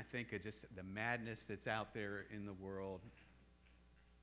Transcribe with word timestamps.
I 0.00 0.02
think 0.02 0.32
of 0.32 0.42
just 0.42 0.64
the 0.74 0.82
madness 0.82 1.44
that's 1.46 1.66
out 1.66 1.92
there 1.92 2.24
in 2.34 2.46
the 2.46 2.54
world, 2.54 3.00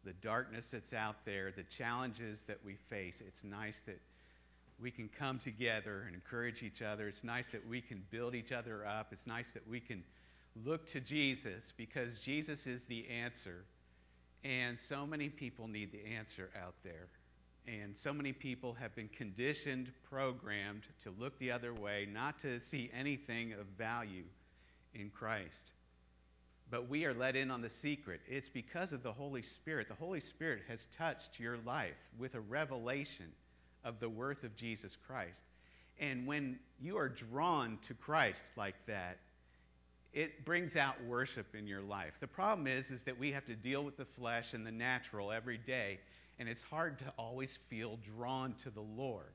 the 0.04 0.14
darkness 0.14 0.70
that's 0.72 0.92
out 0.92 1.18
there, 1.24 1.52
the 1.56 1.64
challenges 1.64 2.40
that 2.48 2.58
we 2.66 2.78
face, 2.90 3.22
it's 3.26 3.44
nice 3.44 3.80
that 3.86 4.00
we 4.82 4.90
can 4.90 5.08
come 5.20 5.38
together 5.38 6.06
and 6.08 6.16
encourage 6.16 6.64
each 6.64 6.82
other. 6.82 7.08
It's 7.08 7.24
nice 7.24 7.52
that 7.52 7.68
we 7.68 7.82
can 7.82 8.04
build 8.10 8.34
each 8.34 8.52
other 8.52 8.88
up. 8.88 9.10
It's 9.12 9.28
nice 9.28 9.54
that 9.54 9.68
we 9.68 9.80
can 9.80 10.04
look 10.66 10.90
to 10.90 11.00
Jesus 11.00 11.74
because 11.78 12.22
Jesus 12.22 12.66
is 12.66 12.86
the 12.86 13.08
answer. 13.08 13.64
And 14.44 14.80
so 14.80 15.06
many 15.06 15.30
people 15.30 15.68
need 15.68 15.92
the 15.92 16.04
answer 16.18 16.50
out 16.60 16.74
there. 16.84 17.08
And 17.68 17.96
so 17.96 18.14
many 18.14 18.34
people 18.34 18.74
have 18.80 18.96
been 18.96 19.10
conditioned, 19.10 19.92
programmed 20.10 20.84
to 21.04 21.14
look 21.20 21.38
the 21.38 21.52
other 21.52 21.76
way, 21.76 22.08
not 22.12 22.40
to 22.40 22.60
see 22.60 22.90
anything 22.98 23.54
of 23.54 23.68
value 23.78 24.24
in 25.00 25.10
Christ. 25.10 25.72
But 26.70 26.90
we 26.90 27.06
are 27.06 27.14
let 27.14 27.36
in 27.36 27.50
on 27.50 27.62
the 27.62 27.70
secret. 27.70 28.20
It's 28.28 28.50
because 28.50 28.92
of 28.92 29.04
the 29.04 29.14
Holy 29.14 29.42
Spirit. 29.42 29.88
The 29.88 29.96
Holy 29.96 30.20
Spirit 30.20 30.64
has 30.68 30.88
touched 30.98 31.40
your 31.40 31.58
life 31.66 31.98
with 32.20 32.36
a 32.36 32.42
revelation 32.42 33.28
of 33.86 34.00
the 34.00 34.10
worth 34.10 34.44
of 34.44 34.56
Jesus 34.56 34.98
Christ. 35.08 35.44
And 36.00 36.28
when 36.28 36.60
you 36.80 36.98
are 36.98 37.10
drawn 37.10 37.78
to 37.88 37.94
Christ 37.94 38.46
like 38.58 38.76
that, 38.86 39.18
it 40.14 40.46
brings 40.46 40.76
out 40.76 40.96
worship 41.06 41.56
in 41.56 41.68
your 41.68 41.82
life. 41.82 42.14
The 42.20 42.28
problem 42.28 42.68
is 42.68 42.92
is 42.92 43.04
that 43.04 43.18
we 43.18 43.32
have 43.32 43.46
to 43.46 43.56
deal 43.56 43.84
with 43.84 43.98
the 43.98 44.06
flesh 44.06 44.54
and 44.54 44.66
the 44.66 44.72
natural 44.72 45.32
every 45.32 45.58
day, 45.58 46.00
and 46.40 46.50
it's 46.50 46.62
hard 46.62 47.00
to 47.00 47.14
always 47.18 47.58
feel 47.70 47.98
drawn 48.04 48.54
to 48.64 48.70
the 48.70 48.82
Lord. 48.82 49.34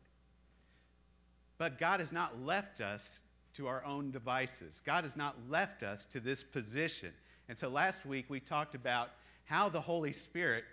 But 1.59 1.79
God 1.79 2.01
has 2.01 2.13
not 2.13 2.43
left 2.43 2.81
us 2.81 3.21
to 3.55 3.67
our 3.67 3.85
own 3.85 4.11
devices. 4.11 4.83
God 4.85 5.05
has 5.05 5.17
not 5.17 5.37
left 5.49 5.83
us 5.83 6.05
to 6.07 6.21
this 6.21 6.43
position. 6.43 7.13
And 7.49 7.57
so 7.57 7.69
last 7.69 8.07
week 8.07 8.27
we 8.29 8.41
talked 8.41 8.75
about 8.75 9.11
how 9.45 9.69
the 9.69 9.81
Holy 9.81 10.13
Spirit 10.13 10.65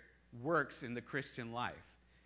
works 0.42 0.82
in 0.82 0.94
the 0.94 1.00
Christian 1.00 1.52
life. 1.52 1.74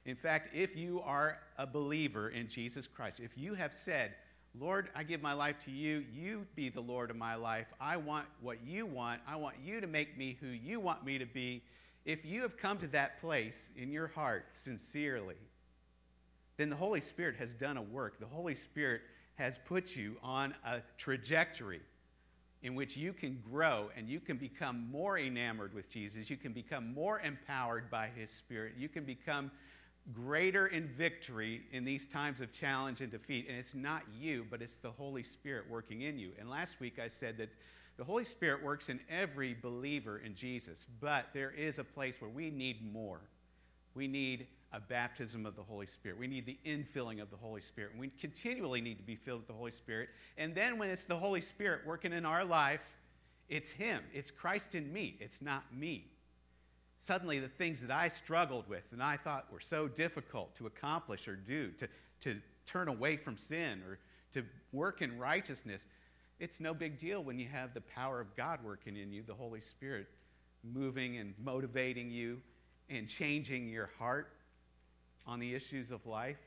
In 0.05 0.17
fact, 0.17 0.51
if 0.55 0.77
you 0.77 1.01
are 1.01 1.39
a 1.56 1.67
believer 1.67 2.29
in 2.29 2.48
Jesus 2.48 2.87
Christ, 2.87 3.20
if 3.20 3.37
you 3.37 3.55
have 3.55 3.75
said, 3.75 4.14
Lord, 4.59 4.89
I 4.95 5.03
give 5.03 5.20
my 5.20 5.33
life 5.33 5.59
to 5.64 5.73
you. 5.73 6.05
You 6.14 6.47
be 6.55 6.69
the 6.69 6.81
Lord 6.81 7.11
of 7.11 7.17
my 7.17 7.34
life. 7.34 7.67
I 7.81 7.97
want 7.97 8.27
what 8.41 8.59
you 8.64 8.86
want. 8.86 9.20
I 9.27 9.34
want 9.34 9.57
you 9.64 9.81
to 9.81 9.86
make 9.89 10.17
me 10.17 10.36
who 10.41 10.47
you 10.47 10.79
want 10.79 11.05
me 11.05 11.19
to 11.19 11.27
be. 11.27 11.62
If 12.05 12.25
you 12.25 12.42
have 12.42 12.57
come 12.57 12.79
to 12.79 12.86
that 12.89 13.20
place 13.20 13.70
in 13.77 13.91
your 13.91 14.07
heart 14.07 14.47
sincerely, 14.55 15.34
then 16.57 16.70
the 16.70 16.77
Holy 16.77 17.01
Spirit 17.01 17.34
has 17.36 17.53
done 17.53 17.77
a 17.77 17.83
work. 17.83 18.20
The 18.20 18.27
Holy 18.27 18.55
Spirit 18.55 19.01
has 19.37 19.59
put 19.59 19.97
you 19.97 20.17
on 20.23 20.55
a 20.65 20.81
trajectory 20.97 21.81
in 22.63 22.75
which 22.75 22.97
you 22.97 23.13
can 23.13 23.43
grow 23.51 23.91
and 23.97 24.09
you 24.09 24.21
can 24.21 24.37
become 24.37 24.91
more 24.91 25.19
enamored 25.19 25.75
with 25.75 25.89
Jesus. 25.91 26.31
You 26.31 26.37
can 26.37 26.53
become 26.53 26.95
more 26.95 27.21
empowered 27.21 27.91
by 27.91 28.09
His 28.17 28.31
Spirit. 28.31 28.73
You 28.79 28.89
can 28.89 29.05
become 29.05 29.51
greater 30.13 30.67
in 30.69 30.89
victory 30.89 31.63
in 31.73 31.85
these 31.85 32.07
times 32.07 32.41
of 32.41 32.53
challenge 32.53 33.01
and 33.01 33.11
defeat. 33.11 33.47
And 33.49 33.59
it's 33.59 33.75
not 33.75 34.03
you, 34.19 34.47
but 34.51 34.63
it's 34.63 34.77
the 34.77 34.91
Holy 34.91 35.23
Spirit 35.23 35.65
working 35.69 36.03
in 36.03 36.19
you. 36.19 36.31
And 36.39 36.48
last 36.48 36.81
week 36.81 36.98
I 36.98 37.09
said 37.09 37.37
that 37.39 37.51
the 37.97 38.05
Holy 38.05 38.25
Spirit 38.25 38.63
works 38.63 38.89
in 38.89 38.98
every 39.09 39.55
believer 39.55 40.19
in 40.19 40.35
Jesus, 40.35 40.87
but 41.01 41.27
there 41.33 41.53
is 41.53 41.79
a 41.79 41.85
place 41.85 42.21
where 42.21 42.31
we 42.31 42.51
need 42.51 42.93
more. 42.93 43.21
We 43.95 44.09
need 44.09 44.47
a 44.75 44.80
baptism 44.80 45.47
of 45.47 45.56
the 45.56 45.62
Holy 45.62 45.86
Spirit. 45.86 46.19
We 46.19 46.27
need 46.27 46.47
the 46.47 46.58
infilling 46.67 47.22
of 47.22 47.30
the 47.30 47.36
Holy 47.36 47.61
Spirit. 47.61 47.92
We 47.97 48.08
continually 48.20 48.80
need 48.80 48.97
to 48.97 49.05
be 49.05 49.17
filled 49.17 49.41
with 49.41 49.48
the 49.48 49.55
Holy 49.55 49.70
Spirit. 49.70 50.08
And 50.36 50.55
then 50.55 50.78
when 50.78 50.91
it's 50.91 51.05
the 51.05 51.17
Holy 51.17 51.41
Spirit 51.41 51.83
working 51.86 52.12
in 52.12 52.27
our 52.27 52.44
life, 52.44 52.80
it's 53.48 53.70
Him. 53.70 54.02
It's 54.12 54.30
Christ 54.30 54.75
in 54.75 54.92
me. 54.92 55.17
It's 55.20 55.41
not 55.41 55.62
me 55.72 56.11
suddenly 57.05 57.39
the 57.39 57.48
things 57.48 57.80
that 57.83 57.91
I 57.91 58.08
struggled 58.08 58.69
with 58.69 58.84
and 58.92 59.02
I 59.02 59.17
thought 59.17 59.52
were 59.52 59.61
so 59.61 59.89
difficult 59.89 60.56
to 60.56 60.67
accomplish 60.67 61.29
or 61.29 61.36
do, 61.36 61.70
to, 61.73 61.89
to 62.20 62.40
turn 62.67 62.89
away 62.89 63.17
from 63.17 63.36
sin 63.36 63.83
or 63.86 63.98
to 64.33 64.45
work 64.73 65.02
in 65.02 65.18
righteousness, 65.18 65.83
it's 66.40 66.61
no 66.61 66.74
big 66.74 66.98
deal 66.98 67.23
when 67.23 67.39
you 67.39 67.46
have 67.46 67.74
the 67.74 67.80
power 67.83 68.20
of 68.20 68.34
God 68.36 68.58
working 68.64 68.96
in 68.96 69.13
you, 69.13 69.23
the 69.23 69.34
Holy 69.34 69.61
Spirit 69.61 70.07
moving 70.64 71.18
and 71.18 71.34
motivating 71.42 72.11
you 72.11 72.40
and 72.89 73.07
changing 73.07 73.68
your 73.68 73.90
heart 73.98 74.33
on 75.27 75.40
the 75.40 75.55
issues 75.55 75.90
of 75.90 76.05
life. 76.07 76.39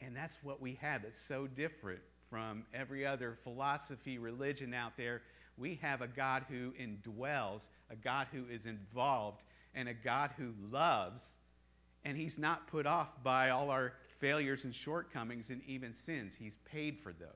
And 0.00 0.16
that's 0.16 0.36
what 0.42 0.60
we 0.60 0.74
have 0.80 1.02
that's 1.02 1.20
so 1.20 1.46
different 1.46 2.00
from 2.30 2.64
every 2.74 3.06
other 3.06 3.38
philosophy, 3.42 4.18
religion 4.18 4.74
out 4.74 4.96
there. 4.96 5.22
We 5.56 5.78
have 5.82 6.02
a 6.02 6.06
God 6.06 6.44
who 6.48 6.72
indwells, 6.72 7.62
a 7.90 7.96
God 7.96 8.28
who 8.32 8.44
is 8.50 8.66
involved 8.66 9.42
and 9.74 9.88
a 9.88 9.94
God 9.94 10.30
who 10.36 10.52
loves, 10.70 11.36
and 12.04 12.16
He's 12.16 12.38
not 12.38 12.66
put 12.68 12.86
off 12.86 13.08
by 13.22 13.50
all 13.50 13.70
our 13.70 13.94
failures 14.18 14.64
and 14.64 14.74
shortcomings 14.74 15.50
and 15.50 15.62
even 15.66 15.94
sins. 15.94 16.34
He's 16.38 16.56
paid 16.64 16.98
for 16.98 17.12
those. 17.12 17.28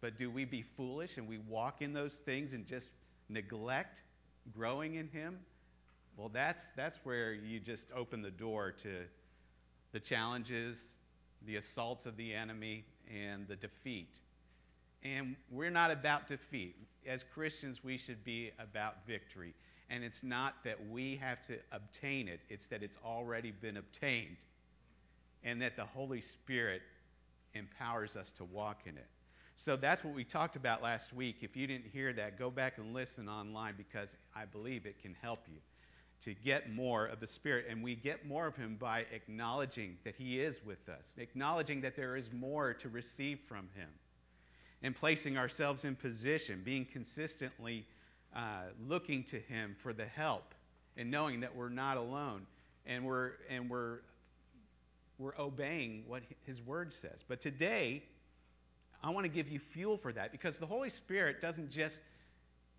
But 0.00 0.18
do 0.18 0.30
we 0.30 0.44
be 0.44 0.62
foolish 0.62 1.18
and 1.18 1.28
we 1.28 1.38
walk 1.38 1.82
in 1.82 1.92
those 1.92 2.16
things 2.16 2.52
and 2.52 2.66
just 2.66 2.90
neglect 3.28 4.02
growing 4.52 4.96
in 4.96 5.08
Him? 5.08 5.38
Well, 6.16 6.28
that's, 6.28 6.64
that's 6.76 6.98
where 7.04 7.32
you 7.32 7.60
just 7.60 7.88
open 7.94 8.22
the 8.22 8.30
door 8.30 8.72
to 8.82 9.04
the 9.92 10.00
challenges, 10.00 10.96
the 11.46 11.56
assaults 11.56 12.06
of 12.06 12.16
the 12.16 12.34
enemy, 12.34 12.84
and 13.12 13.46
the 13.48 13.56
defeat. 13.56 14.08
And 15.02 15.36
we're 15.50 15.70
not 15.70 15.90
about 15.90 16.26
defeat. 16.26 16.74
As 17.06 17.24
Christians, 17.34 17.84
we 17.84 17.96
should 17.96 18.24
be 18.24 18.50
about 18.58 19.06
victory. 19.06 19.54
And 19.88 20.02
it's 20.02 20.22
not 20.22 20.54
that 20.64 20.76
we 20.90 21.16
have 21.16 21.46
to 21.46 21.58
obtain 21.70 22.26
it, 22.28 22.40
it's 22.48 22.66
that 22.68 22.82
it's 22.82 22.98
already 23.04 23.52
been 23.52 23.76
obtained. 23.76 24.36
And 25.44 25.62
that 25.62 25.76
the 25.76 25.84
Holy 25.84 26.20
Spirit 26.20 26.82
empowers 27.54 28.16
us 28.16 28.30
to 28.32 28.44
walk 28.44 28.80
in 28.86 28.96
it. 28.96 29.06
So 29.54 29.76
that's 29.76 30.04
what 30.04 30.14
we 30.14 30.24
talked 30.24 30.56
about 30.56 30.82
last 30.82 31.14
week. 31.14 31.36
If 31.40 31.56
you 31.56 31.66
didn't 31.66 31.86
hear 31.86 32.12
that, 32.14 32.38
go 32.38 32.50
back 32.50 32.78
and 32.78 32.92
listen 32.92 33.28
online 33.28 33.74
because 33.76 34.16
I 34.34 34.44
believe 34.44 34.84
it 34.84 35.00
can 35.00 35.14
help 35.22 35.40
you 35.46 35.60
to 36.24 36.34
get 36.34 36.72
more 36.72 37.06
of 37.06 37.20
the 37.20 37.26
Spirit. 37.26 37.66
And 37.68 37.82
we 37.82 37.94
get 37.94 38.26
more 38.26 38.46
of 38.46 38.56
Him 38.56 38.76
by 38.78 39.06
acknowledging 39.12 39.96
that 40.04 40.14
He 40.16 40.40
is 40.40 40.60
with 40.64 40.88
us, 40.88 41.14
acknowledging 41.18 41.80
that 41.82 41.96
there 41.96 42.16
is 42.16 42.30
more 42.32 42.74
to 42.74 42.88
receive 42.88 43.40
from 43.48 43.68
Him, 43.74 43.88
and 44.82 44.94
placing 44.94 45.36
ourselves 45.38 45.84
in 45.84 45.96
position, 45.96 46.62
being 46.64 46.84
consistently 46.84 47.86
uh, 48.34 48.62
looking 48.86 49.24
to 49.24 49.38
Him 49.38 49.76
for 49.82 49.92
the 49.92 50.06
help 50.06 50.54
and 50.96 51.10
knowing 51.10 51.40
that 51.40 51.54
we're 51.54 51.68
not 51.68 51.96
alone 51.96 52.46
and 52.86 53.04
we're 53.04 53.32
and 53.50 53.68
we're 53.68 53.98
we're 55.18 55.38
obeying 55.38 56.04
what 56.06 56.22
His 56.44 56.60
Word 56.62 56.92
says. 56.92 57.24
But 57.26 57.40
today, 57.40 58.02
I 59.02 59.10
want 59.10 59.24
to 59.24 59.30
give 59.30 59.48
you 59.48 59.58
fuel 59.58 59.96
for 59.96 60.12
that 60.12 60.32
because 60.32 60.58
the 60.58 60.66
Holy 60.66 60.90
Spirit 60.90 61.40
doesn't 61.40 61.70
just 61.70 62.00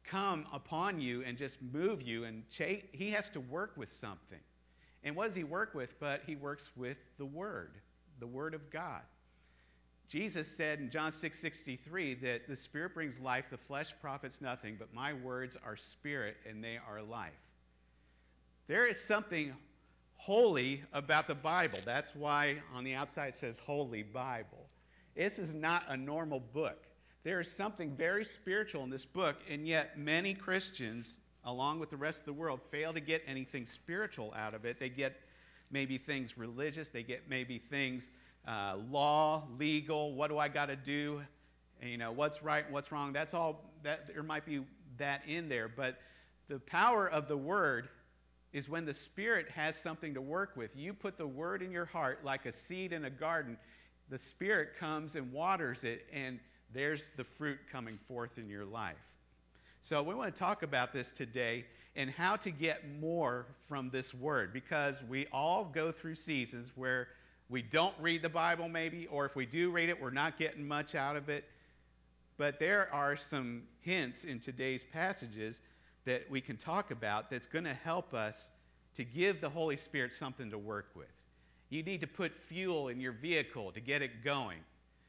come 0.07 0.45
upon 0.53 0.99
you 0.99 1.23
and 1.23 1.37
just 1.37 1.57
move 1.61 2.01
you 2.01 2.23
and 2.23 2.49
cha- 2.49 2.81
He 2.91 3.11
has 3.11 3.29
to 3.31 3.39
work 3.39 3.73
with 3.75 3.91
something. 3.91 4.39
And 5.03 5.15
what 5.15 5.27
does 5.27 5.35
He 5.35 5.43
work 5.43 5.73
with? 5.73 5.99
But 5.99 6.21
He 6.25 6.35
works 6.35 6.69
with 6.75 6.97
the 7.17 7.25
Word, 7.25 7.75
the 8.19 8.27
Word 8.27 8.53
of 8.53 8.69
God. 8.71 9.01
Jesus 10.07 10.47
said 10.47 10.79
in 10.79 10.89
John 10.89 11.11
6:63 11.11 12.13
6, 12.13 12.21
that 12.21 12.47
the 12.47 12.55
spirit 12.55 12.93
brings 12.93 13.19
life, 13.19 13.45
the 13.49 13.57
flesh 13.57 13.93
profits 14.01 14.39
nothing, 14.39 14.77
but 14.79 14.93
my 14.93 15.13
words 15.13 15.57
are 15.65 15.75
spirit 15.75 16.37
and 16.47 16.63
they 16.63 16.79
are 16.89 17.01
life. 17.01 17.33
There 18.67 18.87
is 18.87 18.99
something 18.99 19.53
holy 20.15 20.83
about 20.93 21.27
the 21.27 21.35
Bible. 21.35 21.79
That's 21.85 22.15
why 22.15 22.61
on 22.73 22.83
the 22.83 22.93
outside 22.93 23.29
it 23.29 23.35
says 23.35 23.59
Holy 23.59 24.03
Bible. 24.03 24.67
This 25.15 25.39
is 25.39 25.53
not 25.53 25.83
a 25.89 25.97
normal 25.97 26.39
book. 26.39 26.86
There 27.23 27.39
is 27.39 27.51
something 27.51 27.95
very 27.95 28.23
spiritual 28.23 28.83
in 28.83 28.89
this 28.89 29.05
book, 29.05 29.37
and 29.49 29.67
yet 29.67 29.97
many 29.97 30.33
Christians, 30.33 31.19
along 31.43 31.79
with 31.79 31.89
the 31.89 31.97
rest 31.97 32.19
of 32.19 32.25
the 32.25 32.33
world, 32.33 32.61
fail 32.71 32.93
to 32.93 32.99
get 32.99 33.23
anything 33.27 33.65
spiritual 33.65 34.33
out 34.37 34.53
of 34.53 34.65
it. 34.65 34.79
They 34.79 34.89
get 34.89 35.19
maybe 35.69 35.97
things 35.97 36.37
religious, 36.37 36.89
they 36.89 37.03
get 37.03 37.29
maybe 37.29 37.59
things 37.59 38.11
uh, 38.47 38.77
law, 38.89 39.43
legal, 39.59 40.13
what 40.13 40.29
do 40.29 40.37
I 40.37 40.47
got 40.47 40.67
to 40.67 40.75
do? 40.75 41.21
And, 41.81 41.91
you 41.91 41.97
know, 41.97 42.11
what's 42.11 42.41
right 42.41 42.63
and 42.63 42.73
what's 42.73 42.91
wrong. 42.91 43.11
That's 43.11 43.33
all, 43.33 43.69
that, 43.83 44.07
there 44.07 44.23
might 44.23 44.45
be 44.45 44.63
that 44.97 45.21
in 45.27 45.49
there. 45.49 45.67
But 45.67 45.99
the 46.47 46.59
power 46.59 47.07
of 47.09 47.27
the 47.27 47.37
Word 47.37 47.89
is 48.53 48.69
when 48.69 48.85
the 48.85 48.93
Spirit 48.93 49.49
has 49.49 49.75
something 49.75 50.13
to 50.13 50.21
work 50.21 50.55
with. 50.55 50.75
You 50.75 50.93
put 50.93 51.17
the 51.17 51.27
Word 51.27 51.61
in 51.61 51.71
your 51.71 51.85
heart 51.85 52.23
like 52.23 52.45
a 52.45 52.51
seed 52.51 52.93
in 52.93 53.05
a 53.05 53.09
garden, 53.09 53.57
the 54.09 54.17
Spirit 54.17 54.69
comes 54.79 55.15
and 55.15 55.31
waters 55.33 55.83
it, 55.83 56.05
and 56.13 56.39
there's 56.73 57.11
the 57.17 57.23
fruit 57.23 57.59
coming 57.71 57.97
forth 57.97 58.37
in 58.37 58.49
your 58.49 58.65
life. 58.65 58.95
So 59.81 60.01
we 60.03 60.15
want 60.15 60.33
to 60.33 60.39
talk 60.39 60.63
about 60.63 60.91
this 60.93 61.11
today 61.11 61.65
and 61.95 62.09
how 62.09 62.35
to 62.37 62.51
get 62.51 62.83
more 62.99 63.45
from 63.67 63.89
this 63.89 64.13
Word 64.13 64.53
because 64.53 65.01
we 65.09 65.27
all 65.31 65.65
go 65.65 65.91
through 65.91 66.15
seasons 66.15 66.71
where 66.75 67.07
we 67.49 67.61
don't 67.61 67.95
read 67.99 68.21
the 68.21 68.29
Bible, 68.29 68.67
maybe, 68.67 69.07
or 69.07 69.25
if 69.25 69.35
we 69.35 69.45
do 69.45 69.71
read 69.71 69.89
it, 69.89 69.99
we're 69.99 70.09
not 70.09 70.37
getting 70.37 70.67
much 70.67 70.95
out 70.95 71.15
of 71.15 71.29
it. 71.29 71.45
But 72.37 72.59
there 72.59 72.93
are 72.93 73.15
some 73.15 73.63
hints 73.81 74.25
in 74.25 74.39
today's 74.39 74.83
passages 74.83 75.61
that 76.05 76.29
we 76.29 76.41
can 76.41 76.57
talk 76.57 76.91
about 76.91 77.29
that's 77.29 77.47
going 77.47 77.65
to 77.65 77.73
help 77.73 78.13
us 78.13 78.51
to 78.95 79.03
give 79.03 79.41
the 79.41 79.49
Holy 79.49 79.75
Spirit 79.75 80.13
something 80.13 80.49
to 80.51 80.57
work 80.57 80.89
with. 80.95 81.07
You 81.69 81.83
need 81.83 82.01
to 82.01 82.07
put 82.07 82.31
fuel 82.47 82.89
in 82.89 82.99
your 82.99 83.11
vehicle 83.11 83.71
to 83.71 83.79
get 83.79 84.01
it 84.01 84.23
going. 84.23 84.59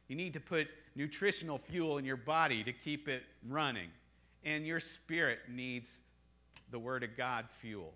You 0.09 0.17
need 0.17 0.33
to 0.33 0.41
put 0.41 0.69
nutritional 0.95 1.59
fuel 1.59 1.99
in 1.99 2.05
your 2.05 2.17
body 2.17 2.65
to 2.65 2.73
keep 2.73 3.09
it 3.09 3.23
running. 3.47 3.89
And 4.45 4.67
your 4.67 4.81
spirit 4.81 5.39
needs 5.49 6.01
the 6.71 6.79
Word 6.79 7.05
of 7.05 7.17
God 7.17 7.47
fuel 7.61 7.93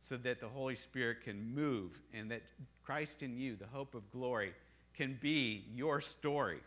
so 0.00 0.16
that 0.18 0.40
the 0.40 0.48
Holy 0.48 0.76
Spirit 0.76 1.22
can 1.24 1.54
move 1.54 1.98
and 2.14 2.30
that 2.30 2.42
Christ 2.84 3.22
in 3.22 3.36
you, 3.36 3.56
the 3.56 3.66
hope 3.66 3.94
of 3.94 4.08
glory, 4.12 4.52
can 4.94 5.18
be 5.20 5.64
your 5.74 6.00
story. 6.00 6.60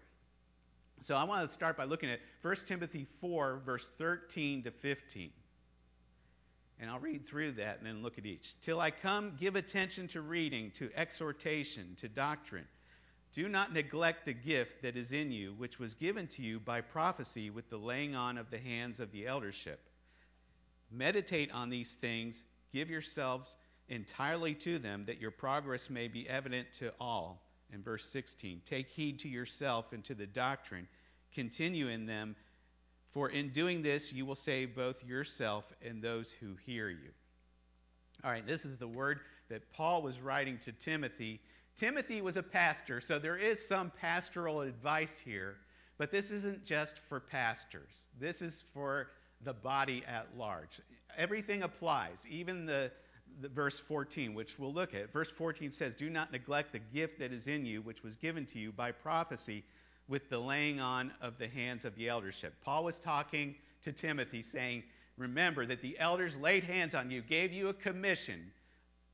So 1.01 1.15
I 1.15 1.23
want 1.23 1.47
to 1.47 1.53
start 1.53 1.77
by 1.77 1.85
looking 1.85 2.09
at 2.09 2.19
1 2.41 2.55
Timothy 2.65 3.07
4, 3.21 3.61
verse 3.65 3.91
13 3.97 4.63
to 4.63 4.71
15. 4.71 5.31
And 6.81 6.89
I'll 6.89 6.99
read 6.99 7.27
through 7.27 7.53
that 7.53 7.77
and 7.77 7.87
then 7.87 8.01
look 8.01 8.17
at 8.17 8.25
each. 8.25 8.55
Till 8.61 8.81
I 8.81 8.91
come, 8.91 9.33
give 9.39 9.55
attention 9.55 10.07
to 10.09 10.21
reading, 10.21 10.71
to 10.71 10.89
exhortation, 10.95 11.95
to 12.01 12.09
doctrine. 12.09 12.65
Do 13.33 13.47
not 13.47 13.73
neglect 13.73 14.25
the 14.25 14.33
gift 14.33 14.81
that 14.81 14.97
is 14.97 15.11
in 15.11 15.31
you, 15.31 15.53
which 15.57 15.77
was 15.77 15.93
given 15.93 16.27
to 16.29 16.41
you 16.41 16.59
by 16.59 16.81
prophecy 16.81 17.49
with 17.49 17.69
the 17.69 17.77
laying 17.77 18.15
on 18.15 18.37
of 18.37 18.49
the 18.49 18.57
hands 18.57 18.99
of 18.99 19.11
the 19.11 19.27
eldership. 19.27 19.79
Meditate 20.91 21.51
on 21.51 21.69
these 21.69 21.93
things, 21.93 22.43
give 22.73 22.89
yourselves 22.89 23.55
entirely 23.87 24.55
to 24.55 24.79
them, 24.79 25.05
that 25.05 25.21
your 25.21 25.31
progress 25.31 25.89
may 25.89 26.07
be 26.07 26.27
evident 26.27 26.67
to 26.79 26.91
all. 26.99 27.43
In 27.71 27.83
verse 27.83 28.05
16, 28.05 28.61
take 28.65 28.89
heed 28.89 29.19
to 29.19 29.29
yourself 29.29 29.93
and 29.93 30.03
to 30.05 30.15
the 30.15 30.25
doctrine, 30.25 30.87
continue 31.33 31.87
in 31.87 32.07
them, 32.07 32.35
for 33.11 33.29
in 33.29 33.49
doing 33.49 33.83
this 33.83 34.11
you 34.11 34.25
will 34.25 34.35
save 34.35 34.75
both 34.75 35.03
yourself 35.03 35.65
and 35.85 36.01
those 36.01 36.31
who 36.31 36.55
hear 36.65 36.89
you. 36.89 37.09
All 38.23 38.31
right, 38.31 38.45
this 38.45 38.65
is 38.65 38.77
the 38.77 38.87
word 38.87 39.19
that 39.49 39.71
Paul 39.71 40.01
was 40.01 40.19
writing 40.19 40.57
to 40.65 40.71
Timothy 40.71 41.39
Timothy 41.79 42.21
was 42.21 42.35
a 42.35 42.43
pastor, 42.43 42.99
so 42.99 43.19
there 43.19 43.37
is 43.37 43.65
some 43.65 43.89
pastoral 44.01 44.59
advice 44.59 45.17
here, 45.17 45.55
but 45.97 46.11
this 46.11 46.29
isn't 46.29 46.65
just 46.65 46.99
for 47.07 47.21
pastors. 47.21 48.09
This 48.19 48.41
is 48.41 48.65
for 48.73 49.11
the 49.45 49.53
body 49.53 50.03
at 50.05 50.27
large. 50.37 50.81
Everything 51.17 51.63
applies, 51.63 52.25
even 52.29 52.65
the, 52.65 52.91
the, 53.39 53.47
verse 53.47 53.79
14, 53.79 54.33
which 54.33 54.59
we'll 54.59 54.73
look 54.73 54.93
at. 54.93 55.13
Verse 55.13 55.31
14 55.31 55.71
says, 55.71 55.95
Do 55.95 56.09
not 56.09 56.33
neglect 56.33 56.73
the 56.73 56.79
gift 56.79 57.17
that 57.19 57.31
is 57.31 57.47
in 57.47 57.65
you, 57.65 57.81
which 57.81 58.03
was 58.03 58.17
given 58.17 58.45
to 58.47 58.59
you 58.59 58.73
by 58.73 58.91
prophecy 58.91 59.63
with 60.09 60.27
the 60.27 60.37
laying 60.37 60.81
on 60.81 61.13
of 61.21 61.37
the 61.37 61.47
hands 61.47 61.85
of 61.85 61.95
the 61.95 62.09
eldership. 62.09 62.55
Paul 62.61 62.83
was 62.83 62.97
talking 62.97 63.55
to 63.83 63.93
Timothy, 63.93 64.41
saying, 64.41 64.83
Remember 65.17 65.65
that 65.65 65.81
the 65.81 65.97
elders 65.97 66.35
laid 66.35 66.65
hands 66.65 66.93
on 66.93 67.09
you, 67.09 67.21
gave 67.21 67.53
you 67.53 67.69
a 67.69 67.73
commission 67.73 68.51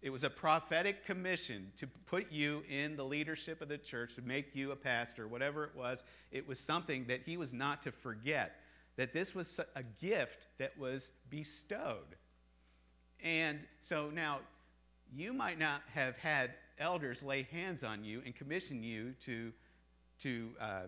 it 0.05 0.11
was 0.11 0.23
a 0.23 0.29
prophetic 0.29 1.03
commission 1.03 1.71
to 1.77 1.87
put 2.05 2.31
you 2.31 2.61
in 2.69 2.95
the 2.95 3.03
leadership 3.03 3.59
of 3.59 3.69
the 3.69 3.79
church, 3.79 4.13
to 4.13 4.21
make 4.21 4.55
you 4.55 4.71
a 4.71 4.75
pastor, 4.75 5.27
whatever 5.27 5.63
it 5.63 5.75
was. 5.75 6.03
It 6.31 6.47
was 6.47 6.59
something 6.59 7.05
that 7.07 7.21
he 7.25 7.37
was 7.37 7.53
not 7.53 7.81
to 7.81 7.91
forget, 7.91 8.57
that 8.97 9.13
this 9.13 9.33
was 9.33 9.59
a 9.75 9.81
gift 9.99 10.45
that 10.59 10.77
was 10.77 11.11
bestowed. 11.31 12.15
And 13.23 13.61
so 13.81 14.11
now, 14.13 14.41
you 15.11 15.33
might 15.33 15.57
not 15.57 15.81
have 15.91 16.15
had 16.17 16.51
elders 16.77 17.23
lay 17.23 17.47
hands 17.51 17.83
on 17.83 18.03
you 18.03 18.21
and 18.23 18.35
commission 18.35 18.83
you 18.83 19.13
to, 19.25 19.51
to 20.19 20.49
uh, 20.61 20.81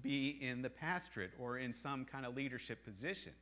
be 0.00 0.38
in 0.40 0.62
the 0.62 0.70
pastorate 0.70 1.32
or 1.40 1.58
in 1.58 1.72
some 1.72 2.04
kind 2.04 2.24
of 2.24 2.36
leadership 2.36 2.84
position. 2.84 3.32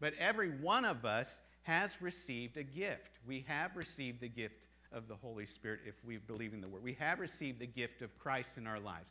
But 0.00 0.14
every 0.18 0.48
one 0.48 0.86
of 0.86 1.04
us 1.04 1.42
has 1.62 2.00
received 2.00 2.56
a 2.56 2.62
gift. 2.62 3.18
We 3.26 3.44
have 3.48 3.76
received 3.76 4.20
the 4.20 4.28
gift 4.28 4.66
of 4.92 5.08
the 5.08 5.16
Holy 5.16 5.46
Spirit 5.46 5.80
if 5.86 5.94
we 6.04 6.18
believe 6.18 6.52
in 6.52 6.60
the 6.60 6.68
Word. 6.68 6.82
We 6.82 6.94
have 6.94 7.20
received 7.20 7.60
the 7.60 7.66
gift 7.66 8.02
of 8.02 8.18
Christ 8.18 8.58
in 8.58 8.66
our 8.66 8.80
lives. 8.80 9.10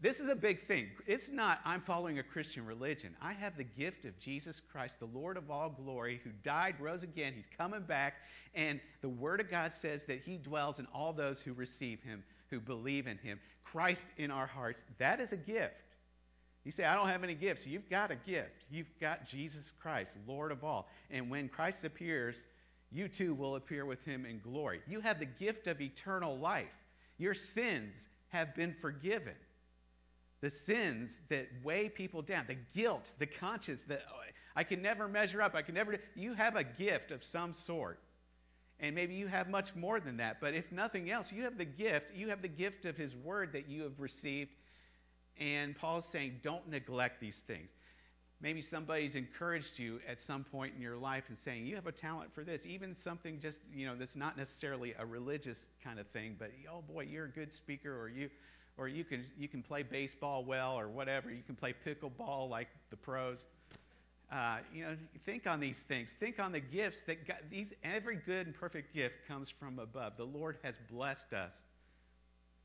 This 0.00 0.18
is 0.18 0.28
a 0.28 0.34
big 0.34 0.60
thing. 0.60 0.88
It's 1.06 1.30
not, 1.30 1.60
I'm 1.64 1.80
following 1.80 2.18
a 2.18 2.24
Christian 2.24 2.66
religion. 2.66 3.14
I 3.22 3.34
have 3.34 3.56
the 3.56 3.62
gift 3.62 4.04
of 4.04 4.18
Jesus 4.18 4.60
Christ, 4.72 4.98
the 4.98 5.06
Lord 5.06 5.36
of 5.36 5.48
all 5.48 5.70
glory, 5.70 6.20
who 6.24 6.30
died, 6.42 6.74
rose 6.80 7.04
again. 7.04 7.32
He's 7.36 7.48
coming 7.56 7.82
back. 7.82 8.14
And 8.56 8.80
the 9.00 9.08
Word 9.08 9.38
of 9.38 9.48
God 9.48 9.72
says 9.72 10.04
that 10.06 10.22
He 10.24 10.38
dwells 10.38 10.80
in 10.80 10.86
all 10.92 11.12
those 11.12 11.40
who 11.40 11.52
receive 11.52 12.02
Him, 12.02 12.24
who 12.50 12.58
believe 12.58 13.06
in 13.06 13.16
Him. 13.18 13.38
Christ 13.62 14.10
in 14.16 14.32
our 14.32 14.46
hearts. 14.46 14.82
That 14.98 15.20
is 15.20 15.30
a 15.30 15.36
gift. 15.36 15.76
You 16.64 16.70
say, 16.70 16.84
I 16.84 16.94
don't 16.94 17.08
have 17.08 17.24
any 17.24 17.34
gifts. 17.34 17.66
You've 17.66 17.88
got 17.90 18.10
a 18.10 18.16
gift. 18.16 18.66
You've 18.70 18.98
got 19.00 19.26
Jesus 19.26 19.72
Christ, 19.80 20.16
Lord 20.26 20.52
of 20.52 20.62
all. 20.62 20.88
And 21.10 21.28
when 21.28 21.48
Christ 21.48 21.84
appears, 21.84 22.46
you 22.92 23.08
too 23.08 23.34
will 23.34 23.56
appear 23.56 23.84
with 23.84 24.04
him 24.04 24.24
in 24.26 24.38
glory. 24.38 24.80
You 24.86 25.00
have 25.00 25.18
the 25.18 25.26
gift 25.26 25.66
of 25.66 25.80
eternal 25.80 26.38
life. 26.38 26.66
Your 27.18 27.34
sins 27.34 28.08
have 28.28 28.54
been 28.54 28.72
forgiven. 28.72 29.34
The 30.40 30.50
sins 30.50 31.20
that 31.28 31.48
weigh 31.64 31.88
people 31.88 32.22
down, 32.22 32.44
the 32.46 32.56
guilt, 32.74 33.12
the 33.18 33.26
conscience 33.26 33.84
that 33.84 34.02
oh, 34.08 34.20
I 34.54 34.64
can 34.64 34.82
never 34.82 35.08
measure 35.08 35.42
up, 35.42 35.54
I 35.54 35.62
can 35.62 35.74
never. 35.74 35.96
You 36.14 36.34
have 36.34 36.56
a 36.56 36.64
gift 36.64 37.10
of 37.10 37.24
some 37.24 37.52
sort. 37.52 38.00
And 38.80 38.94
maybe 38.94 39.14
you 39.14 39.28
have 39.28 39.48
much 39.48 39.74
more 39.76 40.00
than 40.00 40.16
that. 40.16 40.40
But 40.40 40.54
if 40.54 40.72
nothing 40.72 41.10
else, 41.10 41.32
you 41.32 41.44
have 41.44 41.56
the 41.56 41.64
gift. 41.64 42.12
You 42.14 42.28
have 42.28 42.42
the 42.42 42.48
gift 42.48 42.84
of 42.84 42.96
his 42.96 43.14
word 43.14 43.52
that 43.52 43.68
you 43.68 43.82
have 43.84 44.00
received 44.00 44.50
and 45.38 45.76
Paul's 45.76 46.06
saying, 46.06 46.40
don't 46.42 46.68
neglect 46.68 47.20
these 47.20 47.36
things. 47.36 47.70
Maybe 48.40 48.60
somebody's 48.60 49.14
encouraged 49.14 49.78
you 49.78 50.00
at 50.08 50.20
some 50.20 50.42
point 50.42 50.74
in 50.74 50.82
your 50.82 50.96
life 50.96 51.24
and 51.28 51.38
saying, 51.38 51.64
you 51.64 51.76
have 51.76 51.86
a 51.86 51.92
talent 51.92 52.34
for 52.34 52.42
this. 52.42 52.66
Even 52.66 52.96
something 52.96 53.38
just, 53.40 53.60
you 53.72 53.86
know, 53.86 53.94
that's 53.96 54.16
not 54.16 54.36
necessarily 54.36 54.94
a 54.98 55.06
religious 55.06 55.66
kind 55.82 56.00
of 56.00 56.08
thing, 56.08 56.34
but 56.38 56.50
oh 56.70 56.82
boy, 56.82 57.02
you're 57.04 57.26
a 57.26 57.30
good 57.30 57.52
speaker 57.52 57.96
or 57.96 58.08
you 58.08 58.28
or 58.78 58.88
you 58.88 59.04
can 59.04 59.24
you 59.38 59.48
can 59.48 59.62
play 59.62 59.82
baseball 59.82 60.44
well 60.44 60.78
or 60.78 60.88
whatever. 60.88 61.30
You 61.30 61.42
can 61.46 61.54
play 61.54 61.74
pickleball 61.86 62.48
like 62.48 62.68
the 62.90 62.96
pros. 62.96 63.38
Uh, 64.32 64.56
you 64.74 64.82
know, 64.82 64.96
think 65.26 65.46
on 65.46 65.60
these 65.60 65.76
things. 65.76 66.16
Think 66.18 66.40
on 66.40 66.52
the 66.52 66.60
gifts 66.60 67.02
that 67.02 67.28
God, 67.28 67.36
these 67.50 67.74
every 67.84 68.16
good 68.16 68.46
and 68.46 68.54
perfect 68.54 68.94
gift 68.94 69.14
comes 69.28 69.50
from 69.50 69.78
above. 69.78 70.16
The 70.16 70.24
Lord 70.24 70.56
has 70.62 70.74
blessed 70.90 71.34
us 71.34 71.64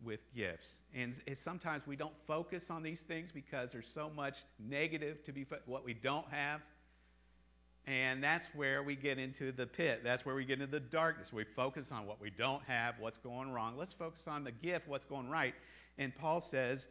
with 0.04 0.20
gifts. 0.36 0.82
And 0.94 1.16
sometimes 1.36 1.88
we 1.88 1.96
don't 1.96 2.14
focus 2.26 2.70
on 2.70 2.84
these 2.84 3.02
things 3.02 3.32
because 3.32 3.72
there's 3.72 3.90
so 3.94 4.10
much 4.16 4.44
negative 4.60 5.24
to 5.24 5.32
be 5.32 5.46
what 5.66 5.84
we 5.84 5.94
don't 5.94 6.28
have. 6.30 6.62
And 7.86 8.22
that's 8.22 8.48
where 8.54 8.84
we 8.84 8.96
get 8.96 9.18
into 9.18 9.52
the 9.54 9.66
pit. 9.66 10.02
That's 10.04 10.26
where 10.26 10.36
we 10.36 10.44
get 10.44 10.60
into 10.60 10.72
the 10.72 10.80
darkness. 10.80 11.32
We 11.32 11.46
focus 11.46 11.92
on 11.92 12.06
what 12.06 12.20
we 12.22 12.30
don't 12.30 12.62
have, 12.64 12.96
what's 13.00 13.18
going 13.18 13.52
wrong. 13.52 13.78
Let's 13.78 13.94
focus 13.94 14.24
on 14.28 14.44
the 14.44 14.52
gift, 14.52 14.88
what's 14.88 15.06
going 15.06 15.30
right. 15.30 15.56
And 15.98 16.14
Paul 16.14 16.42
says 16.42 16.88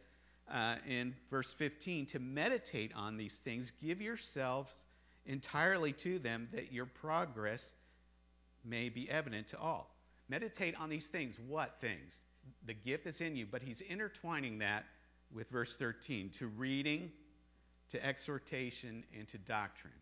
uh, 0.51 0.77
in 0.87 1.13
verse 1.29 1.53
15 1.53 2.07
to 2.07 2.19
meditate 2.19 2.91
on 2.95 3.15
these 3.15 3.37
things, 3.43 3.71
give 3.81 4.01
yourselves 4.01 4.71
entirely 5.27 5.93
to 5.93 6.17
them 6.17 6.47
that 6.51 6.71
your 6.71 6.87
progress 6.87 7.73
may 8.65 8.89
be 8.89 9.09
evident 9.09 9.47
to 9.49 9.59
all. 9.59 9.93
Meditate 10.29 10.75
on 10.75 10.89
these 10.89 11.05
things. 11.05 11.35
What 11.47 11.75
things? 11.79 12.11
The 12.65 12.73
gift 12.73 13.05
that's 13.05 13.21
in 13.21 13.35
you, 13.35 13.45
but 13.49 13.61
he's 13.61 13.81
intertwining 13.81 14.59
that 14.59 14.85
with 15.33 15.49
verse 15.49 15.75
13 15.75 16.29
to 16.39 16.47
reading, 16.47 17.11
to 17.89 18.05
exhortation, 18.05 19.03
and 19.17 19.27
to 19.27 19.37
doctrine. 19.37 19.93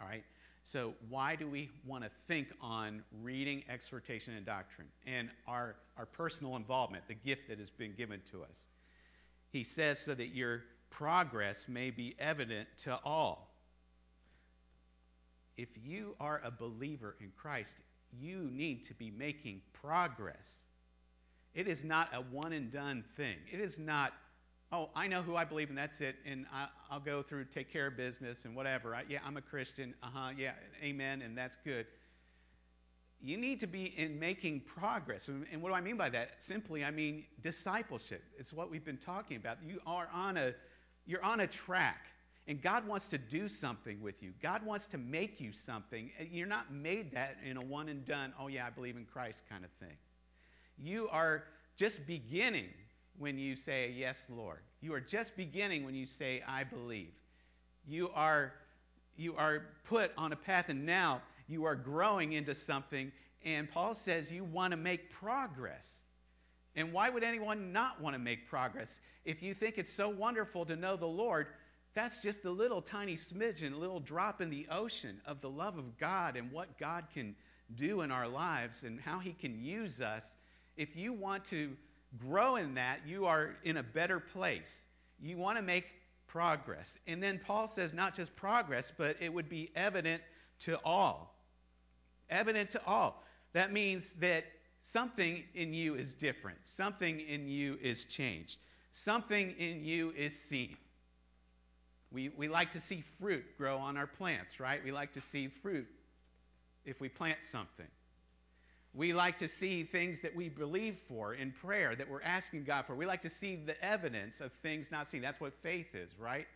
All 0.00 0.08
right? 0.08 0.24
So, 0.62 0.94
why 1.10 1.36
do 1.36 1.46
we 1.46 1.70
want 1.84 2.04
to 2.04 2.10
think 2.26 2.48
on 2.60 3.02
reading, 3.22 3.62
exhortation, 3.68 4.34
and 4.34 4.46
doctrine 4.46 4.88
and 5.06 5.28
our, 5.46 5.76
our 5.98 6.06
personal 6.06 6.56
involvement, 6.56 7.06
the 7.06 7.14
gift 7.14 7.48
that 7.48 7.58
has 7.58 7.70
been 7.70 7.92
given 7.94 8.22
to 8.30 8.42
us? 8.42 8.66
He 9.50 9.62
says, 9.62 9.98
so 9.98 10.14
that 10.14 10.28
your 10.28 10.62
progress 10.90 11.68
may 11.68 11.90
be 11.90 12.16
evident 12.18 12.66
to 12.84 12.98
all. 13.04 13.54
If 15.56 15.68
you 15.84 16.16
are 16.18 16.40
a 16.44 16.50
believer 16.50 17.14
in 17.20 17.30
Christ, 17.36 17.76
you 18.18 18.48
need 18.50 18.86
to 18.88 18.94
be 18.94 19.10
making 19.10 19.60
progress. 19.72 20.64
It 21.54 21.68
is 21.68 21.84
not 21.84 22.08
a 22.12 22.20
one 22.20 22.52
and 22.52 22.70
done 22.72 23.04
thing. 23.16 23.36
It 23.52 23.60
is 23.60 23.78
not, 23.78 24.12
oh, 24.72 24.90
I 24.94 25.06
know 25.06 25.22
who 25.22 25.36
I 25.36 25.44
believe 25.44 25.68
and 25.68 25.78
that's 25.78 26.00
it, 26.00 26.16
and 26.26 26.46
I, 26.52 26.68
will 26.92 27.00
go 27.00 27.22
through, 27.22 27.44
take 27.46 27.72
care 27.72 27.86
of 27.86 27.96
business 27.96 28.44
and 28.44 28.56
whatever. 28.56 28.94
I, 28.94 29.04
yeah, 29.08 29.18
I'm 29.24 29.36
a 29.36 29.42
Christian. 29.42 29.94
Uh 30.02 30.08
huh. 30.12 30.30
Yeah, 30.36 30.52
amen, 30.82 31.22
and 31.22 31.36
that's 31.38 31.56
good. 31.64 31.86
You 33.20 33.36
need 33.38 33.60
to 33.60 33.66
be 33.66 33.94
in 33.96 34.18
making 34.18 34.60
progress. 34.60 35.28
And 35.28 35.62
what 35.62 35.70
do 35.70 35.74
I 35.74 35.80
mean 35.80 35.96
by 35.96 36.10
that? 36.10 36.32
Simply, 36.38 36.84
I 36.84 36.90
mean 36.90 37.24
discipleship. 37.40 38.22
It's 38.38 38.52
what 38.52 38.70
we've 38.70 38.84
been 38.84 38.98
talking 38.98 39.38
about. 39.38 39.58
You 39.64 39.80
are 39.86 40.08
on 40.12 40.36
a, 40.36 40.52
you're 41.06 41.24
on 41.24 41.40
a 41.40 41.46
track. 41.46 42.06
And 42.46 42.60
God 42.60 42.86
wants 42.86 43.08
to 43.08 43.16
do 43.16 43.48
something 43.48 44.02
with 44.02 44.22
you. 44.22 44.32
God 44.42 44.62
wants 44.66 44.84
to 44.86 44.98
make 44.98 45.40
you 45.40 45.52
something. 45.52 46.10
You're 46.30 46.46
not 46.46 46.70
made 46.70 47.12
that 47.12 47.38
in 47.42 47.56
a 47.56 47.62
one 47.62 47.88
and 47.88 48.04
done, 48.04 48.34
oh 48.38 48.48
yeah, 48.48 48.66
I 48.66 48.70
believe 48.70 48.98
in 48.98 49.06
Christ 49.06 49.44
kind 49.48 49.64
of 49.64 49.70
thing. 49.80 49.96
You 50.78 51.08
are 51.10 51.44
just 51.76 52.06
beginning. 52.06 52.68
when 53.18 53.38
you 53.38 53.54
say, 53.54 53.94
Yes, 53.96 54.16
Lord. 54.28 54.58
You 54.80 54.92
are 54.94 55.00
just 55.00 55.36
beginning 55.36 55.84
when 55.84 55.94
you 55.94 56.06
say, 56.06 56.42
I 56.46 56.64
believe. 56.64 57.12
You 57.86 58.10
are, 58.14 58.52
you 59.16 59.36
are 59.36 59.62
put 59.84 60.12
on 60.18 60.32
a 60.32 60.36
path, 60.36 60.68
and 60.68 60.84
now 60.84 61.22
you 61.48 61.64
are 61.64 61.74
growing 61.74 62.32
into 62.32 62.54
something. 62.54 63.12
And 63.44 63.70
Paul 63.70 63.94
says 63.94 64.32
you 64.32 64.44
want 64.44 64.72
to 64.72 64.76
make 64.76 65.10
progress. 65.10 66.00
And 66.76 66.92
why 66.92 67.08
would 67.08 67.22
anyone 67.22 67.72
not 67.72 68.00
want 68.00 68.14
to 68.14 68.18
make 68.18 68.48
progress? 68.48 69.00
If 69.24 69.42
you 69.42 69.54
think 69.54 69.78
it's 69.78 69.92
so 69.92 70.08
wonderful 70.08 70.66
to 70.66 70.76
know 70.76 70.96
the 70.96 71.06
Lord, 71.06 71.46
that's 71.94 72.20
just 72.20 72.44
a 72.44 72.50
little 72.50 72.82
tiny 72.82 73.16
smidgen, 73.16 73.72
a 73.72 73.76
little 73.76 74.00
drop 74.00 74.40
in 74.40 74.50
the 74.50 74.66
ocean 74.70 75.20
of 75.26 75.40
the 75.40 75.50
love 75.50 75.78
of 75.78 75.96
God 75.98 76.36
and 76.36 76.50
what 76.50 76.76
God 76.78 77.04
can 77.14 77.36
do 77.76 78.00
in 78.00 78.10
our 78.10 78.26
lives 78.26 78.82
and 78.82 79.00
how 79.00 79.20
He 79.20 79.32
can 79.32 79.62
use 79.62 80.00
us. 80.00 80.33
If 80.76 80.96
you 80.96 81.12
want 81.12 81.44
to 81.46 81.76
grow 82.18 82.56
in 82.56 82.74
that, 82.74 83.00
you 83.06 83.26
are 83.26 83.56
in 83.64 83.78
a 83.78 83.82
better 83.82 84.20
place. 84.20 84.86
You 85.20 85.36
want 85.36 85.58
to 85.58 85.62
make 85.62 85.86
progress. 86.26 86.98
And 87.06 87.22
then 87.22 87.40
Paul 87.44 87.68
says 87.68 87.92
not 87.92 88.14
just 88.14 88.34
progress, 88.36 88.92
but 88.96 89.16
it 89.20 89.32
would 89.32 89.48
be 89.48 89.70
evident 89.76 90.22
to 90.60 90.78
all. 90.84 91.34
Evident 92.30 92.70
to 92.70 92.84
all. 92.86 93.22
That 93.52 93.72
means 93.72 94.14
that 94.14 94.44
something 94.82 95.44
in 95.54 95.72
you 95.72 95.94
is 95.94 96.14
different, 96.14 96.58
something 96.64 97.20
in 97.20 97.48
you 97.48 97.78
is 97.80 98.04
changed, 98.04 98.58
something 98.90 99.52
in 99.58 99.84
you 99.84 100.12
is 100.16 100.38
seen. 100.38 100.76
We, 102.10 102.28
we 102.30 102.48
like 102.48 102.70
to 102.72 102.80
see 102.80 103.02
fruit 103.20 103.44
grow 103.58 103.78
on 103.78 103.96
our 103.96 104.06
plants, 104.06 104.60
right? 104.60 104.82
We 104.84 104.92
like 104.92 105.12
to 105.14 105.20
see 105.20 105.48
fruit 105.48 105.86
if 106.84 107.00
we 107.00 107.08
plant 107.08 107.38
something. 107.42 107.86
We 108.94 109.12
like 109.12 109.36
to 109.38 109.48
see 109.48 109.82
things 109.82 110.20
that 110.20 110.34
we 110.34 110.48
believe 110.48 110.98
for 111.08 111.34
in 111.34 111.50
prayer, 111.50 111.96
that 111.96 112.08
we're 112.08 112.22
asking 112.22 112.62
God 112.64 112.86
for. 112.86 112.94
We 112.94 113.06
like 113.06 113.22
to 113.22 113.30
see 113.30 113.56
the 113.56 113.82
evidence 113.84 114.40
of 114.40 114.52
things 114.62 114.92
not 114.92 115.08
seen. 115.08 115.20
That's 115.20 115.40
what 115.40 115.52
faith 115.62 115.94
is, 115.94 116.10
right? 116.18 116.46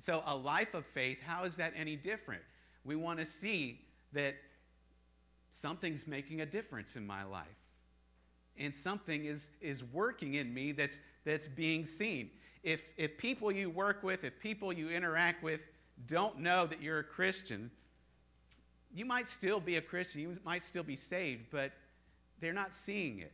so, 0.00 0.22
a 0.26 0.34
life 0.34 0.74
of 0.74 0.84
faith, 0.84 1.18
how 1.24 1.44
is 1.44 1.56
that 1.56 1.72
any 1.74 1.96
different? 1.96 2.42
We 2.84 2.96
want 2.96 3.18
to 3.18 3.24
see 3.24 3.80
that 4.12 4.34
something's 5.50 6.06
making 6.06 6.42
a 6.42 6.46
difference 6.46 6.96
in 6.96 7.06
my 7.06 7.24
life. 7.24 7.46
And 8.58 8.74
something 8.74 9.24
is, 9.24 9.50
is 9.60 9.84
working 9.84 10.34
in 10.34 10.52
me 10.52 10.72
that's, 10.72 11.00
that's 11.24 11.48
being 11.48 11.84
seen. 11.84 12.30
If, 12.62 12.80
if 12.96 13.16
people 13.16 13.52
you 13.52 13.70
work 13.70 14.02
with, 14.02 14.24
if 14.24 14.38
people 14.40 14.72
you 14.72 14.90
interact 14.90 15.42
with 15.42 15.60
don't 16.06 16.40
know 16.40 16.66
that 16.66 16.82
you're 16.82 16.98
a 16.98 17.04
Christian, 17.04 17.70
you 18.96 19.04
might 19.04 19.28
still 19.28 19.60
be 19.60 19.76
a 19.76 19.82
Christian, 19.82 20.22
you 20.22 20.38
might 20.44 20.62
still 20.62 20.82
be 20.82 20.96
saved, 20.96 21.46
but 21.50 21.72
they're 22.40 22.52
not 22.52 22.72
seeing 22.72 23.18
it. 23.18 23.32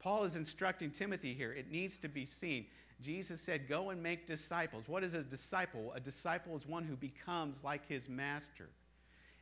Paul 0.00 0.24
is 0.24 0.36
instructing 0.36 0.90
Timothy 0.90 1.32
here. 1.32 1.52
It 1.52 1.70
needs 1.70 1.96
to 1.98 2.08
be 2.08 2.24
seen. 2.24 2.66
Jesus 3.00 3.40
said, 3.40 3.68
Go 3.68 3.90
and 3.90 4.02
make 4.02 4.26
disciples. 4.26 4.84
What 4.88 5.04
is 5.04 5.14
a 5.14 5.22
disciple? 5.22 5.92
A 5.94 6.00
disciple 6.00 6.56
is 6.56 6.66
one 6.66 6.84
who 6.84 6.96
becomes 6.96 7.62
like 7.62 7.86
his 7.88 8.08
master. 8.08 8.68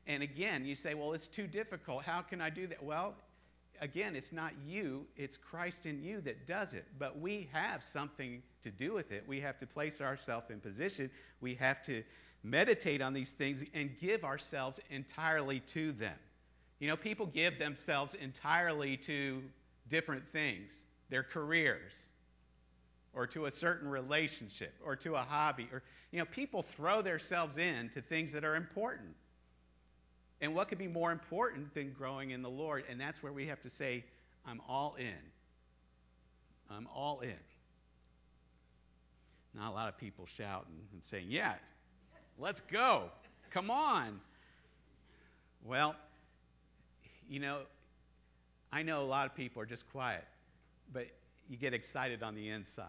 And 0.06 0.22
again, 0.22 0.64
you 0.64 0.74
say, 0.74 0.94
Well, 0.94 1.14
it's 1.14 1.26
too 1.26 1.46
difficult. 1.46 2.04
How 2.04 2.20
can 2.20 2.40
I 2.40 2.50
do 2.50 2.66
that? 2.66 2.82
Well, 2.82 3.14
again, 3.80 4.16
it's 4.16 4.32
not 4.32 4.52
you, 4.66 5.06
it's 5.16 5.36
Christ 5.36 5.86
in 5.86 6.02
you 6.02 6.20
that 6.22 6.46
does 6.46 6.74
it. 6.74 6.86
But 6.98 7.18
we 7.18 7.48
have 7.52 7.82
something 7.82 8.42
to 8.62 8.70
do 8.70 8.92
with 8.92 9.12
it. 9.12 9.24
We 9.26 9.40
have 9.40 9.58
to 9.60 9.66
place 9.66 10.00
ourselves 10.00 10.50
in 10.50 10.60
position. 10.60 11.10
We 11.40 11.54
have 11.54 11.82
to 11.84 12.02
meditate 12.46 13.02
on 13.02 13.12
these 13.12 13.32
things 13.32 13.64
and 13.74 13.90
give 14.00 14.24
ourselves 14.24 14.78
entirely 14.90 15.60
to 15.60 15.92
them. 15.92 16.16
You 16.78 16.88
know, 16.88 16.96
people 16.96 17.26
give 17.26 17.58
themselves 17.58 18.14
entirely 18.14 18.96
to 18.98 19.42
different 19.88 20.22
things 20.32 20.72
their 21.08 21.22
careers, 21.22 21.92
or 23.14 23.28
to 23.28 23.46
a 23.46 23.50
certain 23.50 23.88
relationship, 23.88 24.74
or 24.84 24.96
to 24.96 25.14
a 25.14 25.22
hobby. 25.22 25.68
Or, 25.72 25.82
you 26.10 26.18
know, 26.18 26.24
people 26.24 26.62
throw 26.62 27.00
themselves 27.00 27.58
into 27.58 28.00
things 28.02 28.32
that 28.32 28.44
are 28.44 28.56
important. 28.56 29.14
And 30.40 30.54
what 30.54 30.68
could 30.68 30.78
be 30.78 30.88
more 30.88 31.12
important 31.12 31.72
than 31.74 31.92
growing 31.92 32.30
in 32.30 32.42
the 32.42 32.50
Lord? 32.50 32.84
And 32.90 33.00
that's 33.00 33.22
where 33.22 33.32
we 33.32 33.46
have 33.46 33.60
to 33.62 33.70
say, 33.70 34.04
I'm 34.44 34.60
all 34.68 34.96
in. 34.98 35.14
I'm 36.68 36.88
all 36.92 37.20
in. 37.20 37.38
Not 39.54 39.70
a 39.70 39.74
lot 39.74 39.88
of 39.88 39.96
people 39.96 40.26
shouting 40.26 40.74
and 40.92 41.02
saying, 41.02 41.26
Yeah, 41.28 41.54
Let's 42.38 42.60
go. 42.60 43.04
Come 43.50 43.70
on. 43.70 44.20
Well, 45.64 45.96
you 47.28 47.40
know, 47.40 47.60
I 48.72 48.82
know 48.82 49.02
a 49.02 49.06
lot 49.06 49.26
of 49.26 49.34
people 49.34 49.62
are 49.62 49.66
just 49.66 49.90
quiet, 49.90 50.24
but 50.92 51.06
you 51.48 51.56
get 51.56 51.72
excited 51.72 52.22
on 52.22 52.34
the 52.34 52.48
inside. 52.48 52.86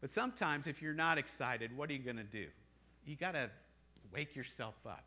But 0.00 0.10
sometimes, 0.10 0.66
if 0.66 0.80
you're 0.80 0.94
not 0.94 1.18
excited, 1.18 1.76
what 1.76 1.90
are 1.90 1.92
you 1.92 1.98
going 1.98 2.16
to 2.16 2.22
do? 2.22 2.46
You 3.04 3.16
got 3.16 3.32
to 3.32 3.50
wake 4.12 4.36
yourself 4.36 4.74
up. 4.86 5.04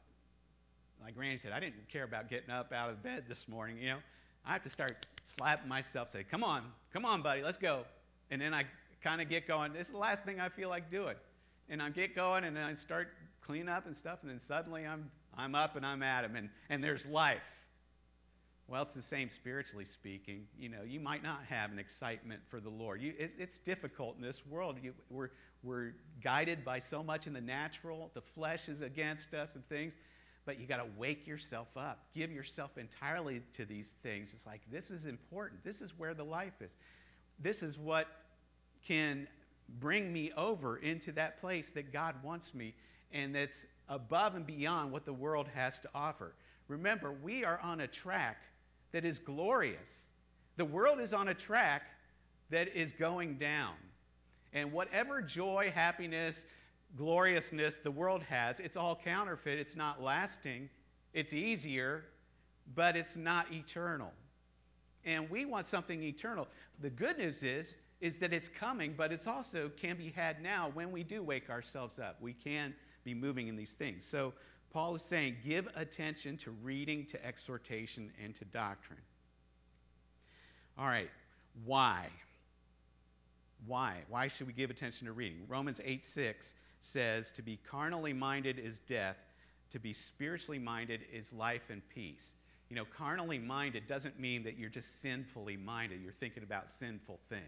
Like 1.03 1.17
Randy 1.17 1.37
said, 1.37 1.51
I 1.51 1.59
didn't 1.59 1.87
care 1.89 2.03
about 2.03 2.29
getting 2.29 2.51
up 2.51 2.71
out 2.73 2.89
of 2.89 3.01
bed 3.01 3.23
this 3.27 3.47
morning. 3.47 3.77
You 3.77 3.89
know, 3.89 3.97
I 4.45 4.53
have 4.53 4.63
to 4.63 4.69
start 4.69 5.07
slapping 5.25 5.67
myself, 5.67 6.11
say, 6.11 6.23
"Come 6.23 6.43
on, 6.43 6.63
come 6.93 7.05
on, 7.05 7.21
buddy, 7.21 7.41
let's 7.41 7.57
go." 7.57 7.85
And 8.29 8.41
then 8.41 8.53
I 8.53 8.65
kind 9.01 9.21
of 9.21 9.29
get 9.29 9.47
going. 9.47 9.73
This 9.73 9.87
is 9.87 9.93
the 9.93 9.99
last 9.99 10.23
thing 10.25 10.39
I 10.39 10.49
feel 10.49 10.69
like 10.69 10.91
doing, 10.91 11.15
and 11.69 11.81
I 11.81 11.89
get 11.89 12.15
going, 12.15 12.43
and 12.43 12.55
then 12.55 12.63
I 12.63 12.75
start 12.75 13.13
clean 13.45 13.67
up 13.67 13.85
and 13.85 13.95
stuff, 13.95 14.19
and 14.21 14.31
then 14.31 14.39
suddenly 14.47 14.85
I'm, 14.85 15.09
I'm 15.37 15.55
up 15.55 15.75
and 15.75 15.85
I'm 15.85 16.03
at 16.03 16.23
him, 16.23 16.35
and, 16.35 16.49
and 16.69 16.83
there's 16.83 17.05
life. 17.05 17.41
Well, 18.67 18.83
it's 18.83 18.93
the 18.93 19.01
same 19.01 19.29
spiritually 19.29 19.83
speaking. 19.83 20.45
You 20.57 20.69
know, 20.69 20.83
you 20.87 21.01
might 21.01 21.23
not 21.23 21.41
have 21.49 21.73
an 21.73 21.79
excitement 21.79 22.41
for 22.47 22.61
the 22.61 22.69
Lord. 22.69 23.01
You, 23.01 23.13
it, 23.19 23.33
it's 23.37 23.57
difficult 23.57 24.15
in 24.15 24.21
this 24.21 24.45
world. 24.45 24.77
You, 24.81 24.93
we're, 25.09 25.31
we're 25.61 25.91
guided 26.23 26.63
by 26.63 26.79
so 26.79 27.03
much 27.03 27.27
in 27.27 27.33
the 27.33 27.41
natural. 27.41 28.11
The 28.13 28.21
flesh 28.21 28.69
is 28.69 28.81
against 28.81 29.33
us 29.33 29.55
and 29.55 29.67
things. 29.67 29.93
But 30.45 30.57
you 30.57 30.67
got 30.67 30.77
to 30.77 30.87
wake 30.97 31.27
yourself 31.27 31.67
up. 31.75 32.05
Give 32.15 32.31
yourself 32.31 32.77
entirely 32.77 33.41
to 33.57 33.65
these 33.65 33.95
things. 34.03 34.31
It's 34.33 34.45
like, 34.45 34.61
this 34.71 34.89
is 34.89 35.05
important. 35.05 35.63
This 35.65 35.81
is 35.81 35.91
where 35.97 36.13
the 36.13 36.23
life 36.23 36.61
is. 36.61 36.71
This 37.39 37.63
is 37.63 37.77
what 37.77 38.07
can 38.87 39.27
bring 39.79 40.13
me 40.13 40.31
over 40.37 40.77
into 40.77 41.11
that 41.11 41.41
place 41.41 41.71
that 41.71 41.91
God 41.91 42.15
wants 42.23 42.53
me 42.53 42.73
and 43.13 43.35
that's 43.35 43.65
above 43.89 44.35
and 44.35 44.45
beyond 44.45 44.91
what 44.91 45.05
the 45.05 45.13
world 45.13 45.47
has 45.53 45.79
to 45.81 45.89
offer. 45.93 46.33
Remember, 46.67 47.11
we 47.11 47.43
are 47.43 47.59
on 47.61 47.81
a 47.81 47.87
track 47.87 48.43
that 48.91 49.05
is 49.05 49.19
glorious. 49.19 50.05
The 50.57 50.65
world 50.65 50.99
is 50.99 51.13
on 51.13 51.29
a 51.29 51.33
track 51.33 51.83
that 52.49 52.75
is 52.75 52.91
going 52.91 53.37
down. 53.37 53.73
And 54.53 54.71
whatever 54.71 55.21
joy, 55.21 55.71
happiness, 55.73 56.45
gloriousness 56.97 57.79
the 57.79 57.91
world 57.91 58.21
has, 58.23 58.59
it's 58.59 58.77
all 58.77 58.95
counterfeit. 58.95 59.59
It's 59.59 59.75
not 59.75 60.01
lasting. 60.01 60.69
It's 61.13 61.33
easier, 61.33 62.05
but 62.75 62.95
it's 62.95 63.15
not 63.15 63.51
eternal. 63.51 64.11
And 65.05 65.29
we 65.29 65.45
want 65.45 65.65
something 65.65 66.03
eternal. 66.03 66.47
The 66.81 66.89
good 66.89 67.17
news 67.17 67.43
is 67.43 67.75
is 68.01 68.17
that 68.17 68.33
it's 68.33 68.47
coming, 68.47 68.95
but 68.97 69.11
it's 69.11 69.27
also 69.27 69.69
can 69.79 69.95
be 69.95 70.09
had 70.09 70.41
now 70.41 70.71
when 70.73 70.91
we 70.91 71.03
do 71.03 71.21
wake 71.21 71.51
ourselves 71.51 71.99
up. 71.99 72.17
We 72.19 72.33
can 72.33 72.73
be 73.03 73.13
moving 73.13 73.47
in 73.47 73.55
these 73.55 73.73
things. 73.73 74.03
So 74.03 74.33
Paul 74.71 74.95
is 74.95 75.01
saying, 75.01 75.37
give 75.45 75.67
attention 75.75 76.37
to 76.37 76.51
reading, 76.63 77.05
to 77.07 77.25
exhortation, 77.25 78.11
and 78.23 78.33
to 78.35 78.45
doctrine. 78.45 78.99
All 80.77 80.87
right, 80.87 81.09
why? 81.65 82.07
Why? 83.67 83.97
Why 84.09 84.27
should 84.27 84.47
we 84.47 84.53
give 84.53 84.69
attention 84.69 85.07
to 85.07 85.13
reading? 85.13 85.41
Romans 85.47 85.81
8 85.83 86.05
6 86.05 86.55
says, 86.79 87.31
To 87.33 87.41
be 87.41 87.59
carnally 87.69 88.13
minded 88.13 88.59
is 88.59 88.79
death, 88.79 89.17
to 89.71 89.79
be 89.79 89.93
spiritually 89.93 90.59
minded 90.59 91.01
is 91.11 91.33
life 91.33 91.69
and 91.69 91.81
peace. 91.93 92.31
You 92.69 92.77
know, 92.77 92.85
carnally 92.97 93.37
minded 93.37 93.87
doesn't 93.87 94.19
mean 94.19 94.43
that 94.43 94.57
you're 94.57 94.69
just 94.69 95.01
sinfully 95.01 95.57
minded, 95.57 96.01
you're 96.01 96.13
thinking 96.13 96.43
about 96.43 96.69
sinful 96.69 97.19
things. 97.29 97.43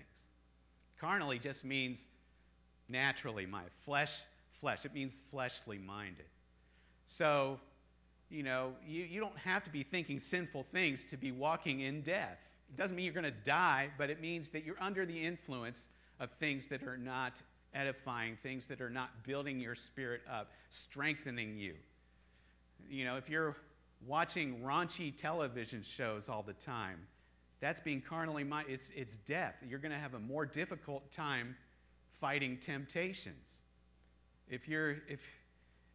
Carnally 1.00 1.40
just 1.40 1.64
means 1.64 2.00
naturally 2.90 3.46
my 3.46 3.64
flesh 3.86 4.24
flesh. 4.64 4.86
It 4.86 4.94
means 4.94 5.20
fleshly 5.30 5.78
minded. 5.78 6.26
So, 7.06 7.60
you 8.30 8.44
know, 8.44 8.72
you, 8.88 9.04
you 9.04 9.20
don't 9.20 9.38
have 9.38 9.66
to 9.66 9.70
be 9.70 9.84
thinking 9.84 10.20
sinful 10.20 10.66
things 10.72 11.04
to 11.06 11.18
be 11.18 11.34
walking 11.34 11.82
in 11.82 12.02
death. 12.02 12.38
It 12.70 12.78
doesn't 12.78 12.96
mean 12.96 13.04
you're 13.04 13.14
going 13.14 13.26
to 13.26 13.46
die, 13.46 13.90
but 13.98 14.10
it 14.10 14.22
means 14.22 14.50
that 14.52 14.64
you're 14.64 14.82
under 14.82 15.06
the 15.06 15.22
influence 15.22 15.80
of 16.22 16.32
things 16.40 16.70
that 16.70 16.82
are 16.84 16.96
not 16.96 17.34
edifying, 17.74 18.38
things 18.42 18.66
that 18.68 18.80
are 18.80 18.90
not 18.90 19.10
building 19.28 19.60
your 19.60 19.76
spirit 19.76 20.22
up, 20.32 20.50
strengthening 20.70 21.58
you. 21.58 21.74
You 22.90 23.04
know, 23.04 23.18
if 23.18 23.30
you're 23.30 23.58
watching 24.08 24.62
raunchy 24.62 25.14
television 25.16 25.84
shows 25.84 26.30
all 26.30 26.42
the 26.42 26.54
time, 26.54 27.00
that's 27.60 27.82
being 27.82 28.02
carnally 28.02 28.46
minded. 28.46 28.76
It's, 28.76 28.90
it's 28.96 29.18
death. 29.28 29.56
You're 29.68 29.80
going 29.80 29.92
to 29.92 30.00
have 30.00 30.14
a 30.14 30.20
more 30.20 30.46
difficult 30.46 31.12
time 31.12 31.58
fighting 32.22 32.58
temptations. 32.58 33.63
If 34.50 34.68
you're, 34.68 34.98
if, 35.08 35.22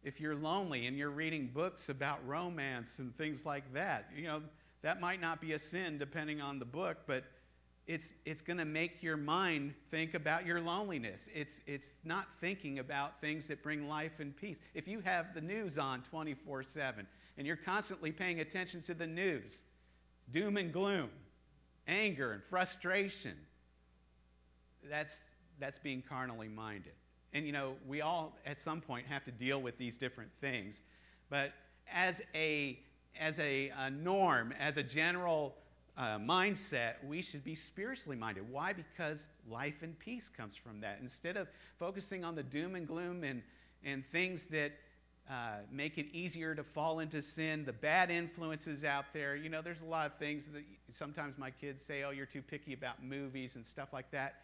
if 0.03 0.19
you're 0.19 0.35
lonely 0.35 0.87
and 0.87 0.97
you're 0.97 1.11
reading 1.11 1.49
books 1.53 1.89
about 1.89 2.25
romance 2.27 2.99
and 2.99 3.15
things 3.17 3.45
like 3.45 3.73
that, 3.73 4.09
you 4.15 4.23
know, 4.23 4.41
that 4.81 5.01
might 5.01 5.21
not 5.21 5.41
be 5.41 5.53
a 5.53 5.59
sin 5.59 5.97
depending 5.97 6.41
on 6.41 6.59
the 6.59 6.65
book, 6.65 6.97
but 7.05 7.25
it's, 7.89 8.13
it's 8.23 8.41
going 8.41 8.57
to 8.57 8.65
make 8.65 9.01
your 9.01 9.17
mind 9.17 9.73
think 9.89 10.13
about 10.13 10.45
your 10.45 10.61
loneliness. 10.61 11.27
It's, 11.33 11.59
it's 11.65 11.95
not 12.03 12.27
thinking 12.39 12.79
about 12.79 13.19
things 13.19 13.47
that 13.47 13.63
bring 13.63 13.89
life 13.89 14.19
and 14.19 14.35
peace. 14.37 14.57
If 14.75 14.87
you 14.87 14.99
have 15.01 15.33
the 15.33 15.41
news 15.41 15.79
on 15.79 16.03
24 16.03 16.63
7 16.63 17.07
and 17.37 17.47
you're 17.47 17.55
constantly 17.55 18.11
paying 18.11 18.41
attention 18.41 18.83
to 18.83 18.93
the 18.93 19.07
news, 19.07 19.63
doom 20.31 20.57
and 20.57 20.71
gloom, 20.71 21.09
anger 21.87 22.33
and 22.33 22.43
frustration, 22.43 23.35
that's, 24.87 25.13
that's 25.59 25.79
being 25.79 26.03
carnally 26.07 26.47
minded. 26.47 26.93
And 27.33 27.45
you 27.45 27.51
know, 27.51 27.73
we 27.87 28.01
all 28.01 28.35
at 28.45 28.59
some 28.59 28.81
point 28.81 29.05
have 29.07 29.23
to 29.25 29.31
deal 29.31 29.61
with 29.61 29.77
these 29.77 29.97
different 29.97 30.31
things. 30.41 30.81
But 31.29 31.51
as 31.91 32.21
a, 32.33 32.79
as 33.19 33.39
a, 33.39 33.71
a 33.77 33.89
norm, 33.89 34.53
as 34.59 34.77
a 34.77 34.83
general 34.83 35.55
uh, 35.97 36.17
mindset, 36.17 36.93
we 37.05 37.21
should 37.21 37.43
be 37.43 37.55
spiritually 37.55 38.17
minded. 38.17 38.49
Why? 38.49 38.73
Because 38.73 39.27
life 39.49 39.81
and 39.81 39.97
peace 39.99 40.29
comes 40.29 40.55
from 40.55 40.79
that. 40.81 40.99
Instead 41.01 41.37
of 41.37 41.47
focusing 41.77 42.23
on 42.23 42.35
the 42.35 42.43
doom 42.43 42.75
and 42.75 42.87
gloom 42.87 43.23
and, 43.23 43.43
and 43.83 44.03
things 44.11 44.45
that 44.47 44.71
uh, 45.29 45.57
make 45.71 45.97
it 45.97 46.07
easier 46.11 46.55
to 46.55 46.63
fall 46.63 46.99
into 46.99 47.21
sin, 47.21 47.63
the 47.63 47.73
bad 47.73 48.09
influences 48.09 48.83
out 48.83 49.05
there. 49.13 49.35
You 49.35 49.49
know, 49.49 49.61
there's 49.61 49.81
a 49.81 49.85
lot 49.85 50.07
of 50.07 50.17
things 50.17 50.47
that 50.53 50.63
sometimes 50.97 51.37
my 51.37 51.51
kids 51.51 51.83
say, 51.85 52.03
oh, 52.03 52.09
you're 52.09 52.25
too 52.25 52.41
picky 52.41 52.73
about 52.73 53.03
movies 53.03 53.55
and 53.55 53.67
stuff 53.67 53.89
like 53.93 54.09
that. 54.11 54.35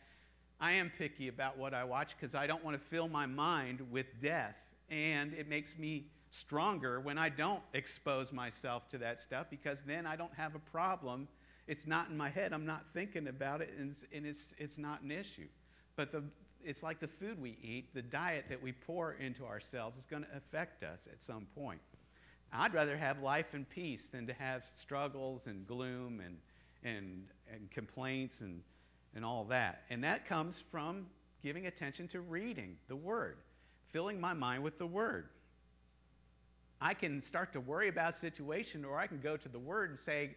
I 0.60 0.74
am 0.74 0.92
picky 0.98 1.28
about 1.28 1.58
what 1.58 1.74
I 1.74 1.84
watch 1.84 2.16
because 2.20 2.36
I 2.36 2.48
don't 2.48 2.64
want 2.64 2.80
to 2.80 2.88
fill 2.88 3.08
my 3.08 3.26
mind 3.26 3.82
with 3.92 4.08
death. 4.22 4.56
And 4.90 5.34
it 5.34 5.50
makes 5.50 5.78
me 5.78 6.08
stronger 6.30 7.00
when 7.00 7.18
I 7.18 7.30
don't 7.30 7.62
expose 7.74 8.32
myself 8.32 8.88
to 8.90 8.98
that 9.00 9.22
stuff 9.22 9.48
because 9.50 9.82
then 9.86 10.06
I 10.06 10.16
don't 10.16 10.34
have 10.36 10.56
a 10.56 10.60
problem 10.60 11.28
it's 11.68 11.88
not 11.88 12.10
in 12.10 12.18
my 12.18 12.30
head. 12.30 12.54
I'm 12.54 12.66
not 12.66 12.86
thinking 12.94 13.28
about 13.28 13.62
it, 13.62 13.74
and, 13.78 13.92
it's, 13.92 14.06
and 14.14 14.26
it's, 14.26 14.46
it's 14.58 14.78
not 14.78 15.02
an 15.02 15.12
issue. 15.12 15.48
But 15.96 16.12
the, 16.12 16.24
it's 16.64 16.84
like 16.84 17.00
the 17.00 17.08
food 17.08 17.42
we 17.42 17.58
eat, 17.62 17.94
the 17.94 18.02
diet 18.02 18.46
that 18.50 18.62
we 18.62 18.72
pour 18.72 19.14
into 19.14 19.46
ourselves 19.46 19.98
is 19.98 20.06
going 20.06 20.24
to 20.24 20.38
affect 20.38 20.84
us 20.84 21.08
at 21.12 21.22
some 21.22 21.48
point. 21.56 21.82
I'd 22.54 22.74
rather 22.74 22.96
have 22.96 23.22
life 23.22 23.54
and 23.54 23.68
peace 23.68 24.04
than 24.12 24.28
to 24.28 24.34
have 24.34 24.64
struggles 24.80 25.48
and 25.48 25.68
gloom 25.68 26.22
and, 26.24 26.38
and, 26.84 27.26
and 27.52 27.70
complaints 27.72 28.42
and, 28.42 28.62
and 29.16 29.26
all 29.26 29.46
that. 29.46 29.84
And 29.90 30.04
that 30.04 30.28
comes 30.28 30.64
from 30.72 31.08
giving 31.42 31.68
attention 31.68 32.08
to 32.10 32.22
reading 32.22 32.76
the 32.88 32.96
Word, 32.96 33.38
filling 33.92 34.20
my 34.20 34.34
mind 34.34 34.64
with 34.64 34.78
the 34.78 34.86
Word. 34.86 35.30
I 36.82 36.94
can 36.94 37.22
start 37.22 37.54
to 37.54 37.62
worry 37.62 37.88
about 37.88 38.10
a 38.10 38.18
situation, 38.18 38.84
or 38.84 39.00
I 39.00 39.08
can 39.08 39.20
go 39.20 39.38
to 39.38 39.50
the 39.50 39.60
Word 39.60 39.90
and 39.90 39.98
say, 39.98 40.36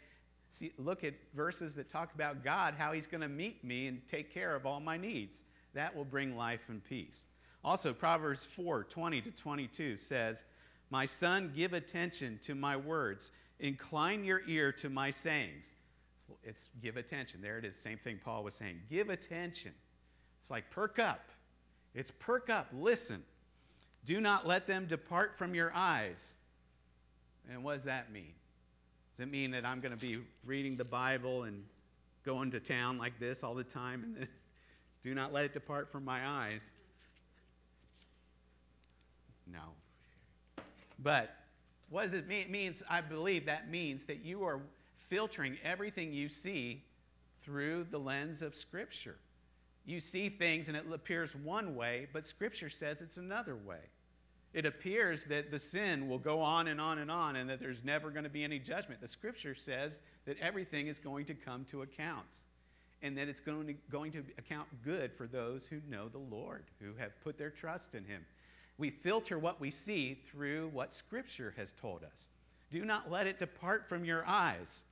see, 0.51 0.73
look 0.79 1.05
at 1.05 1.15
verses 1.35 1.75
that 1.75 1.91
talk 1.91 2.15
about 2.15 2.45
God, 2.45 2.75
how 2.79 2.93
He's 2.93 3.07
going 3.07 3.21
to 3.21 3.29
meet 3.29 3.65
me 3.65 3.89
and 3.89 4.01
take 4.07 4.33
care 4.33 4.55
of 4.55 4.65
all 4.65 4.81
my 4.81 4.97
needs. 4.97 5.45
That 5.75 5.95
will 5.95 6.05
bring 6.05 6.37
life 6.37 6.63
and 6.69 6.83
peace. 6.83 7.27
Also, 7.65 7.93
Proverbs 7.93 8.45
4 8.45 8.85
20 8.85 9.21
to 9.23 9.31
22 9.31 9.97
says, 9.97 10.45
My 10.91 11.07
son, 11.07 11.53
give 11.55 11.73
attention 11.73 12.39
to 12.45 12.55
my 12.55 12.77
words, 12.77 13.31
incline 13.61 14.25
your 14.25 14.43
ear 14.47 14.73
to 14.73 14.89
my 14.89 15.11
sayings. 15.11 15.75
It's, 16.43 16.69
give 16.83 16.97
attention. 16.97 17.41
There 17.41 17.59
it 17.59 17.65
is. 17.65 17.77
Same 17.77 17.99
thing 17.99 18.19
Paul 18.25 18.45
was 18.45 18.55
saying. 18.55 18.81
Give 18.91 19.11
attention. 19.11 19.73
It's 20.41 20.51
like 20.51 20.71
perk 20.71 20.99
up. 20.99 21.31
It's 21.95 22.11
perk 22.19 22.51
up. 22.51 22.69
Listen. 22.73 23.23
Do 24.05 24.21
not 24.21 24.47
let 24.47 24.67
them 24.67 24.87
depart 24.87 25.37
from 25.37 25.55
your 25.55 25.73
eyes. 25.75 26.35
And 27.51 27.65
what 27.65 27.75
does 27.75 27.85
that 27.85 28.13
mean? 28.13 28.33
Does 29.17 29.27
it 29.27 29.31
mean 29.31 29.51
that 29.51 29.65
I'm 29.65 29.81
going 29.81 29.93
to 29.93 29.99
be 29.99 30.21
reading 30.45 30.77
the 30.77 30.85
Bible 30.85 31.45
and 31.45 31.65
going 32.25 32.51
to 32.53 32.61
town 32.61 32.99
like 32.99 33.19
this 33.19 33.43
all 33.43 33.55
the 33.55 33.65
time 33.65 34.15
and 34.19 34.29
do 35.03 35.15
not 35.15 35.33
let 35.33 35.45
it 35.45 35.53
depart 35.53 35.91
from 35.91 36.05
my 36.05 36.27
eyes? 36.27 36.63
No. 39.51 39.61
But 40.99 41.35
what 41.91 42.03
does 42.03 42.13
it 42.13 42.29
mean? 42.29 42.43
It 42.43 42.51
means, 42.51 42.83
I 42.89 43.01
believe 43.01 43.47
that 43.47 43.71
means 43.71 44.05
that 44.07 44.25
you 44.25 44.45
are 44.45 44.61
filtering 45.09 45.57
everything 45.65 46.13
you 46.13 46.29
see 46.29 46.83
through 47.43 47.87
the 47.91 47.99
lens 47.99 48.43
of 48.43 48.55
Scripture. 48.55 49.17
You 49.85 50.01
see 50.01 50.29
things 50.29 50.69
and 50.69 50.77
it 50.77 50.85
appears 50.93 51.35
one 51.35 51.75
way, 51.75 52.09
but 52.13 52.27
Scripture 52.27 52.71
says 52.71 53.01
it's 53.01 53.17
another 53.17 53.57
way 53.57 53.81
it 54.55 54.65
appears 54.65 55.25
that 55.27 55.51
the 55.51 55.59
sin 55.59 56.09
will 56.09 56.19
go 56.19 56.41
on 56.41 56.69
and 56.69 56.81
on 56.81 56.99
and 56.99 57.11
on 57.11 57.37
and 57.37 57.51
that 57.51 57.61
there's 57.61 57.85
never 57.85 58.11
going 58.11 58.25
to 58.25 58.31
be 58.31 58.45
any 58.45 58.59
judgment. 58.59 59.01
The 59.01 59.09
scripture 59.09 59.55
says 59.55 60.01
that 60.27 60.39
everything 60.41 60.87
is 60.87 60.99
going 60.99 61.27
to 61.27 61.35
come 61.35 61.65
to 61.67 61.83
accounts 61.83 62.35
and 63.03 63.17
that 63.19 63.29
it's 63.29 63.41
going 63.41 63.67
to, 63.67 63.75
going 63.91 64.11
to 64.13 64.25
account 64.39 64.67
good 64.85 65.13
for 65.13 65.27
those 65.27 65.67
who 65.67 65.81
know 65.89 66.09
the 66.09 66.19
Lord, 66.19 66.65
who 66.81 66.95
have 66.99 67.13
put 67.23 67.39
their 67.39 67.51
trust 67.51 67.95
in 67.95 68.05
Him. 68.05 68.25
We 68.79 68.91
filter 68.91 69.39
what 69.39 69.61
we 69.61 69.71
see 69.71 70.19
through 70.31 70.71
what 70.73 70.95
Scripture 70.95 71.55
has 71.57 71.73
told 71.81 72.03
us. 72.03 72.29
Do 72.71 72.85
not 72.85 73.11
let 73.11 73.27
it 73.27 73.39
depart 73.39 73.89
from 73.89 74.05
your 74.05 74.27
eyes. 74.27 74.83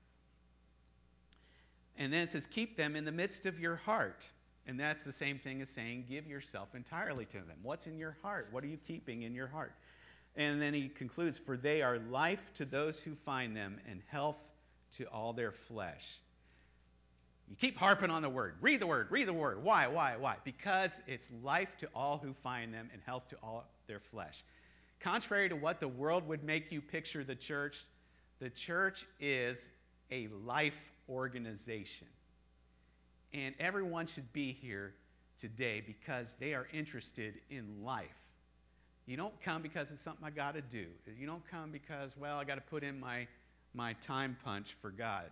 And 1.99 2.13
then 2.13 2.21
it 2.21 2.31
says, 2.31 2.47
keep 2.47 2.77
them 2.77 2.97
in 2.97 3.05
the 3.05 3.13
midst 3.13 3.47
of 3.47 3.59
your 3.59 3.77
heart. 3.77 4.29
And 4.67 4.79
that's 4.79 5.05
the 5.05 5.13
same 5.13 5.39
thing 5.39 5.63
as 5.63 5.69
saying, 5.69 6.07
give 6.09 6.27
yourself 6.27 6.75
entirely 6.75 7.25
to 7.27 7.39
them. 7.39 7.57
What's 7.63 7.87
in 7.87 7.97
your 7.97 8.17
heart? 8.23 8.49
What 8.51 8.65
are 8.65 8.67
you 8.67 8.77
keeping 8.77 9.23
in 9.23 9.35
your 9.35 9.47
heart? 9.47 9.73
And 10.37 10.61
then 10.61 10.75
he 10.75 10.89
concludes, 10.89 11.39
For 11.39 11.57
they 11.57 11.83
are 11.83 11.99
life 12.11 12.53
to 12.55 12.65
those 12.65 13.01
who 13.01 13.15
find 13.15 13.57
them, 13.57 13.79
and 13.89 14.03
health 14.09 14.37
to 14.99 15.05
all 15.07 15.33
their 15.33 15.53
flesh. 15.53 16.21
You 17.49 17.57
keep 17.57 17.77
harping 17.77 18.11
on 18.11 18.23
the 18.23 18.29
word. 18.29 18.57
Read 18.61 18.81
the 18.81 18.87
word, 18.87 19.07
read 19.11 19.29
the 19.29 19.33
word. 19.33 19.63
Why, 19.63 19.87
why, 19.87 20.17
why? 20.17 20.37
Because 20.45 21.01
it's 21.07 21.31
life 21.43 21.77
to 21.79 21.89
all 21.95 22.19
who 22.19 22.35
find 22.43 22.75
them, 22.75 22.91
and 22.93 23.01
health 23.07 23.29
to 23.29 23.37
all 23.43 23.65
their 23.87 24.01
flesh. 24.01 24.45
Contrary 25.01 25.49
to 25.49 25.57
what 25.57 25.81
the 25.81 25.89
world 25.89 26.27
would 26.27 26.43
make 26.43 26.73
you 26.73 26.81
picture 26.81 27.23
the 27.23 27.35
church, 27.35 27.85
the 28.41 28.51
church 28.51 29.07
is 29.21 29.71
a 30.11 30.29
life 30.45 30.75
organization. 31.09 32.09
And 33.33 33.55
everyone 33.59 34.07
should 34.07 34.33
be 34.33 34.53
here 34.53 34.95
today 35.41 35.83
because 35.87 36.35
they 36.41 36.55
are 36.55 36.67
interested 36.73 37.35
in 37.51 37.85
life. 37.85 38.07
You 39.07 39.17
don't 39.17 39.39
come 39.43 39.63
because 39.63 39.91
it's 39.91 40.03
something 40.03 40.25
I 40.25 40.31
got 40.31 40.55
to 40.55 40.63
do. 40.63 40.87
You 41.19 41.27
don't 41.27 41.47
come 41.49 41.71
because, 41.71 42.17
well, 42.17 42.39
I 42.39 42.45
got 42.45 42.57
to 42.57 42.61
put 42.61 42.83
in 42.83 42.99
my, 42.99 43.29
my 43.75 43.93
time 43.95 44.37
punch 44.45 44.77
for 44.81 44.91
God. 44.91 45.27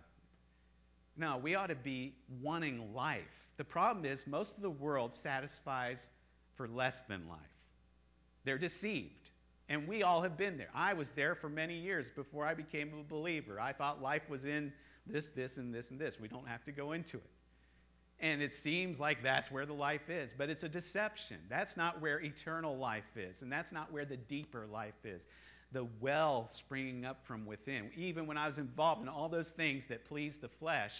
No, 1.17 1.37
we 1.37 1.55
ought 1.55 1.67
to 1.67 1.75
be 1.75 2.13
wanting 2.41 2.93
life. 2.93 3.21
The 3.57 3.63
problem 3.63 4.05
is, 4.05 4.27
most 4.27 4.55
of 4.55 4.61
the 4.61 4.69
world 4.69 5.13
satisfies 5.13 5.97
for 6.55 6.67
less 6.67 7.01
than 7.03 7.27
life. 7.27 7.39
They're 8.43 8.57
deceived. 8.57 9.24
And 9.67 9.87
we 9.87 10.03
all 10.03 10.21
have 10.21 10.37
been 10.37 10.57
there. 10.57 10.69
I 10.75 10.93
was 10.93 11.11
there 11.11 11.33
for 11.33 11.49
many 11.49 11.75
years 11.77 12.07
before 12.15 12.45
I 12.45 12.53
became 12.53 12.91
a 12.99 13.03
believer. 13.03 13.59
I 13.59 13.73
thought 13.73 14.01
life 14.01 14.29
was 14.29 14.45
in 14.45 14.71
this, 15.07 15.29
this, 15.29 15.57
and 15.57 15.73
this, 15.73 15.91
and 15.91 15.99
this. 15.99 16.19
We 16.19 16.27
don't 16.27 16.47
have 16.47 16.63
to 16.65 16.71
go 16.71 16.91
into 16.91 17.17
it. 17.17 17.29
And 18.19 18.41
it 18.41 18.53
seems 18.53 18.99
like 18.99 19.21
that's 19.21 19.51
where 19.51 19.65
the 19.65 19.73
life 19.73 20.09
is, 20.09 20.31
but 20.37 20.49
it's 20.49 20.63
a 20.63 20.69
deception. 20.69 21.37
That's 21.49 21.75
not 21.75 22.01
where 22.01 22.21
eternal 22.21 22.77
life 22.77 23.17
is, 23.17 23.41
and 23.41 23.51
that's 23.51 23.71
not 23.71 23.91
where 23.91 24.05
the 24.05 24.17
deeper 24.17 24.65
life 24.71 25.03
is. 25.03 25.23
The 25.73 25.87
well 25.99 26.49
springing 26.53 27.03
up 27.03 27.25
from 27.25 27.45
within. 27.45 27.89
Even 27.97 28.25
when 28.25 28.37
I 28.37 28.47
was 28.47 28.57
involved 28.57 29.01
in 29.01 29.09
all 29.09 29.27
those 29.27 29.49
things 29.49 29.87
that 29.87 30.05
please 30.05 30.37
the 30.37 30.47
flesh, 30.47 30.93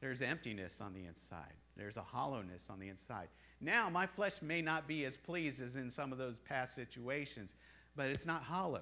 there's 0.00 0.22
emptiness 0.22 0.80
on 0.80 0.92
the 0.92 1.04
inside, 1.04 1.54
there's 1.76 1.98
a 1.98 2.02
hollowness 2.02 2.68
on 2.68 2.80
the 2.80 2.88
inside. 2.88 3.28
Now, 3.60 3.90
my 3.90 4.06
flesh 4.06 4.40
may 4.42 4.62
not 4.62 4.88
be 4.88 5.04
as 5.04 5.16
pleased 5.16 5.60
as 5.60 5.76
in 5.76 5.90
some 5.90 6.12
of 6.12 6.18
those 6.18 6.40
past 6.40 6.74
situations, 6.74 7.54
but 8.00 8.08
it's 8.08 8.24
not 8.24 8.42
hollow. 8.42 8.80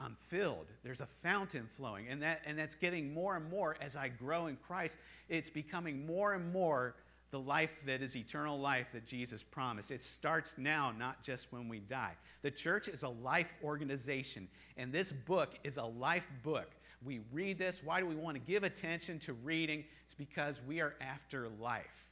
I'm 0.00 0.16
filled. 0.28 0.66
There's 0.82 1.00
a 1.00 1.06
fountain 1.22 1.68
flowing. 1.76 2.08
And, 2.08 2.20
that, 2.22 2.40
and 2.44 2.58
that's 2.58 2.74
getting 2.74 3.14
more 3.14 3.36
and 3.36 3.48
more 3.48 3.76
as 3.80 3.94
I 3.94 4.08
grow 4.08 4.48
in 4.48 4.56
Christ. 4.56 4.96
It's 5.28 5.48
becoming 5.48 6.04
more 6.04 6.32
and 6.32 6.52
more 6.52 6.96
the 7.30 7.38
life 7.38 7.70
that 7.86 8.02
is 8.02 8.16
eternal 8.16 8.58
life 8.58 8.88
that 8.94 9.06
Jesus 9.06 9.44
promised. 9.44 9.92
It 9.92 10.02
starts 10.02 10.56
now, 10.58 10.92
not 10.98 11.22
just 11.22 11.52
when 11.52 11.68
we 11.68 11.78
die. 11.78 12.14
The 12.42 12.50
church 12.50 12.88
is 12.88 13.04
a 13.04 13.08
life 13.10 13.54
organization, 13.62 14.48
and 14.76 14.92
this 14.92 15.12
book 15.12 15.50
is 15.62 15.76
a 15.76 15.84
life 15.84 16.26
book. 16.42 16.72
We 17.04 17.20
read 17.30 17.58
this. 17.58 17.80
Why 17.84 18.00
do 18.00 18.06
we 18.06 18.16
want 18.16 18.34
to 18.34 18.40
give 18.40 18.64
attention 18.64 19.20
to 19.20 19.34
reading? 19.34 19.84
It's 20.04 20.14
because 20.14 20.56
we 20.66 20.80
are 20.80 20.96
after 21.00 21.48
life. 21.60 22.03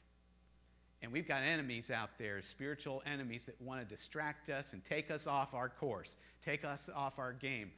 And 1.03 1.11
we've 1.11 1.27
got 1.27 1.43
enemies 1.43 1.91
out 1.91 2.11
there, 2.17 2.41
spiritual 2.41 3.03
enemies 3.05 3.43
that 3.45 3.61
want 3.61 3.87
to 3.87 3.95
distract 3.95 4.49
us 4.49 4.73
and 4.73 4.83
take 4.83 5.11
us 5.11 5.27
off 5.27 5.53
our 5.53 5.69
course 5.69 6.15
take 6.43 6.65
us 6.65 6.89
off 6.95 7.19
our 7.19 7.33
game. 7.33 7.71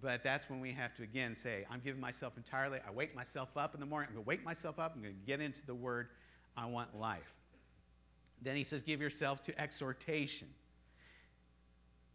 But 0.00 0.22
that's 0.22 0.48
when 0.48 0.60
we 0.60 0.72
have 0.72 0.94
to 0.96 1.02
again 1.02 1.34
say, 1.34 1.66
I'm 1.70 1.80
giving 1.80 2.00
myself 2.00 2.36
entirely. 2.36 2.78
I 2.86 2.90
wake 2.90 3.14
myself 3.14 3.56
up 3.56 3.74
in 3.74 3.80
the 3.80 3.86
morning. 3.86 4.08
I'm 4.10 4.14
going 4.14 4.24
to 4.24 4.28
wake 4.28 4.44
myself 4.44 4.78
up. 4.78 4.92
I'm 4.94 5.02
going 5.02 5.14
to 5.14 5.26
get 5.26 5.40
into 5.40 5.64
the 5.66 5.74
Word. 5.74 6.08
I 6.56 6.66
want 6.66 6.98
life. 6.98 7.34
Then 8.40 8.56
he 8.56 8.64
says, 8.64 8.82
give 8.82 9.00
yourself 9.00 9.42
to 9.44 9.60
exhortation. 9.60 10.48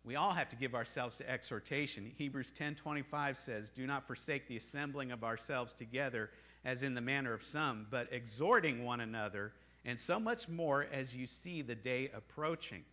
We 0.03 0.15
all 0.15 0.31
have 0.31 0.49
to 0.49 0.55
give 0.55 0.73
ourselves 0.73 1.17
to 1.17 1.29
exhortation. 1.29 2.11
Hebrews 2.17 2.53
10:25 2.57 3.35
says, 3.35 3.69
"Do 3.69 3.85
not 3.85 4.07
forsake 4.07 4.47
the 4.47 4.55
assembling 4.55 5.11
of 5.11 5.25
ourselves 5.25 5.73
together, 5.73 6.29
as 6.63 6.83
in 6.83 6.93
the 6.93 7.01
manner 7.01 7.33
of 7.33 7.43
some, 7.43 7.87
but 7.89 8.07
exhorting 8.13 8.85
one 8.85 9.01
another, 9.01 9.51
and 9.85 9.97
so 9.97 10.19
much 10.19 10.49
more 10.49 10.87
as 10.91 11.15
you 11.15 11.25
see 11.25 11.61
the 11.61 11.75
day 11.75 12.11
approaching. 12.15 12.83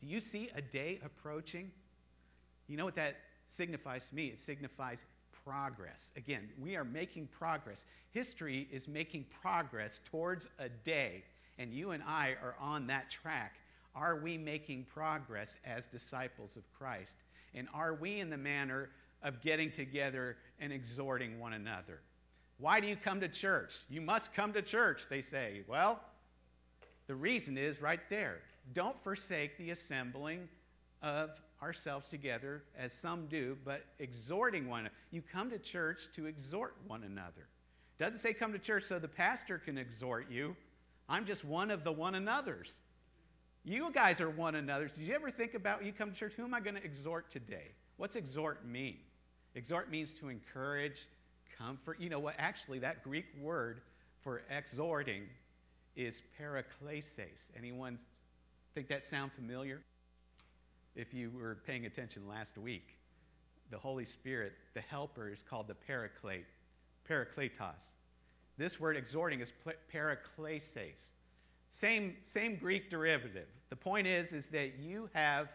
Do 0.00 0.06
you 0.06 0.20
see 0.20 0.50
a 0.54 0.62
day 0.62 1.00
approaching? 1.04 1.70
You 2.68 2.76
know 2.76 2.84
what 2.84 2.96
that 2.96 3.16
signifies 3.48 4.06
to 4.06 4.14
me? 4.14 4.26
It 4.26 4.40
signifies 4.40 5.04
progress. 5.44 6.12
Again, 6.16 6.48
we 6.58 6.76
are 6.76 6.84
making 6.84 7.28
progress. 7.28 7.84
History 8.10 8.68
is 8.72 8.88
making 8.88 9.26
progress 9.42 10.00
towards 10.10 10.48
a 10.58 10.68
day, 10.68 11.24
and 11.58 11.72
you 11.72 11.90
and 11.90 12.02
I 12.02 12.36
are 12.42 12.56
on 12.60 12.86
that 12.86 13.10
track. 13.10 13.56
Are 13.94 14.16
we 14.16 14.36
making 14.36 14.86
progress 14.92 15.56
as 15.64 15.86
disciples 15.86 16.56
of 16.56 16.62
Christ? 16.76 17.14
And 17.54 17.68
are 17.72 17.94
we 17.94 18.20
in 18.20 18.30
the 18.30 18.36
manner 18.36 18.90
of 19.22 19.40
getting 19.40 19.70
together 19.70 20.36
and 20.58 20.72
exhorting 20.72 21.38
one 21.38 21.52
another? 21.52 22.00
Why 22.58 22.80
do 22.80 22.86
you 22.86 22.96
come 22.96 23.20
to 23.20 23.28
church? 23.28 23.74
You 23.88 24.00
must 24.00 24.32
come 24.32 24.52
to 24.52 24.62
church, 24.62 25.02
they 25.08 25.22
say. 25.22 25.62
Well, 25.66 26.00
the 27.06 27.14
reason 27.14 27.58
is 27.58 27.82
right 27.82 28.00
there. 28.08 28.38
Don't 28.72 29.00
forsake 29.02 29.58
the 29.58 29.70
assembling 29.70 30.48
of 31.02 31.30
ourselves 31.62 32.08
together, 32.08 32.62
as 32.78 32.92
some 32.92 33.26
do, 33.26 33.56
but 33.64 33.84
exhorting 33.98 34.68
one 34.68 34.80
another. 34.80 34.94
You 35.10 35.22
come 35.22 35.50
to 35.50 35.58
church 35.58 36.08
to 36.16 36.26
exhort 36.26 36.76
one 36.86 37.02
another. 37.04 37.48
Doesn't 37.98 38.18
say 38.18 38.32
come 38.32 38.52
to 38.52 38.58
church 38.58 38.84
so 38.84 38.98
the 38.98 39.08
pastor 39.08 39.58
can 39.58 39.78
exhort 39.78 40.30
you. 40.30 40.56
I'm 41.08 41.26
just 41.26 41.44
one 41.44 41.70
of 41.70 41.84
the 41.84 41.92
one 41.92 42.14
another's. 42.14 42.78
You 43.64 43.90
guys 43.92 44.20
are 44.20 44.30
one 44.30 44.56
another's. 44.56 44.94
Did 44.96 45.06
you 45.06 45.14
ever 45.14 45.30
think 45.30 45.54
about 45.54 45.84
you 45.84 45.92
come 45.92 46.10
to 46.10 46.16
church? 46.16 46.34
Who 46.34 46.44
am 46.44 46.54
I 46.54 46.60
going 46.60 46.76
to 46.76 46.84
exhort 46.84 47.30
today? 47.30 47.72
What's 47.96 48.16
exhort 48.16 48.66
mean? 48.66 48.96
Exhort 49.54 49.90
means 49.90 50.12
to 50.14 50.28
encourage, 50.28 51.06
comfort. 51.58 52.00
You 52.00 52.08
know 52.08 52.18
what? 52.18 52.34
Actually, 52.38 52.78
that 52.80 53.02
Greek 53.02 53.26
word 53.40 53.80
for 54.22 54.42
exhorting 54.50 55.22
is 55.96 56.22
paraklesis. 56.40 57.50
Anyone 57.56 57.98
think 58.74 58.88
that 58.88 59.04
sound 59.04 59.32
familiar? 59.32 59.80
If 60.96 61.12
you 61.12 61.30
were 61.30 61.58
paying 61.66 61.86
attention 61.86 62.28
last 62.28 62.56
week, 62.56 62.96
the 63.70 63.78
Holy 63.78 64.04
Spirit, 64.04 64.52
the 64.74 64.80
helper, 64.80 65.28
is 65.28 65.42
called 65.42 65.66
the 65.66 65.74
paraclete, 65.74 66.46
parakletos. 67.08 67.92
This 68.56 68.78
word 68.78 68.96
exhorting 68.96 69.40
is 69.40 69.52
paraklesis. 69.92 71.10
Same, 71.70 72.14
same 72.24 72.56
Greek 72.56 72.88
derivative. 72.88 73.48
The 73.70 73.76
point 73.76 74.06
is, 74.06 74.32
is 74.32 74.48
that 74.50 74.78
you 74.78 75.08
have, 75.12 75.48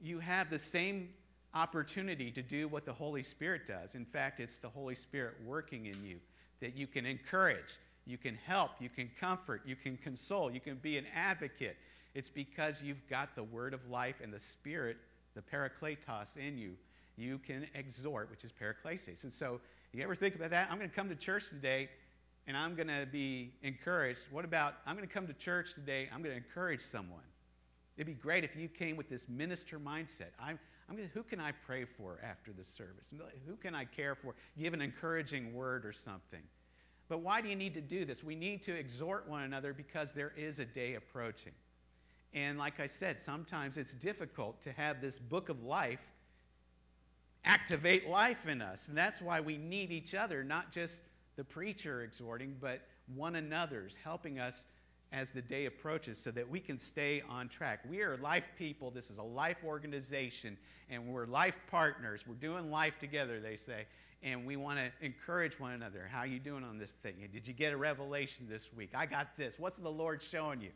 you 0.00 0.20
have 0.20 0.50
the 0.50 0.58
same 0.58 1.08
opportunity 1.54 2.30
to 2.30 2.42
do 2.42 2.68
what 2.68 2.84
the 2.84 2.92
Holy 2.92 3.22
Spirit 3.22 3.62
does. 3.66 3.94
In 3.94 4.04
fact, 4.04 4.40
it's 4.40 4.58
the 4.58 4.68
Holy 4.68 4.94
Spirit 4.94 5.34
working 5.44 5.86
in 5.86 6.04
you 6.04 6.18
that 6.60 6.76
you 6.76 6.86
can 6.86 7.06
encourage, 7.06 7.78
you 8.06 8.18
can 8.18 8.36
help, 8.46 8.72
you 8.80 8.88
can 8.88 9.10
comfort, 9.18 9.62
you 9.64 9.76
can 9.76 9.96
console, 9.96 10.50
you 10.50 10.60
can 10.60 10.76
be 10.76 10.98
an 10.98 11.06
advocate. 11.14 11.76
It's 12.14 12.28
because 12.28 12.82
you've 12.82 13.06
got 13.08 13.34
the 13.34 13.44
word 13.44 13.72
of 13.74 13.80
life 13.88 14.16
and 14.22 14.32
the 14.32 14.40
Spirit, 14.40 14.96
the 15.34 15.42
parakletos 15.42 16.36
in 16.36 16.58
you. 16.58 16.72
You 17.16 17.38
can 17.38 17.66
exhort, 17.74 18.30
which 18.30 18.44
is 18.44 18.52
paraklesis. 18.52 19.24
And 19.24 19.32
so, 19.32 19.60
you 19.92 20.02
ever 20.04 20.14
think 20.14 20.36
about 20.36 20.50
that? 20.50 20.68
I'm 20.70 20.78
going 20.78 20.88
to 20.88 20.94
come 20.94 21.08
to 21.08 21.16
church 21.16 21.48
today 21.48 21.88
and 22.46 22.56
I'm 22.56 22.74
going 22.74 22.88
to 22.88 23.06
be 23.10 23.52
encouraged. 23.62 24.20
What 24.30 24.44
about, 24.44 24.74
I'm 24.86 24.96
going 24.96 25.06
to 25.06 25.12
come 25.12 25.26
to 25.26 25.32
church 25.34 25.74
today, 25.74 26.08
I'm 26.12 26.22
going 26.22 26.34
to 26.34 26.36
encourage 26.36 26.80
someone. 26.80 27.22
It'd 27.96 28.06
be 28.06 28.14
great 28.14 28.44
if 28.44 28.56
you 28.56 28.68
came 28.68 28.96
with 28.96 29.08
this 29.08 29.28
minister 29.28 29.78
mindset. 29.78 30.30
I'm, 30.40 30.58
I'm 30.90 30.96
gonna, 30.96 31.08
who 31.14 31.22
can 31.22 31.38
I 31.38 31.52
pray 31.52 31.84
for 31.84 32.18
after 32.22 32.52
the 32.52 32.64
service? 32.64 33.08
Who 33.46 33.54
can 33.56 33.76
I 33.76 33.84
care 33.84 34.16
for? 34.16 34.34
Give 34.58 34.74
an 34.74 34.82
encouraging 34.82 35.54
word 35.54 35.86
or 35.86 35.92
something. 35.92 36.42
But 37.08 37.20
why 37.20 37.40
do 37.40 37.48
you 37.48 37.54
need 37.54 37.74
to 37.74 37.80
do 37.80 38.04
this? 38.04 38.24
We 38.24 38.34
need 38.34 38.62
to 38.64 38.74
exhort 38.74 39.28
one 39.28 39.42
another 39.42 39.72
because 39.72 40.12
there 40.12 40.32
is 40.36 40.58
a 40.58 40.64
day 40.64 40.94
approaching. 40.94 41.52
And 42.34 42.58
like 42.58 42.80
I 42.80 42.88
said, 42.88 43.20
sometimes 43.20 43.76
it's 43.76 43.94
difficult 43.94 44.60
to 44.62 44.72
have 44.72 45.00
this 45.00 45.18
book 45.18 45.48
of 45.48 45.62
life 45.62 46.00
activate 47.44 48.08
life 48.08 48.46
in 48.46 48.60
us. 48.60 48.88
And 48.88 48.96
that's 48.96 49.22
why 49.22 49.40
we 49.40 49.56
need 49.56 49.90
each 49.90 50.14
other, 50.14 50.44
not 50.44 50.72
just 50.72 51.02
the 51.36 51.44
preacher 51.44 52.02
exhorting, 52.02 52.56
but 52.60 52.82
one 53.14 53.36
another's 53.36 53.94
helping 54.02 54.38
us 54.38 54.62
as 55.12 55.30
the 55.30 55.42
day 55.42 55.66
approaches 55.66 56.18
so 56.18 56.30
that 56.30 56.48
we 56.48 56.60
can 56.60 56.78
stay 56.78 57.22
on 57.28 57.48
track. 57.48 57.80
We 57.88 58.02
are 58.02 58.16
life 58.18 58.44
people. 58.56 58.90
This 58.90 59.10
is 59.10 59.18
a 59.18 59.22
life 59.22 59.58
organization, 59.64 60.56
and 60.88 61.06
we're 61.08 61.26
life 61.26 61.56
partners. 61.70 62.22
We're 62.26 62.34
doing 62.34 62.70
life 62.70 62.94
together, 63.00 63.40
they 63.40 63.56
say. 63.56 63.86
And 64.22 64.46
we 64.46 64.56
want 64.56 64.78
to 64.78 64.90
encourage 65.04 65.58
one 65.58 65.72
another. 65.72 66.08
How 66.10 66.20
are 66.20 66.26
you 66.26 66.38
doing 66.38 66.62
on 66.62 66.78
this 66.78 66.92
thing? 67.02 67.14
Did 67.32 67.48
you 67.48 67.54
get 67.54 67.72
a 67.72 67.76
revelation 67.76 68.46
this 68.48 68.68
week? 68.76 68.90
I 68.94 69.06
got 69.06 69.36
this. 69.36 69.54
What's 69.58 69.78
the 69.78 69.90
Lord 69.90 70.22
showing 70.22 70.60
you? 70.60 70.70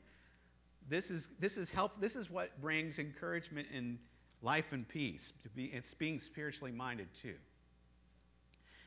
This 0.89 1.11
is 1.11 1.29
this 1.39 1.57
is 1.57 1.71
help. 1.71 2.01
This 2.01 2.17
is 2.17 2.31
what 2.31 2.61
brings 2.61 2.99
encouragement 2.99 3.69
in 3.73 3.99
life 4.43 4.73
and 4.73 4.89
peace. 4.89 5.33
To 5.43 5.49
be 5.51 5.67
it's 5.67 5.95
being 5.95 6.19
spiritually 6.19 6.73
minded 6.73 7.09
too. 7.21 7.35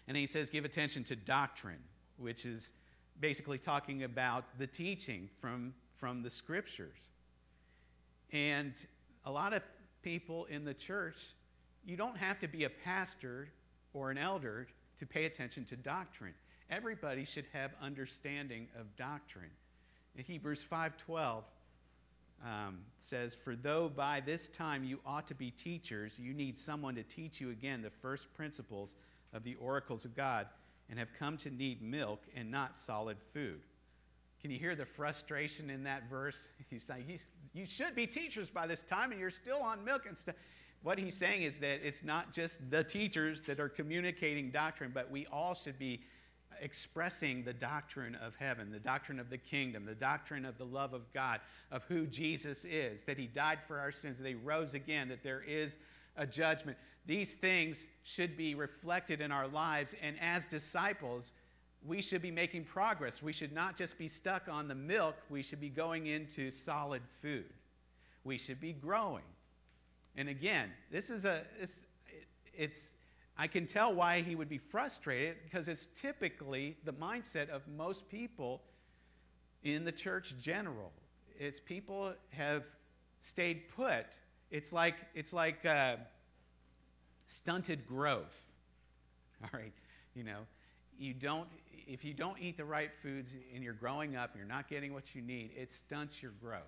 And 0.07 0.15
he 0.15 0.25
says, 0.25 0.49
give 0.49 0.65
attention 0.65 1.03
to 1.05 1.15
doctrine, 1.15 1.83
which 2.17 2.45
is 2.45 2.73
basically 3.19 3.57
talking 3.57 4.03
about 4.03 4.45
the 4.57 4.67
teaching 4.67 5.29
from, 5.39 5.73
from 5.97 6.21
the 6.21 6.29
scriptures. 6.29 7.09
And 8.31 8.73
a 9.25 9.31
lot 9.31 9.53
of 9.53 9.63
people 10.03 10.45
in 10.45 10.65
the 10.65 10.73
church, 10.73 11.17
you 11.85 11.97
don't 11.97 12.17
have 12.17 12.39
to 12.39 12.47
be 12.47 12.65
a 12.65 12.69
pastor 12.69 13.49
or 13.93 14.11
an 14.11 14.17
elder 14.17 14.67
to 14.99 15.05
pay 15.05 15.25
attention 15.25 15.65
to 15.65 15.75
doctrine. 15.75 16.33
Everybody 16.69 17.23
should 17.23 17.45
have 17.53 17.71
understanding 17.81 18.67
of 18.79 18.93
doctrine. 18.97 19.49
In 20.15 20.23
Hebrews 20.23 20.63
5:12 20.63 21.43
um, 22.43 22.79
says, 22.99 23.35
"For 23.35 23.55
though 23.55 23.87
by 23.87 24.19
this 24.19 24.47
time 24.49 24.83
you 24.83 24.99
ought 25.05 25.27
to 25.27 25.35
be 25.35 25.51
teachers, 25.51 26.19
you 26.19 26.33
need 26.33 26.57
someone 26.57 26.95
to 26.95 27.03
teach 27.03 27.39
you 27.39 27.51
again 27.51 27.81
the 27.81 27.89
first 27.89 28.33
principles 28.33 28.95
of 29.33 29.43
the 29.43 29.55
oracles 29.55 30.05
of 30.05 30.15
God 30.15 30.47
and 30.89 30.97
have 30.99 31.09
come 31.17 31.37
to 31.37 31.49
need 31.49 31.81
milk 31.81 32.23
and 32.35 32.49
not 32.49 32.75
solid 32.75 33.17
food. 33.33 33.59
Can 34.41 34.51
you 34.51 34.59
hear 34.59 34.75
the 34.75 34.85
frustration 34.85 35.69
in 35.69 35.83
that 35.83 36.09
verse? 36.09 36.47
He's 36.69 36.83
saying, 36.83 37.19
You 37.53 37.65
should 37.65 37.95
be 37.95 38.07
teachers 38.07 38.49
by 38.49 38.67
this 38.67 38.83
time, 38.83 39.11
and 39.11 39.19
you're 39.19 39.29
still 39.29 39.61
on 39.61 39.83
milk 39.83 40.05
and 40.07 40.17
stuff. 40.17 40.35
What 40.83 40.99
he's 40.99 41.17
saying 41.17 41.41
is 41.41 41.55
that 41.59 41.85
it's 41.85 42.03
not 42.03 42.33
just 42.33 42.59
the 42.69 42.83
teachers 42.83 43.41
that 43.43 43.59
are 43.59 43.67
communicating 43.67 44.51
doctrine, 44.51 44.91
but 44.93 45.09
we 45.09 45.25
all 45.25 45.55
should 45.55 45.79
be 45.79 46.01
expressing 46.61 47.43
the 47.43 47.53
doctrine 47.53 48.15
of 48.15 48.35
heaven, 48.35 48.71
the 48.71 48.79
doctrine 48.79 49.19
of 49.19 49.29
the 49.29 49.37
kingdom, 49.37 49.85
the 49.85 49.95
doctrine 49.95 50.45
of 50.45 50.57
the 50.57 50.65
love 50.65 50.93
of 50.93 51.11
God, 51.13 51.39
of 51.71 51.83
who 51.85 52.05
Jesus 52.05 52.63
is, 52.63 53.03
that 53.03 53.17
he 53.17 53.27
died 53.27 53.59
for 53.67 53.79
our 53.79 53.91
sins, 53.91 54.19
that 54.19 54.27
he 54.27 54.35
rose 54.35 54.73
again, 54.73 55.09
that 55.09 55.23
there 55.23 55.41
is 55.41 55.77
a 56.17 56.25
judgment. 56.25 56.77
These 57.05 57.35
things 57.35 57.87
should 58.03 58.35
be 58.35 58.55
reflected 58.55 59.21
in 59.21 59.31
our 59.31 59.47
lives, 59.47 59.95
and 60.01 60.15
as 60.19 60.45
disciples, 60.45 61.31
we 61.85 62.01
should 62.01 62.21
be 62.21 62.31
making 62.31 62.65
progress. 62.65 63.21
We 63.21 63.31
should 63.31 63.53
not 63.53 63.77
just 63.77 63.97
be 63.97 64.07
stuck 64.07 64.49
on 64.49 64.67
the 64.67 64.75
milk, 64.75 65.15
we 65.29 65.41
should 65.41 65.61
be 65.61 65.69
going 65.69 66.07
into 66.07 66.51
solid 66.51 67.01
food. 67.21 67.53
We 68.23 68.37
should 68.37 68.59
be 68.59 68.73
growing. 68.73 69.23
And 70.17 70.27
again, 70.27 70.71
this 70.91 71.09
is 71.09 71.25
a 71.25 71.43
it's, 71.61 71.85
it's 72.53 72.93
I 73.37 73.47
can 73.47 73.67
tell 73.67 73.93
why 73.93 74.21
he 74.21 74.35
would 74.35 74.49
be 74.49 74.57
frustrated 74.57 75.37
because 75.43 75.67
it's 75.67 75.87
typically 75.99 76.75
the 76.85 76.93
mindset 76.93 77.49
of 77.49 77.61
most 77.77 78.09
people 78.09 78.63
in 79.63 79.85
the 79.85 79.91
church 79.91 80.33
general. 80.41 80.91
It's 81.39 81.59
people 81.59 82.13
have 82.31 82.63
stayed 83.21 83.69
put. 83.75 84.05
It's 84.51 84.71
like 84.71 84.95
it's 85.13 85.33
like 85.33 85.65
uh, 85.65 85.97
stunted 87.25 87.87
growth. 87.87 88.41
All 89.43 89.49
right, 89.59 89.73
you 90.15 90.23
know, 90.23 90.39
you 90.97 91.13
don't 91.13 91.47
if 91.87 92.03
you 92.03 92.13
don't 92.13 92.39
eat 92.39 92.57
the 92.57 92.65
right 92.65 92.91
foods 93.01 93.31
and 93.53 93.63
you're 93.63 93.73
growing 93.73 94.15
up 94.15 94.31
you're 94.35 94.45
not 94.45 94.69
getting 94.69 94.93
what 94.93 95.15
you 95.15 95.21
need, 95.21 95.51
it 95.55 95.71
stunts 95.71 96.21
your 96.21 96.31
growth. 96.41 96.61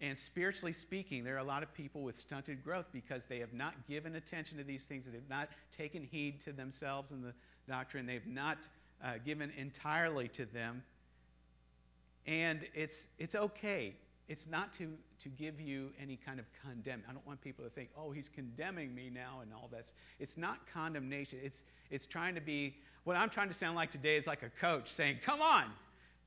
And 0.00 0.18
spiritually 0.18 0.72
speaking, 0.72 1.22
there 1.22 1.36
are 1.36 1.38
a 1.38 1.44
lot 1.44 1.62
of 1.62 1.72
people 1.74 2.02
with 2.02 2.18
stunted 2.18 2.64
growth 2.64 2.86
because 2.92 3.26
they 3.26 3.38
have 3.38 3.52
not 3.52 3.74
given 3.86 4.16
attention 4.16 4.58
to 4.58 4.64
these 4.64 4.82
things. 4.82 5.04
They 5.06 5.12
have 5.12 5.30
not 5.30 5.48
taken 5.76 6.02
heed 6.02 6.42
to 6.44 6.52
themselves 6.52 7.12
and 7.12 7.22
the 7.22 7.32
doctrine. 7.68 8.04
They've 8.04 8.26
not 8.26 8.58
uh, 9.04 9.14
given 9.24 9.52
entirely 9.56 10.26
to 10.28 10.44
them. 10.46 10.82
And 12.26 12.60
it's 12.74 13.06
it's 13.18 13.36
okay 13.36 13.94
it's 14.28 14.46
not 14.46 14.72
to, 14.74 14.92
to 15.22 15.28
give 15.28 15.60
you 15.60 15.90
any 16.00 16.16
kind 16.16 16.38
of 16.38 16.46
condemn. 16.64 17.02
I 17.08 17.12
don't 17.12 17.26
want 17.26 17.40
people 17.40 17.64
to 17.64 17.70
think, 17.70 17.90
oh, 17.98 18.12
he's 18.12 18.28
condemning 18.28 18.94
me 18.94 19.10
now 19.12 19.40
and 19.42 19.52
all 19.52 19.68
this. 19.70 19.92
It's 20.20 20.36
not 20.36 20.58
condemnation. 20.72 21.38
It's, 21.42 21.64
it's 21.90 22.06
trying 22.06 22.34
to 22.34 22.40
be, 22.40 22.76
what 23.04 23.16
I'm 23.16 23.28
trying 23.28 23.48
to 23.48 23.54
sound 23.54 23.76
like 23.76 23.90
today 23.90 24.16
is 24.16 24.26
like 24.26 24.42
a 24.42 24.50
coach 24.50 24.90
saying, 24.92 25.18
come 25.24 25.42
on. 25.42 25.64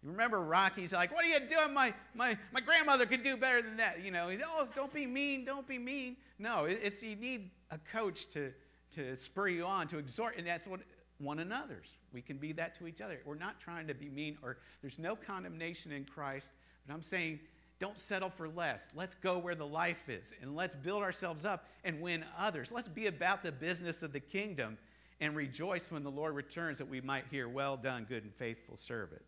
You 0.04 0.12
remember 0.12 0.42
Rocky's 0.42 0.94
like, 0.94 1.12
what 1.12 1.26
are 1.26 1.28
you 1.28 1.40
doing? 1.40 1.74
My, 1.74 1.94
my, 2.14 2.38
my 2.52 2.62
grandmother 2.62 3.08
could 3.08 3.24
do 3.24 3.38
better 3.38 3.62
than 3.62 3.78
that. 3.78 4.04
You 4.04 4.12
know, 4.12 4.30
oh, 4.46 4.68
don't 4.76 4.94
be 4.94 5.08
mean, 5.08 5.46
don't 5.46 5.68
be 5.68 5.80
mean. 5.80 6.18
No, 6.38 6.66
it's 6.66 7.02
you 7.02 7.16
need 7.16 7.50
a 7.72 7.80
coach 7.92 8.30
to, 8.32 8.52
to 8.96 9.18
spur 9.18 9.48
you 9.48 9.66
on, 9.66 9.88
to 9.88 9.98
exhort. 9.98 10.38
And 10.38 10.46
that's 10.46 10.68
what 10.68 10.82
one 11.18 11.40
another's. 11.40 11.88
We 12.14 12.22
can 12.22 12.38
be 12.38 12.52
that 12.54 12.78
to 12.80 12.88
each 12.88 13.02
other. 13.02 13.20
We're 13.26 13.36
not 13.36 13.60
trying 13.60 13.88
to 13.88 13.94
be 13.94 14.10
mean 14.10 14.38
or 14.44 14.58
there's 14.82 15.00
no 15.00 15.16
condemnation 15.16 15.92
in 15.92 16.06
Christ, 16.06 16.50
but 16.86 16.94
I'm 16.94 17.02
saying 17.02 17.40
don't 17.80 18.00
settle 18.00 18.30
for 18.30 18.48
less. 18.48 18.82
Let's 18.96 19.16
go 19.16 19.38
where 19.38 19.56
the 19.56 19.66
life 19.66 20.08
is 20.08 20.34
and 20.42 20.56
let's 20.56 20.76
build 20.76 21.04
ourselves 21.04 21.46
up 21.46 21.66
and 21.84 22.02
win 22.02 22.24
others. 22.38 22.72
Let's 22.72 22.88
be 22.88 23.08
about 23.08 23.44
the 23.44 23.52
business 23.52 24.02
of 24.02 24.14
the 24.14 24.20
kingdom 24.20 24.78
and 25.20 25.36
rejoice 25.36 25.92
when 25.92 26.04
the 26.04 26.12
Lord 26.12 26.36
returns 26.36 26.78
that 26.78 26.88
we 26.90 27.02
might 27.02 27.26
hear, 27.30 27.48
Well 27.48 27.78
done, 27.78 28.06
good 28.08 28.24
and 28.24 28.34
faithful 28.34 28.76
servant. 28.76 29.22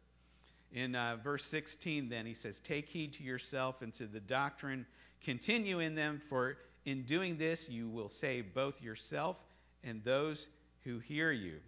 In 0.74 0.96
uh, 0.96 1.18
verse 1.24 1.46
16, 1.46 2.10
then, 2.10 2.26
he 2.26 2.34
says, 2.34 2.60
Take 2.60 2.90
heed 2.90 3.14
to 3.14 3.24
yourself 3.24 3.82
and 3.82 3.94
to 3.94 4.06
the 4.06 4.20
doctrine, 4.20 4.86
continue 5.24 5.80
in 5.80 5.96
them, 5.96 6.22
for 6.28 6.58
in 6.86 7.04
doing 7.04 7.38
this 7.38 7.70
you 7.70 7.88
will 7.88 8.10
save 8.10 8.54
both 8.54 8.82
yourself 8.82 9.38
and 9.84 10.04
those 10.04 10.48
who 10.84 11.00
hear 11.00 11.32
you. 11.32 11.60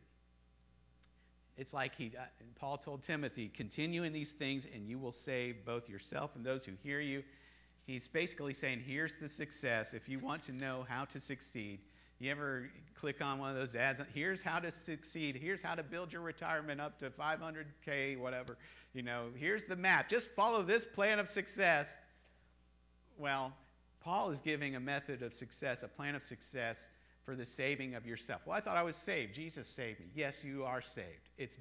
It's 1.60 1.74
like 1.74 1.94
he, 1.94 2.14
uh, 2.18 2.24
Paul 2.56 2.78
told 2.78 3.04
Timothy, 3.04 3.50
continue 3.50 4.04
in 4.04 4.14
these 4.14 4.32
things 4.32 4.66
and 4.74 4.88
you 4.88 4.98
will 4.98 5.12
save 5.12 5.66
both 5.66 5.90
yourself 5.90 6.32
and 6.36 6.46
those 6.46 6.64
who 6.64 6.72
hear 6.82 7.02
you. 7.02 7.22
He's 7.86 8.08
basically 8.08 8.54
saying, 8.54 8.82
here's 8.88 9.18
the 9.18 9.28
success. 9.28 9.94
If 9.94 10.08
you 10.08 10.20
want 10.20 10.42
to 10.44 10.54
know 10.54 10.86
how 10.88 11.04
to 11.06 11.20
succeed, 11.20 11.80
you 12.20 12.32
ever 12.32 12.70
click 12.96 13.22
on 13.22 13.40
one 13.40 13.50
of 13.50 13.58
those 13.58 13.76
ads? 13.76 14.00
Here's 14.14 14.42
how 14.42 14.60
to 14.60 14.72
succeed. 14.72 15.36
Here's 15.36 15.62
how 15.62 15.76
to 15.76 15.84
build 15.84 16.14
your 16.14 16.22
retirement 16.22 16.80
up 16.80 16.98
to 17.00 17.10
500K, 17.10 18.18
whatever. 18.18 18.58
You 18.94 19.02
know, 19.02 19.26
here's 19.36 19.66
the 19.66 19.76
map. 19.76 20.08
Just 20.08 20.30
follow 20.30 20.64
this 20.64 20.86
plan 20.86 21.20
of 21.20 21.28
success. 21.28 21.90
Well, 23.18 23.52
Paul 24.00 24.30
is 24.30 24.40
giving 24.40 24.78
a 24.78 24.80
method 24.80 25.24
of 25.24 25.34
success, 25.34 25.84
a 25.84 25.90
plan 25.90 26.16
of 26.16 26.26
success 26.26 26.88
for 27.30 27.36
the 27.36 27.46
saving 27.46 27.94
of 27.94 28.08
yourself. 28.08 28.42
Well, 28.48 28.58
I 28.58 28.60
thought 28.60 28.76
I 28.76 28.82
was 28.82 28.96
saved. 28.96 29.36
Jesus 29.36 29.68
saved 29.68 30.00
me. 30.00 30.08
Yes, 30.16 30.44
you 30.44 30.64
are 30.64 30.82
saved. 30.82 31.30
It's 31.38 31.60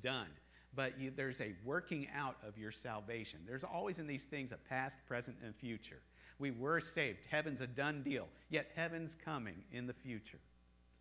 done. 0.00 0.28
But 0.76 0.96
you, 0.96 1.10
there's 1.10 1.40
a 1.40 1.54
working 1.64 2.06
out 2.16 2.36
of 2.46 2.56
your 2.56 2.70
salvation. 2.70 3.40
There's 3.44 3.64
always 3.64 3.98
in 3.98 4.06
these 4.06 4.22
things 4.22 4.52
a 4.52 4.56
past, 4.68 4.96
present, 5.08 5.38
and 5.44 5.56
future. 5.56 5.98
We 6.38 6.52
were 6.52 6.78
saved. 6.78 7.18
Heaven's 7.28 7.60
a 7.62 7.66
done 7.66 8.04
deal. 8.04 8.28
Yet 8.48 8.70
heaven's 8.76 9.16
coming 9.24 9.56
in 9.72 9.88
the 9.88 9.92
future. 9.92 10.38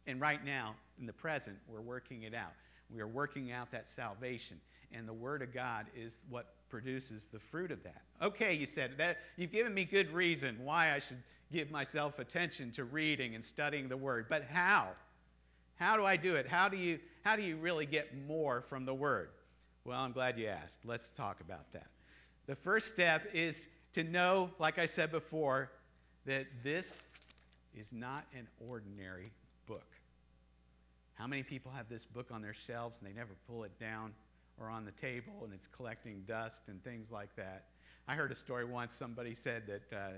And 0.07 0.19
right 0.19 0.43
now, 0.43 0.73
in 0.99 1.05
the 1.05 1.13
present, 1.13 1.57
we're 1.67 1.81
working 1.81 2.23
it 2.23 2.33
out. 2.33 2.53
We 2.89 3.01
are 3.01 3.07
working 3.07 3.51
out 3.51 3.71
that 3.71 3.87
salvation. 3.87 4.59
And 4.91 5.07
the 5.07 5.13
Word 5.13 5.43
of 5.43 5.53
God 5.53 5.85
is 5.95 6.13
what 6.27 6.55
produces 6.69 7.27
the 7.31 7.39
fruit 7.39 7.69
of 7.69 7.83
that. 7.83 8.01
Okay, 8.19 8.55
you 8.55 8.65
said 8.65 8.93
that 8.97 9.17
you've 9.37 9.51
given 9.51 9.75
me 9.75 9.85
good 9.85 10.11
reason 10.11 10.57
why 10.63 10.95
I 10.95 10.97
should 10.97 11.21
give 11.51 11.71
myself 11.71 12.19
attention 12.19 12.71
to 12.71 12.83
reading 12.83 13.35
and 13.35 13.43
studying 13.43 13.89
the 13.89 13.97
Word. 13.97 14.27
But 14.29 14.45
how? 14.51 14.89
How 15.75 15.97
do 15.97 16.05
I 16.05 16.15
do 16.15 16.35
it? 16.35 16.47
How 16.47 16.69
do 16.69 16.77
you, 16.77 16.99
how 17.23 17.35
do 17.35 17.41
you 17.41 17.57
really 17.57 17.85
get 17.85 18.15
more 18.27 18.61
from 18.61 18.85
the 18.85 18.93
Word? 18.93 19.29
Well, 19.83 19.99
I'm 19.99 20.11
glad 20.11 20.37
you 20.37 20.47
asked. 20.47 20.79
Let's 20.85 21.09
talk 21.09 21.41
about 21.41 21.71
that. 21.73 21.87
The 22.47 22.55
first 22.55 22.87
step 22.87 23.27
is 23.33 23.67
to 23.93 24.03
know, 24.03 24.51
like 24.59 24.77
I 24.77 24.85
said 24.85 25.11
before, 25.11 25.71
that 26.25 26.45
this 26.63 27.03
is 27.75 27.91
not 27.91 28.25
an 28.37 28.47
ordinary 28.67 29.31
book. 29.67 29.87
How 31.15 31.27
many 31.27 31.43
people 31.43 31.71
have 31.71 31.89
this 31.89 32.05
book 32.05 32.27
on 32.31 32.41
their 32.41 32.53
shelves 32.53 32.97
and 32.99 33.09
they 33.09 33.17
never 33.17 33.33
pull 33.47 33.63
it 33.63 33.77
down 33.79 34.13
or 34.59 34.69
on 34.69 34.85
the 34.85 34.91
table 34.91 35.33
and 35.43 35.53
it's 35.53 35.67
collecting 35.67 36.23
dust 36.27 36.61
and 36.67 36.83
things 36.83 37.11
like 37.11 37.35
that? 37.35 37.65
I 38.07 38.15
heard 38.15 38.31
a 38.31 38.35
story 38.35 38.65
once. 38.65 38.93
Somebody 38.93 39.35
said 39.35 39.63
that 39.67 39.95
uh, 39.95 40.09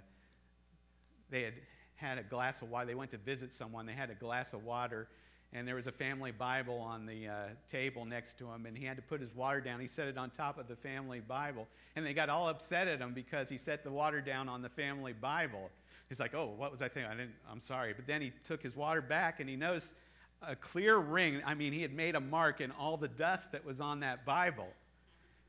they 1.30 1.44
had 1.44 1.54
had 1.96 2.18
a 2.18 2.24
glass 2.24 2.62
of 2.62 2.70
water. 2.70 2.86
They 2.86 2.96
went 2.96 3.12
to 3.12 3.18
visit 3.18 3.52
someone. 3.54 3.86
They 3.86 3.94
had 3.94 4.10
a 4.10 4.16
glass 4.16 4.54
of 4.54 4.64
water, 4.64 5.08
and 5.54 5.68
there 5.68 5.76
was 5.76 5.88
a 5.88 5.92
family 5.92 6.32
Bible 6.32 6.80
on 6.80 7.06
the 7.06 7.28
uh, 7.28 7.34
table 7.72 8.06
next 8.06 8.38
to 8.40 8.52
him, 8.52 8.66
and 8.66 8.78
he 8.78 8.86
had 8.86 8.98
to 8.98 9.04
put 9.04 9.22
his 9.22 9.34
water 9.36 9.62
down. 9.62 9.80
He 9.80 9.88
set 9.88 10.08
it 10.08 10.18
on 10.18 10.30
top 10.32 10.58
of 10.58 10.68
the 10.68 10.76
family 10.76 11.20
Bible, 11.22 11.68
and 11.96 12.06
they 12.06 12.14
got 12.14 12.30
all 12.30 12.50
upset 12.50 12.88
at 12.88 13.00
him 13.00 13.14
because 13.14 13.50
he 13.50 13.58
set 13.58 13.84
the 13.84 13.92
water 13.92 14.22
down 14.22 14.50
on 14.50 14.62
the 14.62 14.70
family 14.70 15.14
Bible. 15.14 15.70
He's 16.10 16.20
like, 16.20 16.36
"Oh, 16.36 16.54
what 16.58 16.72
was 16.72 16.82
I 16.82 16.90
thinking? 16.90 17.12
I 17.12 17.16
didn't. 17.16 17.36
I'm 17.50 17.62
sorry." 17.62 17.94
But 17.94 18.08
then 18.08 18.22
he 18.22 18.32
took 18.44 18.62
his 18.62 18.76
water 18.76 19.02
back, 19.02 19.40
and 19.40 19.50
he 19.50 19.56
noticed 19.56 19.94
a 20.42 20.56
clear 20.56 20.98
ring. 20.98 21.42
I 21.46 21.54
mean, 21.54 21.72
he 21.72 21.82
had 21.82 21.94
made 21.94 22.16
a 22.16 22.20
mark 22.20 22.60
in 22.60 22.72
all 22.72 22.98
the 22.98 23.08
dust 23.08 23.52
that 23.54 23.64
was 23.64 23.80
on 23.80 24.02
that 24.02 24.26
Bible. 24.26 24.68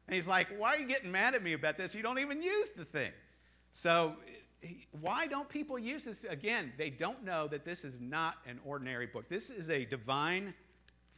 And 0.06 0.14
he's 0.14 0.28
like, 0.28 0.48
"Why 0.58 0.74
are 0.74 0.78
you 0.78 0.86
getting 0.86 1.10
mad 1.10 1.34
at 1.34 1.42
me 1.42 1.54
about 1.54 1.76
this? 1.76 1.94
You 1.94 2.02
don't 2.02 2.18
even 2.18 2.42
use 2.42 2.70
the 2.72 2.84
thing." 2.84 3.12
So 3.72 4.16
why 5.00 5.26
don't 5.26 5.48
people 5.48 5.78
use 5.78 6.04
this? 6.04 6.24
Again, 6.24 6.72
they 6.78 6.90
don't 6.90 7.24
know 7.24 7.48
that 7.48 7.64
this 7.64 7.84
is 7.84 8.00
not 8.00 8.34
an 8.46 8.60
ordinary 8.64 9.06
book. 9.06 9.28
This 9.28 9.50
is 9.50 9.70
a 9.70 9.84
divine 9.84 10.54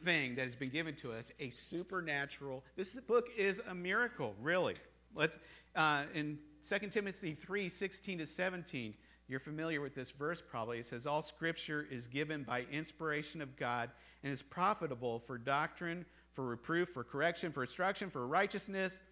thing 0.03 0.35
that 0.35 0.45
has 0.45 0.55
been 0.55 0.69
given 0.69 0.95
to 0.97 1.11
us, 1.11 1.31
a 1.39 1.49
supernatural. 1.49 2.63
This 2.75 2.93
book 3.01 3.27
is 3.35 3.61
a 3.67 3.75
miracle, 3.75 4.35
really. 4.41 4.75
Let's 5.15 5.37
uh, 5.75 6.03
in 6.13 6.37
2 6.67 6.87
Timothy 6.89 7.33
3, 7.33 7.69
16 7.69 8.19
to 8.19 8.25
17. 8.25 8.93
You're 9.29 9.39
familiar 9.39 9.81
with 9.81 9.93
this 9.93 10.11
verse 10.11 10.41
probably. 10.41 10.79
It 10.79 10.85
says, 10.85 11.05
All 11.05 11.21
scripture 11.21 11.85
is 11.89 12.07
given 12.07 12.43
by 12.43 12.65
inspiration 12.71 13.41
of 13.41 13.55
God 13.57 13.89
and 14.23 14.31
is 14.31 14.41
profitable 14.41 15.19
for 15.27 15.37
doctrine, 15.37 16.05
for 16.33 16.45
reproof, 16.45 16.89
for 16.89 17.03
correction, 17.03 17.51
for 17.51 17.63
instruction, 17.63 18.09
for 18.09 18.25
righteousness, 18.25 19.03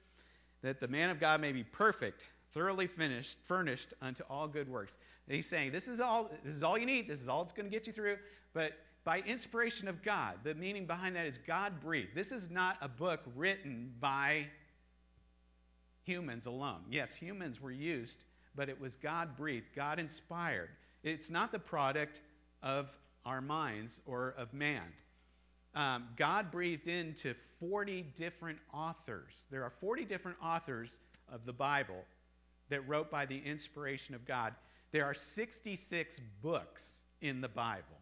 that 0.62 0.80
the 0.80 0.88
man 0.88 1.10
of 1.10 1.19
God 1.19 1.41
may 1.41 1.52
be 1.52 1.63
perfect, 1.63 2.26
thoroughly 2.55 2.87
finished, 2.87 3.37
furnished 3.45 3.93
unto 4.01 4.23
all 4.29 4.47
good 4.47 4.67
works. 4.67 4.97
And 5.27 5.35
he's 5.35 5.45
saying 5.45 5.71
this 5.71 5.87
is 5.87 5.99
all 5.99 6.31
this 6.43 6.55
is 6.55 6.63
all 6.63 6.77
you 6.77 6.87
need. 6.87 7.07
This 7.07 7.21
is 7.21 7.27
all 7.27 7.43
it's 7.43 7.51
going 7.51 7.69
to 7.69 7.71
get 7.71 7.85
you 7.85 7.93
through. 7.93 8.17
But 8.53 8.71
by 9.03 9.19
inspiration 9.19 9.87
of 9.87 10.01
God, 10.01 10.37
the 10.43 10.55
meaning 10.55 10.87
behind 10.87 11.15
that 11.15 11.27
is 11.27 11.37
God 11.45 11.79
breathed. 11.79 12.15
This 12.15 12.31
is 12.31 12.49
not 12.49 12.77
a 12.81 12.87
book 12.87 13.19
written 13.35 13.93
by 13.99 14.47
humans 16.05 16.45
alone. 16.45 16.81
Yes, 16.89 17.15
humans 17.15 17.61
were 17.61 17.71
used, 17.71 18.23
but 18.55 18.69
it 18.69 18.79
was 18.79 18.95
God 18.95 19.35
breathed, 19.37 19.67
God 19.75 19.99
inspired. 19.99 20.69
It's 21.03 21.29
not 21.29 21.51
the 21.51 21.59
product 21.59 22.21
of 22.63 22.97
our 23.25 23.41
minds 23.41 23.99
or 24.05 24.33
of 24.37 24.53
man. 24.53 24.83
Um, 25.75 26.07
God 26.15 26.51
breathed 26.51 26.87
into 26.87 27.33
40 27.59 28.03
different 28.15 28.59
authors. 28.73 29.43
There 29.51 29.63
are 29.63 29.73
40 29.81 30.05
different 30.05 30.37
authors 30.41 30.99
of 31.31 31.45
the 31.45 31.51
Bible 31.51 32.05
that 32.69 32.88
wrote 32.88 33.12
by 33.12 33.25
the 33.25 33.38
inspiration 33.38 34.15
of 34.15 34.25
God. 34.25 34.54
There 34.91 35.06
are 35.06 35.13
66 35.13 36.19
books 36.41 36.99
in 37.21 37.41
the 37.41 37.49
Bible. 37.49 37.99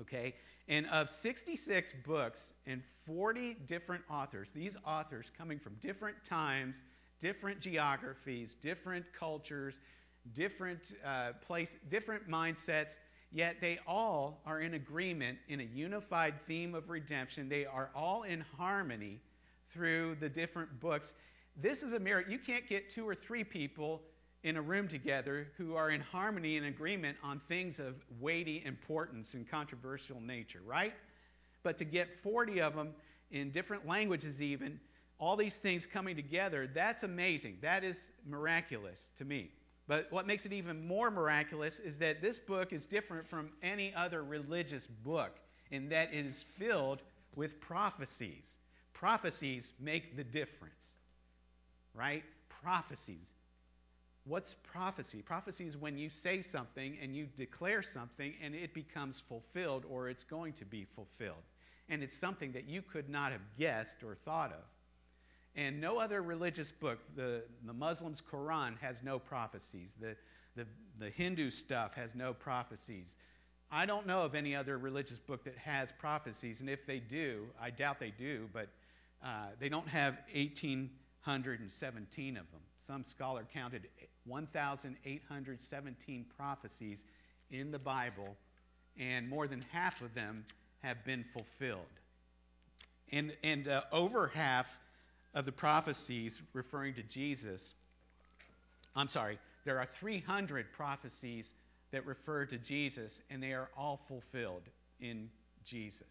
Okay? 0.00 0.34
And 0.68 0.86
of 0.86 1.10
66 1.10 1.94
books 2.06 2.52
and 2.66 2.82
40 3.04 3.54
different 3.66 4.04
authors, 4.08 4.50
these 4.54 4.76
authors 4.86 5.30
coming 5.36 5.58
from 5.58 5.74
different 5.80 6.16
times, 6.24 6.76
different 7.20 7.60
geographies, 7.60 8.54
different 8.54 9.04
cultures, 9.12 9.80
different 10.34 10.80
uh, 11.04 11.32
place, 11.44 11.76
different 11.90 12.28
mindsets, 12.28 12.98
yet 13.32 13.56
they 13.60 13.78
all 13.86 14.40
are 14.46 14.60
in 14.60 14.74
agreement 14.74 15.38
in 15.48 15.60
a 15.60 15.64
unified 15.64 16.34
theme 16.46 16.74
of 16.74 16.88
redemption. 16.88 17.48
They 17.48 17.66
are 17.66 17.90
all 17.94 18.22
in 18.22 18.44
harmony 18.56 19.20
through 19.72 20.16
the 20.20 20.28
different 20.28 20.80
books. 20.80 21.14
This 21.56 21.82
is 21.82 21.92
a 21.92 21.98
miracle. 21.98 22.32
You 22.32 22.38
can't 22.38 22.68
get 22.68 22.90
two 22.90 23.06
or 23.08 23.14
three 23.14 23.44
people 23.44 24.02
in 24.42 24.56
a 24.56 24.62
room 24.62 24.88
together 24.88 25.48
who 25.58 25.74
are 25.74 25.90
in 25.90 26.00
harmony 26.00 26.56
and 26.56 26.66
agreement 26.66 27.16
on 27.22 27.40
things 27.48 27.78
of 27.78 27.94
weighty 28.20 28.62
importance 28.64 29.34
and 29.34 29.48
controversial 29.48 30.20
nature, 30.20 30.60
right? 30.64 30.94
But 31.62 31.76
to 31.78 31.84
get 31.84 32.08
40 32.22 32.60
of 32.62 32.74
them 32.74 32.94
in 33.30 33.50
different 33.50 33.86
languages, 33.86 34.40
even, 34.40 34.80
all 35.18 35.36
these 35.36 35.58
things 35.58 35.84
coming 35.84 36.16
together, 36.16 36.66
that's 36.72 37.02
amazing. 37.02 37.58
That 37.60 37.84
is 37.84 38.08
miraculous 38.26 39.10
to 39.18 39.24
me. 39.24 39.50
But 39.86 40.06
what 40.10 40.26
makes 40.26 40.46
it 40.46 40.52
even 40.52 40.86
more 40.86 41.10
miraculous 41.10 41.78
is 41.78 41.98
that 41.98 42.22
this 42.22 42.38
book 42.38 42.72
is 42.72 42.86
different 42.86 43.28
from 43.28 43.50
any 43.62 43.92
other 43.94 44.22
religious 44.22 44.86
book 45.04 45.38
in 45.70 45.88
that 45.90 46.14
it 46.14 46.24
is 46.24 46.44
filled 46.58 47.02
with 47.34 47.60
prophecies. 47.60 48.44
Prophecies 48.94 49.74
make 49.78 50.16
the 50.16 50.24
difference 50.24 50.94
right? 51.94 52.24
Prophecies. 52.62 53.28
What's 54.24 54.54
prophecy? 54.62 55.22
Prophecy 55.22 55.66
is 55.66 55.76
when 55.76 55.96
you 55.96 56.10
say 56.10 56.42
something 56.42 56.96
and 57.02 57.16
you 57.16 57.26
declare 57.36 57.82
something 57.82 58.34
and 58.42 58.54
it 58.54 58.74
becomes 58.74 59.20
fulfilled 59.28 59.84
or 59.88 60.08
it's 60.08 60.24
going 60.24 60.52
to 60.54 60.64
be 60.64 60.84
fulfilled. 60.84 61.42
And 61.88 62.02
it's 62.02 62.16
something 62.16 62.52
that 62.52 62.68
you 62.68 62.82
could 62.82 63.08
not 63.08 63.32
have 63.32 63.40
guessed 63.58 64.04
or 64.04 64.14
thought 64.14 64.52
of. 64.52 64.64
And 65.56 65.80
no 65.80 65.98
other 65.98 66.22
religious 66.22 66.70
book, 66.70 66.98
the, 67.16 67.42
the 67.66 67.72
Muslims' 67.72 68.22
Quran 68.30 68.78
has 68.80 69.02
no 69.02 69.18
prophecies. 69.18 69.96
The, 70.00 70.14
the, 70.54 70.66
the 70.98 71.10
Hindu 71.10 71.50
stuff 71.50 71.94
has 71.94 72.14
no 72.14 72.32
prophecies. 72.32 73.16
I 73.72 73.86
don't 73.86 74.06
know 74.06 74.22
of 74.22 74.34
any 74.34 74.54
other 74.54 74.78
religious 74.78 75.18
book 75.18 75.44
that 75.44 75.56
has 75.56 75.92
prophecies, 75.92 76.60
and 76.60 76.68
if 76.68 76.86
they 76.86 76.98
do, 76.98 77.46
I 77.60 77.70
doubt 77.70 78.00
they 78.00 78.10
do, 78.10 78.48
but 78.52 78.68
uh, 79.24 79.46
they 79.60 79.68
don't 79.68 79.88
have 79.88 80.18
18 80.32 80.90
117 81.24 82.36
of 82.36 82.50
them. 82.50 82.60
Some 82.78 83.04
scholar 83.04 83.46
counted 83.52 83.88
1,817 84.26 86.26
prophecies 86.36 87.04
in 87.50 87.70
the 87.70 87.78
Bible, 87.78 88.36
and 88.98 89.28
more 89.28 89.46
than 89.46 89.64
half 89.70 90.00
of 90.00 90.14
them 90.14 90.44
have 90.82 91.04
been 91.04 91.24
fulfilled. 91.32 91.84
And, 93.12 93.32
and 93.42 93.68
uh, 93.68 93.82
over 93.92 94.28
half 94.28 94.66
of 95.34 95.44
the 95.44 95.52
prophecies 95.52 96.40
referring 96.52 96.94
to 96.94 97.02
Jesus, 97.02 97.74
I'm 98.96 99.08
sorry, 99.08 99.38
there 99.64 99.78
are 99.78 99.88
300 99.98 100.72
prophecies 100.72 101.52
that 101.92 102.06
refer 102.06 102.46
to 102.46 102.56
Jesus, 102.56 103.20
and 103.30 103.42
they 103.42 103.52
are 103.52 103.68
all 103.76 104.00
fulfilled 104.08 104.62
in 105.00 105.28
Jesus. 105.64 106.06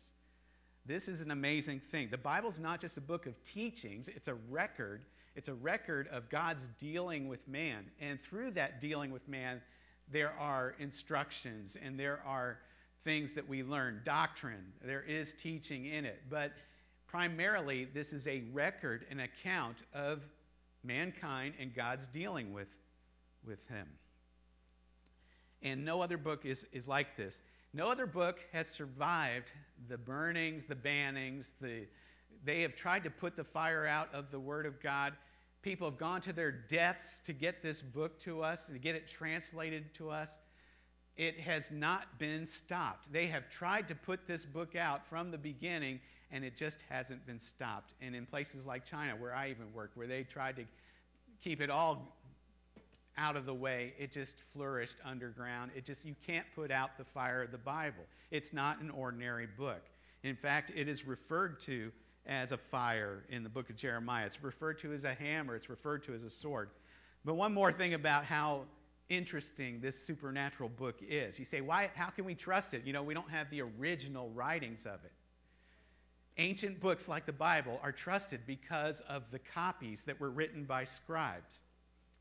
This 0.89 1.07
is 1.07 1.21
an 1.21 1.29
amazing 1.29 1.81
thing. 1.91 2.07
The 2.09 2.17
Bible's 2.17 2.57
not 2.57 2.81
just 2.81 2.97
a 2.97 3.01
book 3.01 3.27
of 3.27 3.35
teachings, 3.43 4.07
it's 4.07 4.27
a 4.27 4.33
record. 4.49 5.03
It's 5.35 5.47
a 5.47 5.53
record 5.53 6.07
of 6.07 6.27
God's 6.31 6.65
dealing 6.79 7.27
with 7.27 7.47
man. 7.47 7.85
And 8.01 8.19
through 8.19 8.51
that 8.51 8.81
dealing 8.81 9.11
with 9.11 9.25
man, 9.27 9.61
there 10.11 10.33
are 10.39 10.73
instructions 10.79 11.77
and 11.79 11.99
there 11.99 12.23
are 12.25 12.57
things 13.03 13.35
that 13.35 13.47
we 13.47 13.61
learn, 13.61 14.01
doctrine. 14.03 14.65
There 14.83 15.03
is 15.03 15.35
teaching 15.39 15.85
in 15.85 16.05
it. 16.05 16.23
But 16.27 16.53
primarily, 17.05 17.85
this 17.85 18.11
is 18.11 18.27
a 18.27 18.45
record, 18.51 19.05
an 19.11 19.19
account 19.19 19.83
of 19.93 20.23
mankind 20.83 21.53
and 21.59 21.71
God's 21.71 22.07
dealing 22.07 22.51
with, 22.51 22.69
with 23.45 23.59
him. 23.67 23.85
And 25.61 25.85
no 25.85 26.01
other 26.01 26.17
book 26.17 26.47
is, 26.47 26.65
is 26.73 26.87
like 26.87 27.15
this. 27.15 27.43
No 27.73 27.91
other 27.91 28.07
book 28.07 28.39
has 28.51 28.67
survived 28.67 29.51
the 29.87 29.97
burnings, 29.97 30.65
the 30.65 30.75
bannings, 30.75 31.53
the 31.61 31.85
they 32.43 32.61
have 32.61 32.75
tried 32.75 33.03
to 33.03 33.09
put 33.09 33.35
the 33.35 33.43
fire 33.43 33.85
out 33.85 34.13
of 34.13 34.31
the 34.31 34.39
Word 34.39 34.65
of 34.65 34.81
God. 34.81 35.13
People 35.61 35.89
have 35.89 35.97
gone 35.97 36.21
to 36.21 36.33
their 36.33 36.51
deaths 36.51 37.19
to 37.25 37.33
get 37.33 37.61
this 37.61 37.81
book 37.81 38.17
to 38.21 38.41
us, 38.41 38.67
and 38.67 38.75
to 38.75 38.79
get 38.79 38.95
it 38.95 39.07
translated 39.07 39.93
to 39.95 40.09
us. 40.09 40.29
It 41.17 41.37
has 41.39 41.69
not 41.69 42.17
been 42.17 42.45
stopped. 42.45 43.11
They 43.11 43.27
have 43.27 43.49
tried 43.49 43.89
to 43.89 43.95
put 43.95 44.25
this 44.25 44.45
book 44.45 44.77
out 44.77 45.05
from 45.05 45.31
the 45.31 45.37
beginning, 45.37 45.99
and 46.31 46.45
it 46.45 46.55
just 46.55 46.77
hasn't 46.89 47.25
been 47.25 47.41
stopped. 47.41 47.93
And 48.01 48.15
in 48.15 48.25
places 48.25 48.65
like 48.65 48.85
China, 48.85 49.17
where 49.17 49.35
I 49.35 49.49
even 49.49 49.73
work, 49.73 49.91
where 49.95 50.07
they 50.07 50.23
tried 50.23 50.55
to 50.55 50.63
keep 51.43 51.59
it 51.59 51.69
all 51.69 52.15
out 53.19 53.35
of 53.35 53.45
the 53.45 53.53
way, 53.53 53.93
it 53.99 54.11
just 54.11 54.37
flourished 54.53 54.95
underground. 55.05 55.71
It 55.75 55.85
just, 55.85 56.05
you 56.05 56.15
can't 56.25 56.45
put 56.55 56.71
out 56.71 56.97
the 56.97 57.03
fire 57.03 57.43
of 57.43 57.51
the 57.51 57.57
Bible. 57.57 58.03
It's 58.31 58.53
not 58.53 58.79
an 58.79 58.89
ordinary 58.89 59.47
book. 59.57 59.81
In 60.23 60.35
fact, 60.35 60.71
it 60.75 60.87
is 60.87 61.05
referred 61.05 61.59
to 61.61 61.91
as 62.25 62.51
a 62.51 62.57
fire 62.57 63.23
in 63.29 63.43
the 63.43 63.49
book 63.49 63.69
of 63.69 63.75
Jeremiah. 63.75 64.25
It's 64.25 64.41
referred 64.41 64.79
to 64.79 64.93
as 64.93 65.03
a 65.03 65.13
hammer, 65.13 65.55
it's 65.55 65.69
referred 65.69 66.03
to 66.03 66.13
as 66.13 66.23
a 66.23 66.29
sword. 66.29 66.69
But 67.25 67.33
one 67.35 67.53
more 67.53 67.71
thing 67.71 67.93
about 67.93 68.23
how 68.23 68.61
interesting 69.09 69.81
this 69.81 70.01
supernatural 70.01 70.69
book 70.69 71.01
is. 71.07 71.39
You 71.39 71.45
say, 71.45 71.61
why 71.61 71.89
how 71.95 72.09
can 72.09 72.25
we 72.25 72.35
trust 72.35 72.73
it? 72.73 72.85
You 72.85 72.93
know, 72.93 73.03
we 73.03 73.13
don't 73.13 73.29
have 73.29 73.49
the 73.49 73.61
original 73.61 74.29
writings 74.29 74.85
of 74.85 75.03
it. 75.03 75.11
Ancient 76.37 76.79
books 76.79 77.09
like 77.09 77.25
the 77.25 77.33
Bible 77.33 77.79
are 77.83 77.91
trusted 77.91 78.41
because 78.45 79.01
of 79.09 79.23
the 79.31 79.39
copies 79.39 80.05
that 80.05 80.19
were 80.19 80.29
written 80.29 80.63
by 80.63 80.85
scribes. 80.85 81.63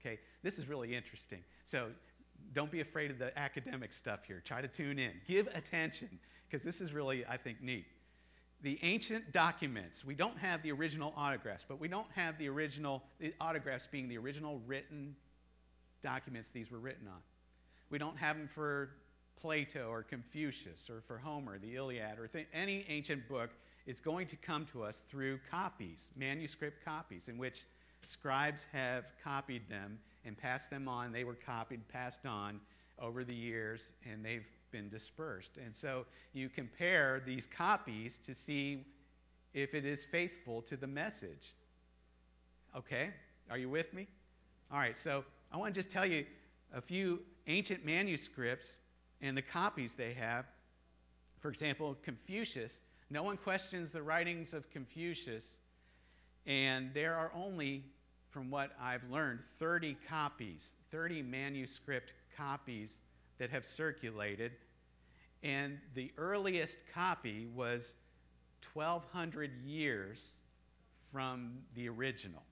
Okay, 0.01 0.19
this 0.43 0.59
is 0.59 0.69
really 0.69 0.95
interesting. 0.95 1.41
So 1.65 1.89
don't 2.53 2.71
be 2.71 2.81
afraid 2.81 3.11
of 3.11 3.19
the 3.19 3.37
academic 3.39 3.93
stuff 3.93 4.21
here. 4.27 4.43
Try 4.45 4.61
to 4.61 4.69
tune 4.69 4.99
in. 4.99 5.13
Give 5.27 5.49
attention 5.49 6.09
because 6.49 6.65
this 6.65 6.81
is 6.81 6.93
really, 6.93 7.25
I 7.27 7.37
think, 7.37 7.63
neat. 7.63 7.87
The 8.63 8.79
ancient 8.83 9.33
documents, 9.33 10.05
we 10.05 10.15
don't 10.15 10.37
have 10.39 10.63
the 10.63 10.73
original 10.73 11.13
autographs, 11.17 11.65
but 11.69 11.79
we 11.79 11.87
don't 11.89 12.11
have 12.15 12.39
the 12.39 12.49
original, 12.49 13.03
the 13.21 13.33
autographs 13.41 13.87
being 13.91 14.09
the 14.09 14.19
original 14.19 14.61
written 14.67 15.15
documents 16.03 16.51
these 16.51 16.71
were 16.71 16.79
written 16.79 17.07
on. 17.07 17.21
We 17.91 17.99
don't 17.99 18.17
have 18.17 18.37
them 18.37 18.49
for 18.49 18.91
Plato 19.41 19.89
or 19.91 20.03
Confucius 20.03 20.91
or 20.91 21.01
for 21.07 21.19
Homer, 21.19 21.59
the 21.59 21.77
Iliad, 21.77 22.19
or 22.19 22.27
th- 22.27 22.49
any 22.53 22.85
ancient 22.89 23.29
book 23.29 23.51
is 23.87 24.01
going 24.01 24.27
to 24.27 24.37
come 24.37 24.67
to 24.67 24.83
us 24.83 25.03
through 25.09 25.39
copies, 25.51 26.11
manuscript 26.17 26.85
copies, 26.85 27.29
in 27.29 27.39
which 27.39 27.65
Scribes 28.05 28.67
have 28.73 29.05
copied 29.23 29.69
them 29.69 29.99
and 30.25 30.37
passed 30.37 30.71
them 30.71 30.89
on. 30.89 31.13
They 31.13 31.25
were 31.25 31.35
copied, 31.35 31.87
passed 31.89 32.27
on 32.27 32.61
over 33.01 33.25
the 33.25 33.35
years, 33.35 33.93
and 34.11 34.25
they've 34.25 34.47
been 34.71 34.89
dispersed. 34.89 35.57
And 35.57 35.75
so 35.75 36.05
you 36.33 36.49
compare 36.49 37.23
these 37.25 37.47
copies 37.47 38.19
to 38.27 38.35
see 38.35 38.87
if 39.55 39.75
it 39.75 39.85
is 39.85 40.05
faithful 40.05 40.63
to 40.63 40.77
the 40.77 40.87
message. 40.87 41.55
Okay? 42.77 43.11
Are 43.51 43.59
you 43.59 43.69
with 43.69 43.93
me? 43.95 44.07
All 44.71 44.79
right, 44.79 44.97
so 44.97 45.25
I 45.53 45.57
want 45.57 45.75
to 45.75 45.79
just 45.79 45.91
tell 45.91 46.05
you 46.05 46.25
a 46.75 46.81
few 46.81 47.21
ancient 47.47 47.85
manuscripts 47.85 48.79
and 49.23 49.37
the 49.37 49.43
copies 49.43 49.95
they 49.95 50.13
have. 50.15 50.45
For 51.41 51.49
example, 51.49 51.97
Confucius. 52.03 52.79
No 53.11 53.23
one 53.23 53.39
questions 53.39 53.91
the 53.91 54.03
writings 54.03 54.53
of 54.53 54.69
Confucius 54.71 55.45
and 56.47 56.93
there 56.95 57.15
are 57.15 57.31
only, 57.35 57.85
from 58.31 58.51
what 58.51 58.71
I've 58.81 59.09
learned, 59.11 59.41
30 59.59 59.97
copies, 60.09 60.75
30 60.91 61.23
manuscript 61.23 62.13
copies 62.37 62.99
that 63.39 63.51
have 63.51 63.67
circulated. 63.67 64.53
And 65.43 65.79
the 65.95 66.11
earliest 66.17 66.79
copy 66.93 67.47
was 67.55 67.95
1,200 68.75 69.51
years 69.65 70.33
from 71.13 71.59
the 71.75 71.89
original. 71.89 72.43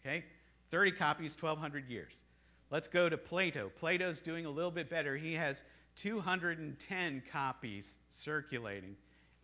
Okay? 0.00 0.24
30 0.70 0.92
copies, 0.92 1.36
1,200 1.40 1.88
years. 1.88 2.22
Let's 2.70 2.86
go 2.86 3.08
to 3.08 3.18
Plato. 3.18 3.70
Plato's 3.74 4.20
doing 4.20 4.46
a 4.46 4.50
little 4.50 4.70
bit 4.70 4.88
better. 4.88 5.16
He 5.16 5.34
has 5.34 5.64
210 5.96 7.22
copies 7.32 7.96
circulating 8.10 8.96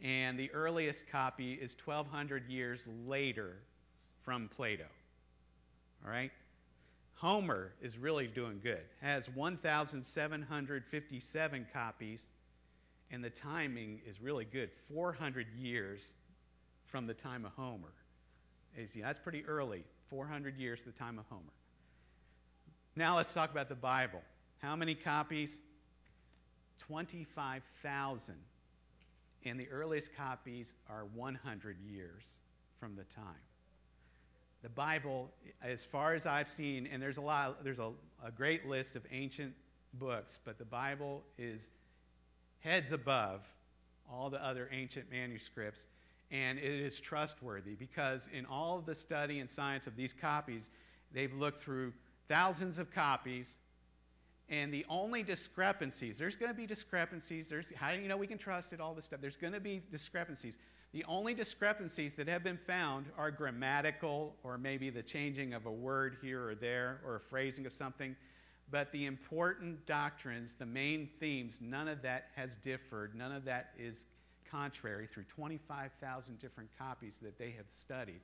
and 0.02 0.38
the 0.38 0.50
earliest 0.52 1.09
copy 1.11 1.54
is 1.54 1.74
1200 1.85 2.48
years 2.48 2.87
later 3.06 3.56
from 4.22 4.48
Plato. 4.54 4.85
All 6.04 6.11
right? 6.11 6.30
Homer 7.14 7.72
is 7.80 7.96
really 7.96 8.26
doing 8.26 8.61
good. 8.62 8.82
Has 9.00 9.28
1757 9.30 11.66
copies 11.72 12.22
and 13.11 13.24
the 13.24 13.30
timing 13.30 14.00
is 14.06 14.20
really 14.20 14.44
good. 14.44 14.70
400 14.92 15.46
years 15.56 16.14
from 16.85 17.06
the 17.06 17.14
time 17.14 17.44
of 17.44 17.52
Homer. 17.52 17.92
That's 19.00 19.18
pretty 19.18 19.44
early. 19.46 19.85
400 20.11 20.59
years 20.59 20.80
to 20.80 20.87
the 20.87 20.98
time 20.98 21.18
of 21.18 21.24
Homer. 21.30 21.42
Now 22.94 23.16
let's 23.16 23.32
talk 23.32 23.50
about 23.50 23.70
the 23.70 23.74
Bible. 23.74 24.20
How 24.59 24.76
many 24.76 24.94
copies? 24.94 25.59
25,000 26.80 28.35
and 29.44 29.59
the 29.59 29.68
earliest 29.68 30.14
copies 30.16 30.75
are 30.88 31.05
100 31.14 31.77
years 31.81 32.40
from 32.81 32.96
the 32.96 33.05
time. 33.05 33.35
The 34.62 34.68
Bible, 34.68 35.31
as 35.62 35.85
far 35.85 36.14
as 36.14 36.27
I've 36.27 36.49
seen, 36.49 36.88
and 36.90 37.01
there's 37.01 37.18
a 37.18 37.22
lot, 37.22 37.62
there's 37.62 37.79
a, 37.79 37.92
a 38.25 38.31
great 38.31 38.66
list 38.66 38.96
of 38.96 39.05
ancient 39.12 39.55
books, 39.94 40.38
but 40.44 40.59
the 40.59 40.64
Bible 40.64 41.22
is 41.38 41.70
heads 42.61 42.92
above 42.92 43.42
all 44.11 44.31
the 44.31 44.44
other 44.44 44.68
ancient 44.72 45.11
manuscripts, 45.11 45.81
and 46.31 46.59
it 46.59 46.64
is 46.64 46.99
trustworthy 46.99 47.75
because 47.75 48.29
in 48.33 48.46
all 48.46 48.79
of 48.79 48.87
the 48.87 48.94
study 48.94 49.38
and 49.38 49.49
science 49.49 49.87
of 49.87 49.96
these 49.96 50.12
copies, 50.12 50.70
they've 51.12 51.35
looked 51.35 51.61
through 51.61 51.92
thousands 52.27 52.79
of 52.79 52.90
copies 52.90 53.59
and 54.48 54.72
the 54.72 54.87
only 54.88 55.22
discrepancies, 55.22 56.18
there's 56.18 56.37
going 56.37 56.50
to 56.50 56.56
be 56.56 56.66
discrepancies. 56.66 57.48
There's, 57.48 57.72
how 57.74 57.92
do 57.92 57.98
you 57.98 58.09
know 58.09 58.16
we 58.16 58.28
can 58.28 58.38
trust 58.38 58.72
it? 58.72 58.80
All 58.80 58.94
this 58.94 59.06
stuff. 59.06 59.20
There's 59.20 59.37
going 59.37 59.52
to 59.52 59.61
be 59.61 59.82
discrepancies. 59.90 60.56
The 60.92 61.04
only 61.04 61.35
discrepancies 61.35 62.14
that 62.14 62.28
have 62.28 62.44
been 62.44 62.59
found 62.59 63.06
are 63.18 63.30
grammatical 63.30 64.37
or 64.44 64.56
maybe 64.56 64.88
the 64.88 65.02
changing 65.02 65.52
of 65.52 65.66
a 65.66 65.70
word 65.70 66.16
here 66.22 66.48
or 66.48 66.54
there 66.54 67.00
or 67.04 67.16
a 67.16 67.20
phrasing 67.20 67.66
of 67.66 67.72
something. 67.72 68.14
But 68.70 68.92
the 68.92 69.06
important 69.06 69.85
doctrines, 69.87 70.54
the 70.54 70.66
main 70.66 71.09
themes, 71.18 71.59
none 71.61 71.88
of 71.88 72.02
that 72.02 72.28
has 72.37 72.56
differed. 72.56 73.14
None 73.14 73.32
of 73.32 73.44
that 73.44 73.70
is 73.78 74.06
contrary 74.48 75.09
through 75.12 75.24
25,000 75.24 76.38
different 76.38 76.70
copies 76.78 77.14
that 77.20 77.37
they 77.37 77.50
have 77.50 77.66
studied. 77.78 78.20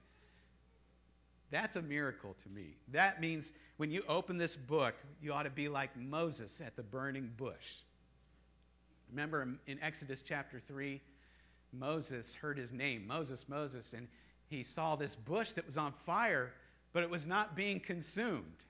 That's 1.52 1.76
a 1.76 1.82
miracle 1.82 2.34
to 2.42 2.48
me. 2.48 2.78
That 2.88 3.20
means 3.20 3.52
when 3.76 3.90
you 3.90 4.02
open 4.08 4.38
this 4.38 4.56
book, 4.56 4.94
you 5.20 5.34
ought 5.34 5.42
to 5.42 5.50
be 5.50 5.68
like 5.68 5.94
Moses 5.96 6.62
at 6.64 6.76
the 6.76 6.82
burning 6.82 7.30
bush. 7.36 7.82
Remember 9.10 9.46
in 9.66 9.78
Exodus 9.82 10.22
chapter 10.22 10.60
3, 10.66 10.98
Moses 11.74 12.34
heard 12.34 12.56
his 12.56 12.72
name, 12.72 13.06
Moses, 13.06 13.44
Moses, 13.48 13.92
and 13.92 14.08
he 14.48 14.62
saw 14.62 14.96
this 14.96 15.14
bush 15.14 15.52
that 15.52 15.66
was 15.66 15.76
on 15.76 15.92
fire, 16.06 16.54
but 16.94 17.02
it 17.02 17.10
was 17.10 17.26
not 17.26 17.54
being 17.54 17.78
consumed. 17.78 18.64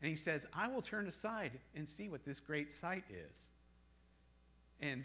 And 0.00 0.08
he 0.08 0.16
says, 0.16 0.46
I 0.54 0.68
will 0.68 0.82
turn 0.82 1.08
aside 1.08 1.58
and 1.74 1.88
see 1.88 2.08
what 2.08 2.24
this 2.24 2.38
great 2.38 2.72
sight 2.72 3.04
is. 3.10 3.36
And 4.80 5.04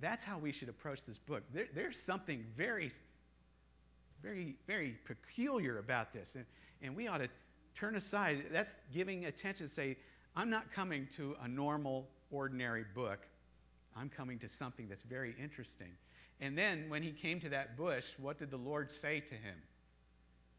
that's 0.00 0.24
how 0.24 0.38
we 0.38 0.50
should 0.50 0.68
approach 0.68 1.04
this 1.06 1.18
book. 1.18 1.44
There, 1.54 1.68
there's 1.72 1.98
something 1.98 2.44
very 2.56 2.90
very, 4.22 4.56
very 4.66 4.96
peculiar 5.04 5.78
about 5.78 6.12
this. 6.12 6.36
And, 6.36 6.44
and 6.82 6.96
we 6.96 7.08
ought 7.08 7.18
to 7.18 7.28
turn 7.74 7.96
aside. 7.96 8.44
That's 8.52 8.76
giving 8.92 9.26
attention, 9.26 9.68
say, 9.68 9.96
I'm 10.36 10.50
not 10.50 10.72
coming 10.72 11.08
to 11.16 11.36
a 11.42 11.48
normal, 11.48 12.08
ordinary 12.30 12.84
book. 12.94 13.26
I'm 13.96 14.08
coming 14.08 14.38
to 14.38 14.48
something 14.48 14.88
that's 14.88 15.02
very 15.02 15.34
interesting. 15.42 15.90
And 16.40 16.56
then 16.56 16.88
when 16.88 17.02
he 17.02 17.12
came 17.12 17.40
to 17.40 17.48
that 17.50 17.76
bush, 17.76 18.06
what 18.18 18.38
did 18.38 18.50
the 18.50 18.56
Lord 18.56 18.90
say 18.90 19.20
to 19.20 19.34
him? 19.34 19.56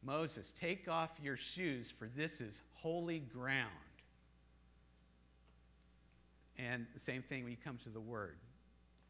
Moses, 0.03 0.51
take 0.59 0.87
off 0.87 1.11
your 1.21 1.37
shoes, 1.37 1.91
for 1.97 2.09
this 2.15 2.41
is 2.41 2.61
holy 2.73 3.19
ground. 3.19 3.69
And 6.57 6.85
the 6.93 6.99
same 6.99 7.23
thing 7.23 7.43
when 7.43 7.51
you 7.51 7.57
come 7.63 7.79
to 7.83 7.89
the 7.89 7.99
Word. 7.99 8.37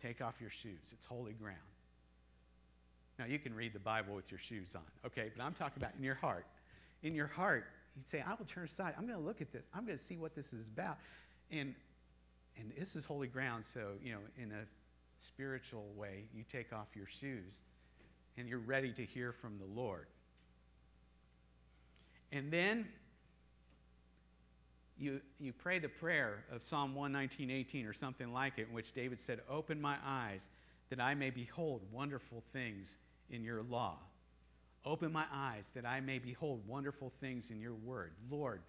Take 0.02 0.22
off 0.22 0.36
your 0.40 0.50
shoes. 0.50 0.80
It's 0.92 1.06
holy 1.06 1.34
ground. 1.34 1.58
Now, 3.20 3.26
you 3.26 3.38
can 3.40 3.54
read 3.54 3.74
the 3.74 3.80
Bible 3.80 4.16
with 4.16 4.32
your 4.32 4.40
shoes 4.40 4.76
on, 4.76 4.82
okay? 5.06 5.32
But 5.36 5.44
I'm 5.44 5.54
talking 5.54 5.82
about 5.82 5.92
in 5.98 6.04
your 6.04 6.16
heart. 6.16 6.46
In 7.04 7.14
your 7.14 7.28
heart, 7.28 7.66
you'd 7.96 8.08
say, 8.08 8.24
I 8.26 8.34
will 8.34 8.46
turn 8.46 8.66
aside. 8.66 8.96
I'm 8.98 9.06
going 9.06 9.20
to 9.20 9.24
look 9.24 9.42
at 9.42 9.52
this. 9.52 9.64
I'm 9.74 9.86
going 9.86 9.98
to 9.98 10.04
see 10.04 10.18
what 10.18 10.36
this 10.36 10.52
is 10.52 10.68
about. 10.68 10.98
And, 11.52 11.76
and 12.58 12.72
this 12.78 12.96
is 12.96 13.06
holy 13.06 13.28
ground, 13.28 13.64
so, 13.72 13.92
you 14.04 14.14
know, 14.14 14.20
in 14.42 14.52
a 14.52 14.66
spiritual 15.20 15.86
way, 15.96 16.26
you 16.34 16.44
take 16.52 16.74
off 16.74 16.88
your 16.96 17.08
shoes 17.08 17.54
and 18.38 18.48
you're 18.48 18.60
ready 18.60 18.92
to 18.94 19.06
hear 19.06 19.32
from 19.32 19.60
the 19.60 19.80
Lord. 19.80 20.08
And 22.32 22.52
then 22.52 22.88
you, 24.98 25.22
you 25.40 25.54
pray 25.54 25.80
the 25.80 25.90
prayer 25.90 26.46
of 26.52 26.64
Psalm 26.64 26.96
119.18 26.96 27.88
or 27.88 27.94
something 27.94 28.34
like 28.34 28.58
it, 28.58 28.68
in 28.70 28.74
which 28.74 28.92
David 28.94 29.20
said, 29.20 29.42
Open 29.50 29.80
my 29.80 29.98
eyes 30.04 30.50
that 30.90 31.00
I 31.00 31.14
may 31.14 31.30
behold 31.30 31.82
wonderful 31.92 32.44
things 32.54 32.98
in 33.30 33.44
your 33.44 33.64
law. 33.64 33.98
Open 34.86 35.12
my 35.12 35.26
eyes 35.34 35.72
that 35.76 35.86
I 35.86 36.02
may 36.02 36.20
behold 36.20 36.62
wonderful 36.68 37.12
things 37.22 37.52
in 37.52 37.60
your 37.60 37.74
word. 37.74 38.12
Lord, 38.30 38.62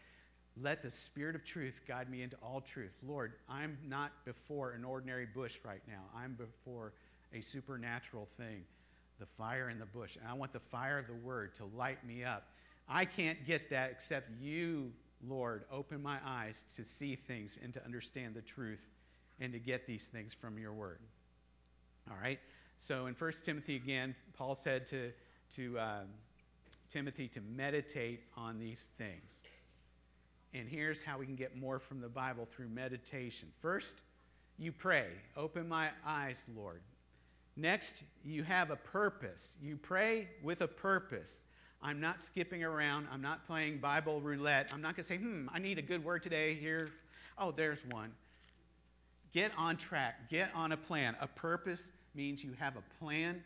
let 0.61 0.83
the 0.83 0.91
Spirit 0.91 1.35
of 1.35 1.45
truth 1.45 1.81
guide 1.89 2.09
me 2.09 2.23
into 2.23 2.37
all 2.37 2.61
truth. 2.61 2.93
Lord, 3.05 3.33
I'm 3.49 3.77
not 3.89 4.13
before 4.25 4.73
an 4.73 4.85
ordinary 4.85 5.27
bush 5.27 5.59
right 5.65 5.83
now. 5.89 6.03
I'm 6.17 6.35
before 6.35 6.93
a 7.33 7.41
supernatural 7.41 8.29
thing, 8.37 8.63
the 9.19 9.27
fire 9.27 9.69
in 9.71 9.81
the 9.81 9.87
bush. 9.87 10.17
And 10.17 10.29
I 10.29 10.35
want 10.35 10.53
the 10.53 10.61
fire 10.61 10.99
of 10.99 11.09
the 11.09 11.15
Word 11.15 11.57
to 11.57 11.65
light 11.77 12.07
me 12.07 12.23
up. 12.23 12.45
I 12.89 13.05
can't 13.05 13.45
get 13.45 13.71
that 13.71 13.91
except 13.91 14.31
you, 14.41 14.93
Lord, 15.27 15.65
open 15.73 16.01
my 16.01 16.19
eyes 16.25 16.65
to 16.77 16.85
see 16.85 17.17
things 17.17 17.59
and 17.63 17.75
to 17.75 17.85
understand 17.85 18.35
the 18.35 18.43
truth 18.43 18.87
and 19.41 19.53
to 19.53 19.59
get 19.59 19.87
these 19.87 20.07
things 20.07 20.33
from 20.33 20.59
your 20.59 20.73
Word. 20.73 21.01
All 22.11 22.17
right? 22.21 22.39
So 22.77 23.07
in 23.07 23.15
1 23.15 23.33
Timothy 23.45 23.77
again, 23.77 24.15
Paul 24.37 24.55
said 24.55 24.87
to, 24.89 25.13
to 25.57 25.79
uh, 25.79 26.01
Timothy 26.91 27.29
to 27.29 27.41
meditate 27.41 28.21
on 28.37 28.59
these 28.59 28.89
things. 28.99 29.43
And 30.53 30.69
here's 30.69 31.03
how 31.03 31.19
we 31.19 31.27
can 31.27 31.35
get 31.35 31.57
more 31.57 31.79
from 31.79 32.01
the 32.01 32.09
Bible 32.09 32.47
through 32.55 32.69
meditation. 32.69 33.49
First, 33.61 34.03
you 34.59 34.71
pray. 34.71 35.09
Open 35.37 35.69
my 35.69 35.91
eyes, 36.07 36.41
Lord. 36.57 36.81
Next, 37.57 38.03
you 38.25 38.43
have 38.45 38.71
a 38.71 38.77
purpose. 38.77 39.57
You 39.61 39.77
pray 39.77 40.29
with 40.43 40.61
a 40.61 40.69
purpose. 40.69 41.45
I'm 41.83 42.01
not 42.01 42.21
skipping 42.21 42.65
around. 42.65 43.09
I'm 43.13 43.21
not 43.21 43.47
playing 43.47 43.79
Bible 43.79 44.21
roulette. 44.21 44.71
I'm 44.73 44.81
not 44.81 44.97
going 44.97 45.05
to 45.05 45.09
say, 45.09 45.19
hmm, 45.19 45.49
I 45.53 45.59
need 45.59 45.79
a 45.79 45.83
good 45.83 46.05
word 46.05 46.23
today 46.23 46.55
here. 46.55 46.91
Oh, 47.37 47.51
there's 47.51 47.81
one. 47.91 48.13
Get 49.35 49.51
on 49.59 49.77
track. 49.77 50.31
Get 50.31 50.51
on 50.55 50.71
a 50.71 50.77
plan. 50.77 51.17
A 51.21 51.27
purpose 51.27 51.91
means 52.15 52.45
you 52.45 52.53
have 52.61 52.77
a 52.77 53.05
plan. 53.05 53.43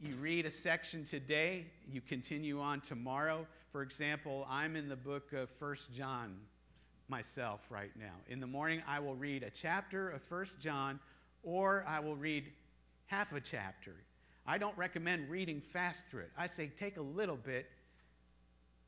You 0.00 0.14
read 0.14 0.46
a 0.46 0.50
section 0.50 1.04
today, 1.04 1.66
you 1.92 2.00
continue 2.00 2.60
on 2.60 2.80
tomorrow. 2.80 3.46
For 3.70 3.82
example, 3.82 4.46
I'm 4.48 4.74
in 4.74 4.88
the 4.88 4.96
book 4.96 5.32
of 5.32 5.50
1 5.58 5.76
John 5.94 6.36
myself 7.08 7.60
right 7.68 7.90
now. 7.98 8.14
In 8.28 8.40
the 8.40 8.46
morning, 8.46 8.80
I 8.86 9.00
will 9.00 9.16
read 9.16 9.42
a 9.42 9.50
chapter 9.50 10.08
of 10.10 10.22
1 10.30 10.46
John, 10.62 10.98
or 11.42 11.84
I 11.86 12.00
will 12.00 12.16
read 12.16 12.44
half 13.06 13.32
a 13.32 13.40
chapter. 13.40 13.96
I 14.46 14.56
don't 14.56 14.76
recommend 14.78 15.28
reading 15.28 15.60
fast 15.60 16.06
through 16.08 16.22
it. 16.22 16.30
I 16.38 16.46
say 16.46 16.70
take 16.78 16.96
a 16.96 17.02
little 17.02 17.36
bit, 17.36 17.66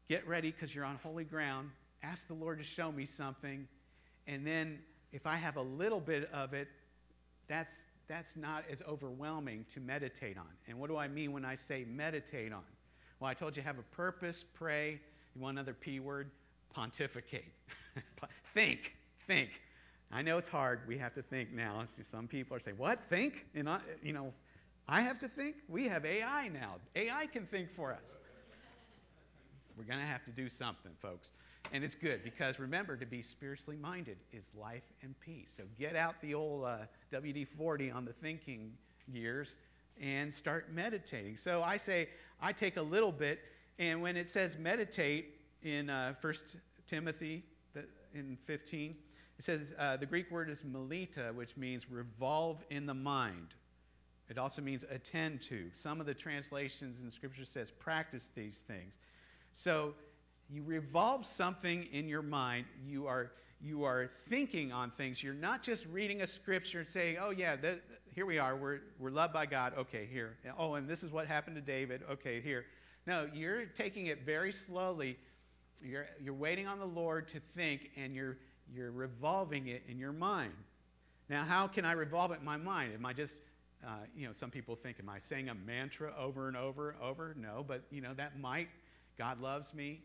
get 0.08 0.26
ready 0.26 0.52
because 0.52 0.74
you're 0.74 0.86
on 0.86 0.98
holy 1.02 1.24
ground, 1.24 1.70
ask 2.02 2.28
the 2.28 2.34
Lord 2.34 2.58
to 2.58 2.64
show 2.64 2.90
me 2.92 3.04
something, 3.04 3.66
and 4.26 4.46
then 4.46 4.78
if 5.12 5.26
I 5.26 5.36
have 5.36 5.56
a 5.56 5.62
little 5.62 6.00
bit 6.00 6.30
of 6.32 6.54
it, 6.54 6.68
that's 7.48 7.84
that's 8.08 8.36
not 8.36 8.64
as 8.70 8.82
overwhelming 8.88 9.64
to 9.72 9.80
meditate 9.80 10.36
on. 10.36 10.50
And 10.66 10.78
what 10.78 10.90
do 10.90 10.96
I 10.96 11.06
mean 11.06 11.32
when 11.32 11.44
I 11.44 11.54
say 11.54 11.84
meditate 11.88 12.52
on? 12.52 12.64
Well, 13.20 13.30
I 13.30 13.34
told 13.34 13.56
you 13.56 13.62
have 13.62 13.78
a 13.78 13.94
purpose, 13.94 14.44
pray. 14.54 15.00
You 15.36 15.40
want 15.40 15.56
another 15.56 15.74
P 15.74 16.00
word? 16.00 16.30
Pontificate. 16.74 17.52
think. 18.54 18.96
Think. 19.26 19.50
I 20.10 20.22
know 20.22 20.38
it's 20.38 20.48
hard. 20.48 20.80
We 20.88 20.98
have 20.98 21.12
to 21.14 21.22
think 21.22 21.52
now. 21.52 21.84
Some 22.02 22.26
people 22.26 22.56
are 22.56 22.60
saying, 22.60 22.78
"What? 22.78 23.00
Think?" 23.08 23.46
And 23.54 23.68
I, 23.68 23.78
you 24.02 24.12
know, 24.12 24.32
I 24.88 25.02
have 25.02 25.20
to 25.20 25.28
think. 25.28 25.56
We 25.68 25.86
have 25.86 26.04
AI 26.04 26.48
now. 26.48 26.76
AI 26.96 27.26
can 27.26 27.46
think 27.46 27.72
for 27.74 27.92
us. 27.92 28.18
We're 29.76 29.84
going 29.84 30.00
to 30.00 30.06
have 30.06 30.24
to 30.24 30.32
do 30.32 30.48
something, 30.48 30.92
folks. 31.00 31.30
And 31.72 31.84
it's 31.84 31.94
good 31.94 32.24
because 32.24 32.58
remember, 32.58 32.96
to 32.96 33.06
be 33.06 33.22
spiritually 33.22 33.76
minded 33.76 34.16
is 34.32 34.44
life 34.58 34.82
and 35.02 35.14
peace. 35.20 35.48
So 35.56 35.62
get 35.78 35.94
out 35.94 36.16
the 36.20 36.34
old 36.34 36.64
uh, 36.64 36.78
WD 37.12 37.46
40 37.56 37.90
on 37.90 38.04
the 38.04 38.12
thinking 38.12 38.72
gears 39.12 39.56
and 40.00 40.32
start 40.32 40.72
meditating. 40.72 41.36
So 41.36 41.62
I 41.62 41.76
say, 41.76 42.08
I 42.40 42.52
take 42.52 42.76
a 42.76 42.82
little 42.82 43.12
bit, 43.12 43.40
and 43.78 44.02
when 44.02 44.16
it 44.16 44.26
says 44.26 44.56
meditate 44.58 45.36
in 45.62 45.90
uh, 45.90 46.14
1 46.20 46.34
Timothy 46.86 47.44
in 48.14 48.36
15, 48.46 48.96
it 49.38 49.44
says 49.44 49.72
uh, 49.78 49.96
the 49.96 50.06
Greek 50.06 50.30
word 50.30 50.50
is 50.50 50.64
melita, 50.64 51.30
which 51.34 51.56
means 51.56 51.90
revolve 51.90 52.64
in 52.70 52.86
the 52.86 52.94
mind. 52.94 53.54
It 54.28 54.38
also 54.38 54.62
means 54.62 54.84
attend 54.90 55.42
to. 55.42 55.70
Some 55.74 56.00
of 56.00 56.06
the 56.06 56.14
translations 56.14 56.98
in 57.02 57.10
Scripture 57.10 57.44
says 57.44 57.70
practice 57.70 58.30
these 58.34 58.64
things. 58.66 58.98
So 59.52 59.94
you 60.52 60.62
revolve 60.62 61.24
something 61.26 61.86
in 61.92 62.08
your 62.08 62.22
mind. 62.22 62.66
You 62.84 63.06
are 63.06 63.32
you 63.62 63.84
are 63.84 64.10
thinking 64.28 64.72
on 64.72 64.90
things. 64.90 65.22
You're 65.22 65.34
not 65.34 65.62
just 65.62 65.86
reading 65.86 66.22
a 66.22 66.26
scripture 66.26 66.80
and 66.80 66.88
saying, 66.88 67.18
"Oh 67.20 67.30
yeah, 67.30 67.56
that, 67.56 67.82
here 68.14 68.26
we 68.26 68.38
are. 68.38 68.56
We're 68.56 68.80
we're 68.98 69.10
loved 69.10 69.32
by 69.32 69.46
God. 69.46 69.74
Okay, 69.78 70.08
here. 70.10 70.36
Oh, 70.58 70.74
and 70.74 70.88
this 70.88 71.02
is 71.02 71.12
what 71.12 71.26
happened 71.26 71.56
to 71.56 71.62
David. 71.62 72.02
Okay, 72.10 72.40
here." 72.40 72.64
No, 73.06 73.28
you're 73.32 73.64
taking 73.64 74.06
it 74.06 74.24
very 74.26 74.52
slowly. 74.52 75.18
You're 75.82 76.06
you're 76.20 76.34
waiting 76.34 76.66
on 76.66 76.78
the 76.78 76.86
Lord 76.86 77.28
to 77.28 77.40
think, 77.54 77.90
and 77.96 78.14
you're 78.14 78.38
you're 78.72 78.90
revolving 78.90 79.68
it 79.68 79.82
in 79.88 79.98
your 79.98 80.12
mind. 80.12 80.52
Now, 81.28 81.44
how 81.44 81.68
can 81.68 81.84
I 81.84 81.92
revolve 81.92 82.32
it 82.32 82.40
in 82.40 82.44
my 82.44 82.56
mind? 82.56 82.92
Am 82.94 83.06
I 83.06 83.12
just 83.12 83.36
uh, 83.86 83.90
you 84.16 84.26
know, 84.26 84.32
some 84.32 84.50
people 84.50 84.76
think, 84.76 84.98
am 85.00 85.08
I 85.08 85.20
saying 85.20 85.48
a 85.48 85.54
mantra 85.54 86.12
over 86.18 86.48
and 86.48 86.56
over, 86.56 86.90
and 86.90 87.00
over? 87.00 87.34
No, 87.38 87.64
but 87.66 87.82
you 87.90 88.00
know 88.00 88.14
that 88.14 88.38
might. 88.38 88.68
God 89.16 89.40
loves 89.40 89.72
me 89.74 90.00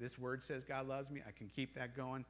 this 0.00 0.18
word 0.18 0.42
says 0.42 0.64
God 0.64 0.88
loves 0.88 1.10
me. 1.10 1.20
I 1.26 1.30
can 1.30 1.50
keep 1.54 1.74
that 1.74 1.96
going. 1.96 2.24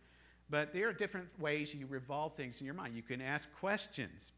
But 0.51 0.73
there 0.73 0.89
are 0.89 0.93
different 0.93 1.29
ways 1.39 1.73
you 1.75 1.87
revolve 1.87 2.35
things 2.35 2.59
in 2.61 2.66
your 2.66 2.75
mind. 2.75 2.97
You 2.97 3.03
can 3.03 3.21
ask 3.21 3.49
questions. 3.61 4.33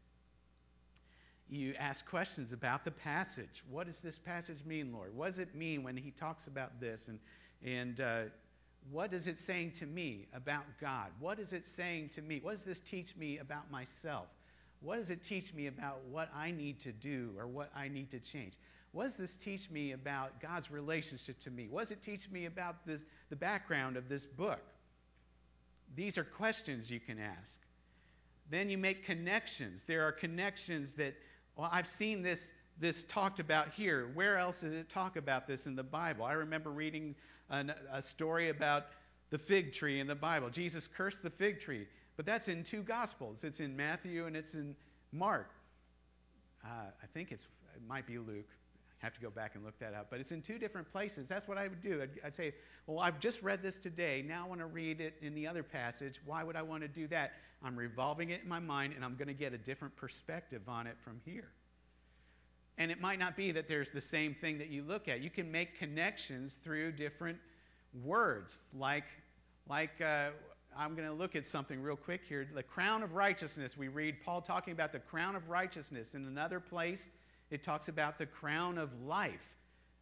You 1.49 1.73
ask 1.79 2.07
questions 2.07 2.53
about 2.53 2.85
the 2.85 2.91
passage. 2.91 3.63
What 3.69 3.87
does 3.87 3.99
this 3.99 4.19
passage 4.19 4.63
mean, 4.65 4.93
Lord? 4.93 5.15
What 5.15 5.27
does 5.27 5.39
it 5.39 5.55
mean 5.55 5.83
when 5.83 5.97
He 5.97 6.11
talks 6.11 6.47
about 6.47 6.79
this? 6.79 7.07
And, 7.07 7.19
and 7.65 7.99
uh, 7.99 8.21
what 8.91 9.13
is 9.13 9.27
it 9.27 9.39
saying 9.39 9.71
to 9.79 9.85
me 9.85 10.27
about 10.33 10.63
God? 10.79 11.07
What 11.19 11.39
is 11.39 11.53
it 11.53 11.65
saying 11.65 12.09
to 12.09 12.21
me? 12.21 12.39
What 12.41 12.51
does 12.51 12.63
this 12.63 12.79
teach 12.79 13.15
me 13.15 13.39
about 13.39 13.69
myself? 13.71 14.27
What 14.81 14.97
does 14.97 15.09
it 15.09 15.23
teach 15.23 15.53
me 15.53 15.67
about 15.67 15.99
what 16.11 16.29
I 16.35 16.51
need 16.51 16.79
to 16.81 16.91
do 16.91 17.31
or 17.37 17.47
what 17.47 17.71
I 17.75 17.87
need 17.87 18.11
to 18.11 18.19
change? 18.19 18.53
What 18.93 19.05
does 19.05 19.17
this 19.17 19.35
teach 19.35 19.71
me 19.71 19.91
about 19.91 20.39
God's 20.39 20.69
relationship 20.69 21.41
to 21.43 21.51
me? 21.51 21.67
What 21.67 21.81
does 21.81 21.91
it 21.91 22.03
teach 22.03 22.29
me 22.29 22.45
about 22.45 22.85
this, 22.85 23.03
the 23.29 23.35
background 23.35 23.97
of 23.97 24.07
this 24.07 24.25
book? 24.25 24.61
These 25.95 26.19
are 26.19 26.23
questions 26.23 26.91
you 26.91 26.99
can 26.99 27.19
ask. 27.19 27.59
Then 28.51 28.69
you 28.69 28.77
make 28.77 29.03
connections. 29.03 29.83
There 29.83 30.03
are 30.03 30.11
connections 30.11 30.93
that, 30.95 31.15
well, 31.55 31.69
I've 31.71 31.87
seen 31.87 32.21
this, 32.21 32.53
this 32.79 33.03
talked 33.05 33.39
about 33.39 33.69
here. 33.73 34.11
Where 34.13 34.37
else 34.37 34.61
does 34.61 34.73
it 34.73 34.89
talk 34.89 35.15
about 35.17 35.47
this 35.47 35.65
in 35.65 35.75
the 35.75 35.83
Bible? 35.83 36.23
I 36.23 36.33
remember 36.33 36.69
reading 36.69 37.15
an, 37.49 37.73
a 37.91 38.01
story 38.01 38.49
about 38.49 38.85
the 39.31 39.39
fig 39.39 39.73
tree 39.73 40.01
in 40.01 40.07
the 40.07 40.13
Bible. 40.13 40.51
Jesus 40.51 40.87
cursed 40.87 41.23
the 41.23 41.31
fig 41.31 41.59
tree, 41.59 41.87
but 42.15 42.27
that's 42.27 42.47
in 42.47 42.63
two 42.63 42.83
Gospels. 42.83 43.43
It's 43.43 43.59
in 43.59 43.75
Matthew 43.75 44.27
and 44.27 44.35
it's 44.35 44.53
in 44.53 44.75
Mark. 45.11 45.49
Uh, 46.63 46.91
I 47.01 47.07
think 47.11 47.31
it's, 47.31 47.47
it 47.75 47.81
might 47.87 48.05
be 48.05 48.19
Luke 48.19 48.49
have 49.03 49.13
to 49.13 49.19
go 49.19 49.29
back 49.29 49.55
and 49.55 49.65
look 49.65 49.77
that 49.79 49.93
up. 49.93 50.07
But 50.09 50.21
it's 50.21 50.31
in 50.31 50.41
two 50.41 50.57
different 50.57 50.89
places. 50.89 51.27
That's 51.27 51.45
what 51.45 51.57
I 51.57 51.67
would 51.67 51.81
do. 51.81 52.01
I'd, 52.01 52.09
I'd, 52.25 52.33
say, 52.33 52.53
well, 52.87 52.99
I've 52.99 53.19
just 53.19 53.41
read 53.41 53.61
this 53.61 53.77
today. 53.77 54.23
Now 54.25 54.45
I 54.45 54.47
want 54.47 54.61
to 54.61 54.65
read 54.65 55.01
it 55.01 55.15
in 55.21 55.35
the 55.35 55.45
other 55.45 55.61
passage. 55.61 56.21
Why 56.25 56.41
would 56.41 56.55
I 56.55 56.61
want 56.61 56.83
to 56.83 56.87
do 56.87 57.07
that? 57.09 57.33
I'm 57.61 57.75
revolving 57.75 58.29
it 58.29 58.43
in 58.43 58.49
my 58.49 58.59
mind, 58.59 58.93
and 58.95 59.03
I'm 59.03 59.15
going 59.15 59.27
to 59.27 59.33
get 59.33 59.53
a 59.53 59.57
different 59.57 59.95
perspective 59.97 60.61
on 60.69 60.87
it 60.87 60.95
from 61.03 61.19
here. 61.25 61.49
And 62.77 62.89
it 62.89 63.01
might 63.01 63.19
not 63.19 63.35
be 63.35 63.51
that 63.51 63.67
there's 63.67 63.91
the 63.91 64.01
same 64.01 64.33
thing 64.33 64.57
that 64.57 64.69
you 64.69 64.83
look 64.83 65.07
at. 65.09 65.21
You 65.21 65.29
can 65.29 65.51
make 65.51 65.77
connections 65.77 66.59
through 66.63 66.93
different 66.93 67.37
words, 68.03 68.63
like, 68.73 69.05
like 69.69 70.01
uh, 70.01 70.29
I'm 70.77 70.95
going 70.95 71.07
to 71.07 71.13
look 71.13 71.35
at 71.35 71.45
something 71.45 71.81
real 71.81 71.95
quick 71.97 72.21
here. 72.27 72.47
The 72.55 72.63
crown 72.63 73.03
of 73.03 73.13
righteousness. 73.13 73.77
We 73.77 73.89
read 73.89 74.15
Paul 74.25 74.41
talking 74.41 74.71
about 74.71 74.91
the 74.93 74.99
crown 74.99 75.35
of 75.35 75.49
righteousness. 75.49 76.15
In 76.15 76.25
another 76.25 76.59
place, 76.59 77.09
it 77.53 77.63
talks 77.63 77.87
about 77.87 78.17
the 78.17 78.25
crown 78.25 78.79
of 78.79 78.89
life. 79.05 79.47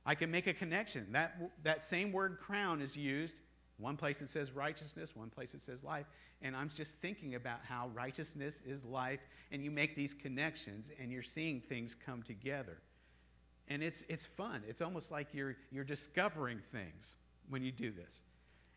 I 0.06 0.16
can 0.16 0.32
make 0.32 0.48
a 0.48 0.54
connection. 0.54 1.06
That, 1.12 1.38
that 1.64 1.84
same 1.84 2.14
word 2.14 2.40
crown 2.40 2.82
is 2.82 2.96
used. 2.96 3.36
One 3.78 3.98
place 3.98 4.22
it 4.22 4.30
says 4.30 4.52
righteousness, 4.52 5.12
one 5.16 5.30
place 5.30 5.54
it 5.54 5.64
says 5.64 5.84
life. 5.84 6.06
And 6.42 6.56
I'm 6.56 6.70
just 6.70 6.98
thinking 6.98 7.36
about 7.36 7.60
how 7.68 7.90
righteousness 7.94 8.56
is 8.66 8.86
life, 8.86 9.20
and 9.52 9.64
you 9.64 9.70
make 9.70 9.96
these 9.96 10.14
connections, 10.14 10.92
and 11.00 11.12
you're 11.12 11.22
seeing 11.24 11.60
things 11.60 11.96
come 12.06 12.24
together. 12.24 12.78
And 13.68 13.84
it's, 13.84 14.06
it's 14.08 14.26
fun. 14.26 14.64
It's 14.68 14.82
almost 14.82 15.12
like 15.12 15.28
you're, 15.34 15.58
you're 15.72 15.84
discovering 15.84 16.62
things 16.72 17.16
when 17.50 17.64
you 17.64 17.72
do 17.72 17.92
this. 17.92 18.22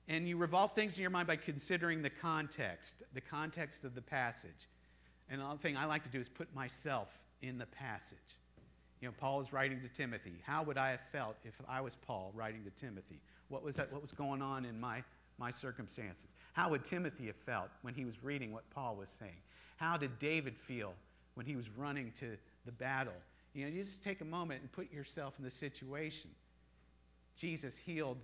And 0.09 0.29
you 0.29 0.37
revolve 0.37 0.73
things 0.73 0.97
in 0.97 1.03
your 1.03 1.11
mind 1.11 1.29
by 1.29 1.37
considering 1.37 2.03
the 2.03 2.11
context, 2.11 2.97
the 3.15 3.21
context 3.21 3.85
of 3.85 3.95
the 3.95 4.03
passage. 4.03 4.69
And 5.31 5.41
another 5.41 5.59
thing 5.59 5.77
I 5.77 5.85
like 5.85 6.03
to 6.03 6.11
do 6.11 6.21
is 6.21 6.29
put 6.29 6.53
myself 6.55 7.09
in 7.41 7.57
the 7.57 7.67
passage. 7.67 8.19
You 9.05 9.11
know, 9.11 9.15
Paul 9.21 9.39
is 9.43 9.53
writing 9.53 9.83
to 9.83 9.89
Timothy. 9.89 10.33
How 10.47 10.63
would 10.63 10.79
I 10.79 10.89
have 10.93 11.03
felt 11.13 11.37
if 11.45 11.53
I 11.69 11.83
was 11.83 11.95
Paul 11.95 12.33
writing 12.35 12.65
to 12.65 12.71
Timothy? 12.71 13.21
What 13.49 13.63
was 13.63 13.77
that, 13.77 13.93
what 13.93 14.01
was 14.01 14.13
going 14.13 14.41
on 14.41 14.65
in 14.65 14.81
my, 14.81 15.03
my 15.37 15.51
circumstances? 15.51 16.35
How 16.55 16.71
would 16.71 16.87
Timothy 16.87 17.27
have 17.27 17.37
felt 17.37 17.69
when 17.83 17.93
he 17.93 18.07
was 18.07 18.25
reading 18.25 18.51
what 18.51 18.63
Paul 18.71 18.97
was 18.97 19.11
saying? 19.11 19.37
How 19.77 19.99
did 19.99 20.19
David 20.19 20.57
feel 20.57 20.95
when 21.35 21.45
he 21.45 21.55
was 21.55 21.69
running 21.77 22.15
to 22.19 22.39
the 22.65 22.73
battle? 22.73 23.13
You 23.53 23.67
know, 23.67 23.73
you 23.73 23.85
just 23.85 24.03
take 24.03 24.23
a 24.23 24.25
moment 24.25 24.63
and 24.63 24.73
put 24.73 24.91
yourself 24.91 25.35
in 25.39 25.45
the 25.45 25.51
situation. 25.51 26.31
Jesus 27.37 27.77
healed 27.77 28.17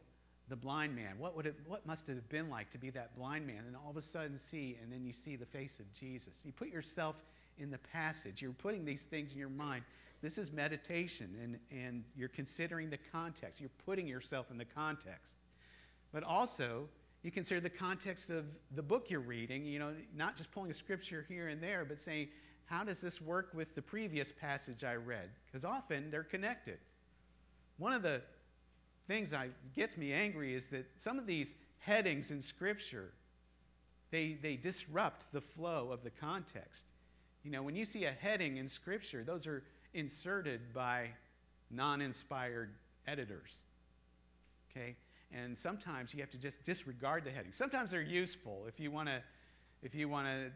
the 0.48 0.56
blind 0.56 0.96
man. 0.96 1.18
What 1.18 1.36
would 1.36 1.44
it, 1.44 1.56
what 1.66 1.84
must 1.84 2.08
it 2.08 2.14
have 2.14 2.28
been 2.30 2.48
like 2.48 2.70
to 2.72 2.78
be 2.78 2.88
that 2.88 3.14
blind 3.18 3.46
man 3.46 3.64
and 3.66 3.76
all 3.76 3.90
of 3.90 3.98
a 3.98 4.02
sudden 4.02 4.38
see 4.50 4.78
and 4.82 4.90
then 4.90 5.04
you 5.04 5.12
see 5.12 5.36
the 5.36 5.44
face 5.44 5.78
of 5.78 5.92
Jesus? 5.92 6.40
You 6.42 6.52
put 6.52 6.72
yourself 6.72 7.16
in 7.58 7.70
the 7.70 7.78
passage. 7.92 8.40
You're 8.40 8.52
putting 8.52 8.86
these 8.86 9.02
things 9.02 9.32
in 9.32 9.38
your 9.38 9.50
mind. 9.50 9.84
This 10.22 10.36
is 10.36 10.52
meditation 10.52 11.34
and, 11.42 11.58
and 11.70 12.04
you're 12.14 12.28
considering 12.28 12.90
the 12.90 12.98
context. 13.10 13.60
You're 13.60 13.70
putting 13.86 14.06
yourself 14.06 14.50
in 14.50 14.58
the 14.58 14.64
context. 14.64 15.36
But 16.12 16.24
also, 16.24 16.88
you 17.22 17.30
consider 17.30 17.60
the 17.60 17.70
context 17.70 18.30
of 18.30 18.44
the 18.74 18.82
book 18.82 19.06
you're 19.08 19.20
reading, 19.20 19.64
you 19.64 19.78
know, 19.78 19.92
not 20.14 20.36
just 20.36 20.50
pulling 20.50 20.70
a 20.70 20.74
scripture 20.74 21.24
here 21.28 21.48
and 21.48 21.62
there, 21.62 21.84
but 21.84 22.00
saying, 22.00 22.28
how 22.66 22.84
does 22.84 23.00
this 23.00 23.20
work 23.20 23.50
with 23.54 23.74
the 23.74 23.82
previous 23.82 24.32
passage 24.32 24.84
I 24.84 24.94
read? 24.94 25.28
Because 25.46 25.64
often 25.64 26.10
they're 26.10 26.22
connected. 26.22 26.78
One 27.78 27.92
of 27.92 28.02
the 28.02 28.22
things 29.08 29.30
that 29.30 29.48
gets 29.74 29.96
me 29.96 30.12
angry 30.12 30.54
is 30.54 30.68
that 30.68 30.86
some 30.96 31.18
of 31.18 31.26
these 31.26 31.56
headings 31.78 32.30
in 32.30 32.40
Scripture, 32.40 33.12
they, 34.10 34.38
they 34.40 34.56
disrupt 34.56 35.24
the 35.32 35.40
flow 35.40 35.90
of 35.90 36.04
the 36.04 36.10
context. 36.10 36.84
You 37.42 37.50
know, 37.50 37.62
when 37.62 37.74
you 37.74 37.84
see 37.84 38.04
a 38.04 38.12
heading 38.12 38.58
in 38.58 38.68
Scripture, 38.68 39.24
those 39.24 39.46
are 39.46 39.64
inserted 39.94 40.72
by 40.72 41.08
non 41.70 42.00
inspired 42.00 42.70
editors. 43.06 43.64
Okay? 44.70 44.96
And 45.32 45.56
sometimes 45.56 46.12
you 46.12 46.20
have 46.20 46.30
to 46.30 46.38
just 46.38 46.62
disregard 46.64 47.24
the 47.24 47.30
heading. 47.30 47.52
Sometimes 47.52 47.90
they're 47.90 48.02
useful 48.02 48.64
if 48.66 48.80
you 48.80 48.90
want 48.90 49.08
to 49.08 49.22
if 49.82 49.94
you 49.94 50.08
want 50.08 50.26
to 50.26 50.50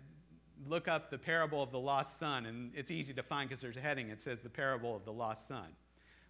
look 0.69 0.89
up 0.89 1.11
the 1.11 1.19
parable 1.19 1.63
of 1.63 1.71
the 1.71 1.79
lost 1.79 2.19
son 2.19 2.47
and 2.47 2.71
it's 2.75 2.91
easy 2.91 3.13
to 3.13 3.23
find 3.23 3.49
because 3.49 3.61
there's 3.61 3.77
a 3.77 3.81
heading 3.81 4.11
it 4.11 4.21
says 4.21 4.41
the 4.41 4.49
parable 4.49 4.95
of 4.95 5.05
the 5.05 5.13
lost 5.13 5.49
son. 5.49 5.67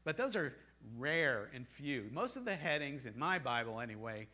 But 0.04 0.16
those 0.16 0.36
are 0.36 0.54
rare 0.98 1.50
and 1.54 1.66
few. 1.66 2.08
Most 2.12 2.36
of 2.36 2.44
the 2.44 2.54
headings, 2.54 3.06
in 3.06 3.18
my 3.18 3.38
Bible 3.38 3.80
anyway, 3.80 4.26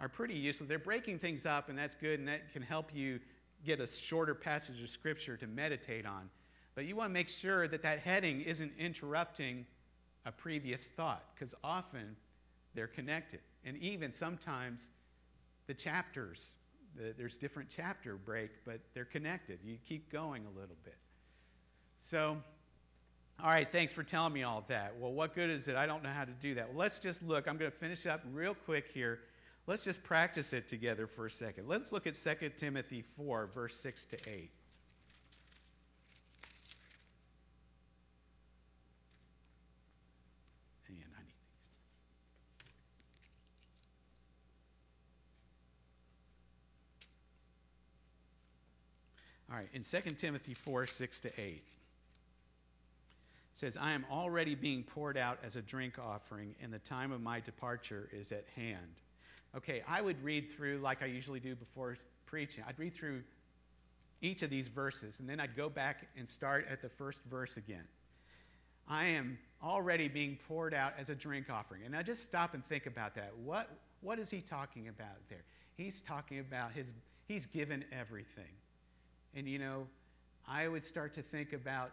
are 0.00 0.08
pretty 0.08 0.34
useful. 0.34 0.66
They're 0.66 0.78
breaking 0.78 1.18
things 1.18 1.46
up, 1.46 1.68
and 1.68 1.78
that's 1.78 1.94
good, 1.94 2.18
and 2.18 2.28
that 2.28 2.52
can 2.52 2.62
help 2.62 2.94
you 2.94 3.18
get 3.64 3.80
a 3.80 3.86
shorter 3.86 4.34
passage 4.34 4.82
of 4.82 4.90
Scripture 4.90 5.36
to 5.36 5.46
meditate 5.46 6.06
on. 6.06 6.28
But 6.76 6.84
you 6.84 6.94
want 6.94 7.08
to 7.08 7.14
make 7.14 7.30
sure 7.30 7.66
that 7.66 7.82
that 7.82 8.00
heading 8.00 8.42
isn't 8.42 8.70
interrupting 8.78 9.66
a 10.26 10.30
previous 10.30 10.88
thought, 10.88 11.24
because 11.34 11.54
often 11.64 12.14
they're 12.74 12.86
connected. 12.86 13.40
And 13.64 13.78
even 13.78 14.12
sometimes 14.12 14.80
the 15.66 15.74
chapters, 15.74 16.46
the, 16.94 17.14
there's 17.16 17.38
different 17.38 17.70
chapter 17.74 18.16
break, 18.16 18.50
but 18.66 18.80
they're 18.92 19.06
connected. 19.06 19.58
You 19.64 19.78
keep 19.88 20.12
going 20.12 20.42
a 20.44 20.60
little 20.60 20.76
bit. 20.84 20.98
So, 21.98 22.36
all 23.42 23.48
right, 23.48 23.70
thanks 23.72 23.90
for 23.90 24.02
telling 24.02 24.34
me 24.34 24.42
all 24.42 24.62
that. 24.68 24.94
Well, 25.00 25.12
what 25.12 25.34
good 25.34 25.48
is 25.48 25.68
it? 25.68 25.76
I 25.76 25.86
don't 25.86 26.02
know 26.02 26.12
how 26.12 26.24
to 26.24 26.32
do 26.42 26.54
that. 26.56 26.68
Well, 26.68 26.78
let's 26.78 26.98
just 26.98 27.22
look. 27.22 27.48
I'm 27.48 27.56
going 27.56 27.70
to 27.70 27.76
finish 27.76 28.06
up 28.06 28.20
real 28.34 28.54
quick 28.54 28.88
here. 28.92 29.20
Let's 29.66 29.82
just 29.82 30.02
practice 30.04 30.52
it 30.52 30.68
together 30.68 31.06
for 31.06 31.26
a 31.26 31.30
second. 31.30 31.68
Let's 31.68 31.90
look 31.90 32.06
at 32.06 32.14
2 32.14 32.50
Timothy 32.58 33.02
4, 33.16 33.48
verse 33.52 33.76
6 33.76 34.04
to 34.06 34.16
8. 34.28 34.50
All 49.56 49.62
right, 49.62 49.70
in 49.72 49.82
2 49.82 50.10
Timothy 50.16 50.52
4, 50.52 50.86
6 50.86 51.20
to 51.20 51.40
8 51.40 51.62
says, 53.54 53.78
I 53.80 53.92
am 53.92 54.04
already 54.12 54.54
being 54.54 54.82
poured 54.82 55.16
out 55.16 55.38
as 55.42 55.56
a 55.56 55.62
drink 55.62 55.94
offering, 55.98 56.54
and 56.62 56.70
the 56.70 56.78
time 56.80 57.10
of 57.10 57.22
my 57.22 57.40
departure 57.40 58.10
is 58.12 58.32
at 58.32 58.44
hand. 58.54 59.00
Okay, 59.56 59.82
I 59.88 60.02
would 60.02 60.22
read 60.22 60.50
through, 60.54 60.80
like 60.80 61.02
I 61.02 61.06
usually 61.06 61.40
do 61.40 61.54
before 61.54 61.96
preaching, 62.26 62.64
I'd 62.68 62.78
read 62.78 62.94
through 62.94 63.22
each 64.20 64.42
of 64.42 64.50
these 64.50 64.68
verses, 64.68 65.20
and 65.20 65.28
then 65.28 65.40
I'd 65.40 65.56
go 65.56 65.70
back 65.70 66.06
and 66.18 66.28
start 66.28 66.66
at 66.70 66.82
the 66.82 66.90
first 66.90 67.20
verse 67.30 67.56
again. 67.56 67.84
I 68.86 69.06
am 69.06 69.38
already 69.62 70.08
being 70.08 70.36
poured 70.48 70.74
out 70.74 70.92
as 70.98 71.08
a 71.08 71.14
drink 71.14 71.48
offering. 71.48 71.80
And 71.86 71.96
I 71.96 72.02
just 72.02 72.22
stop 72.22 72.52
and 72.52 72.62
think 72.66 72.84
about 72.84 73.14
that. 73.14 73.32
What, 73.42 73.70
what 74.02 74.18
is 74.18 74.28
he 74.28 74.42
talking 74.42 74.88
about 74.88 75.16
there? 75.30 75.44
He's 75.78 76.02
talking 76.02 76.40
about 76.40 76.72
his, 76.72 76.88
he's 77.26 77.46
given 77.46 77.86
everything. 77.90 78.52
And 79.36 79.46
you 79.46 79.58
know, 79.58 79.86
I 80.48 80.66
would 80.66 80.82
start 80.82 81.14
to 81.14 81.22
think 81.22 81.52
about 81.52 81.92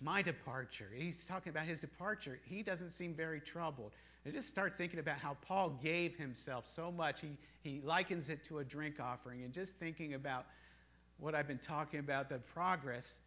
my 0.00 0.22
departure. 0.22 0.88
He's 0.96 1.24
talking 1.26 1.50
about 1.50 1.66
his 1.66 1.78
departure. 1.78 2.40
He 2.44 2.62
doesn't 2.62 2.90
seem 2.90 3.14
very 3.14 3.40
troubled. 3.40 3.92
And 4.24 4.32
just 4.32 4.48
start 4.48 4.74
thinking 4.78 4.98
about 4.98 5.18
how 5.18 5.36
Paul 5.46 5.78
gave 5.82 6.16
himself 6.16 6.64
so 6.74 6.90
much. 6.90 7.20
He, 7.20 7.36
he 7.62 7.80
likens 7.84 8.30
it 8.30 8.44
to 8.46 8.60
a 8.60 8.64
drink 8.64 8.98
offering. 8.98 9.42
And 9.42 9.52
just 9.52 9.74
thinking 9.74 10.14
about 10.14 10.46
what 11.18 11.34
I've 11.34 11.46
been 11.46 11.58
talking 11.58 12.00
about, 12.00 12.30
the 12.30 12.38
progress, 12.38 13.18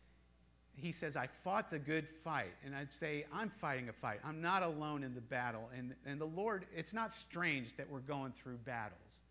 he 0.75 0.91
says, 0.91 1.15
I 1.15 1.27
fought 1.43 1.69
the 1.69 1.79
good 1.79 2.07
fight. 2.23 2.53
And 2.65 2.75
I'd 2.75 2.91
say, 2.91 3.25
I'm 3.31 3.51
fighting 3.61 3.87
a 3.89 3.93
fight. 3.93 4.19
I'm 4.25 4.41
not 4.41 4.63
alone 4.63 5.03
in 5.03 5.13
the 5.13 5.21
battle. 5.21 5.69
And, 5.77 5.93
and 6.07 6.19
the 6.19 6.25
Lord, 6.25 6.65
it's 6.75 6.93
not 6.93 7.13
strange 7.13 7.77
that 7.77 7.87
we're 7.87 7.99
going 7.99 8.33
through 8.41 8.57
battles. 8.65 9.21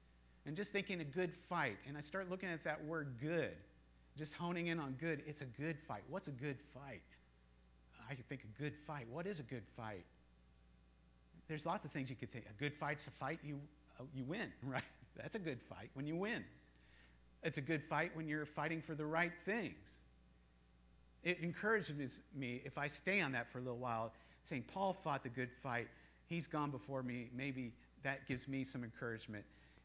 And 0.47 0.57
just 0.57 0.73
thinking 0.73 1.01
a 1.01 1.05
good 1.05 1.33
fight. 1.49 1.79
And 1.89 1.97
I 1.97 2.03
start 2.03 2.31
looking 2.31 2.51
at 2.51 2.65
that 2.65 2.85
word 2.85 3.15
good, 3.21 3.53
just 4.17 4.35
honing 4.35 4.67
in 4.67 4.79
on 4.79 4.93
good. 5.01 5.23
It's 5.27 5.41
a 5.41 5.47
good 5.47 5.79
fight. 5.89 6.03
What's 6.09 6.29
a 6.29 6.33
good 6.33 6.59
fight? 6.75 7.03
I 8.09 8.15
could 8.15 8.29
think 8.29 8.43
a 8.45 8.63
good 8.63 8.75
fight. 8.87 9.07
What 9.11 9.27
is 9.27 9.41
a 9.41 9.45
good 9.45 9.63
fight? 9.77 10.05
There's 11.49 11.67
lots 11.67 11.85
of 11.85 11.91
things 11.91 12.11
you 12.11 12.17
could 12.17 12.33
think. 12.33 12.45
A 12.47 12.59
good 12.61 12.75
fight's 12.75 13.07
a 13.07 13.11
fight 13.11 13.39
you 13.43 13.59
uh, 14.01 14.05
you 14.15 14.25
win, 14.25 14.53
right? 14.63 14.83
That's 15.17 15.35
a 15.35 15.39
good 15.39 15.61
fight 15.63 15.91
when 15.95 16.07
you 16.07 16.17
win. 16.17 16.45
It's 17.43 17.59
a 17.59 17.63
good 17.63 17.83
fight 17.83 18.11
when 18.15 18.27
you're 18.27 18.47
fighting 18.47 18.81
for 18.81 18.95
the 18.95 19.05
right 19.05 19.33
things. 19.45 20.05
It 21.23 21.39
encourages 21.41 22.21
me 22.35 22.63
if 22.65 22.77
I 22.77 22.89
stay 22.89 23.21
on 23.21 23.33
that 23.33 23.51
for 23.51 23.59
a 23.59 23.61
little 23.61 23.79
while, 23.79 24.13
saying 24.49 24.65
Paul 24.73 24.93
fought 24.93 25.23
the 25.23 25.29
good 25.29 25.51
fight. 25.63 25.89
He's 26.27 26.47
gone 26.47 26.71
before 26.71 27.03
me. 27.03 27.29
Maybe 27.35 27.73
that 28.03 28.27
gives 28.27 28.49
me 28.49 28.65
some 28.65 28.83
encouragement. 28.83 29.45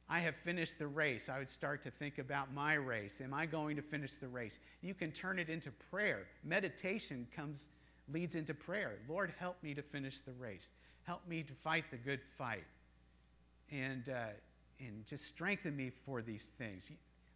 I 0.09 0.19
have 0.19 0.35
finished 0.35 0.79
the 0.79 0.87
race. 0.87 1.29
I 1.29 1.37
would 1.37 1.49
start 1.49 1.83
to 1.83 1.91
think 1.91 2.17
about 2.17 2.51
my 2.53 2.73
race. 2.73 3.21
Am 3.21 3.33
I 3.33 3.45
going 3.45 3.75
to 3.75 3.81
finish 3.81 4.13
the 4.17 4.27
race? 4.27 4.57
You 4.81 4.93
can 4.93 5.11
turn 5.11 5.37
it 5.37 5.49
into 5.49 5.71
prayer. 5.91 6.25
Meditation 6.43 7.27
comes 7.35 7.67
leads 8.11 8.35
into 8.35 8.53
prayer. 8.53 8.93
Lord, 9.07 9.33
help 9.37 9.61
me 9.61 9.73
to 9.73 9.81
finish 9.81 10.21
the 10.21 10.31
race. 10.33 10.69
Help 11.03 11.21
me 11.27 11.43
to 11.43 11.53
fight 11.53 11.85
the 11.91 11.97
good 11.97 12.21
fight. 12.37 12.65
And, 13.71 14.09
uh, 14.09 14.29
and 14.79 15.05
just 15.05 15.25
strengthen 15.25 15.75
me 15.75 15.91
for 16.05 16.21
these 16.21 16.51
things. 16.57 16.89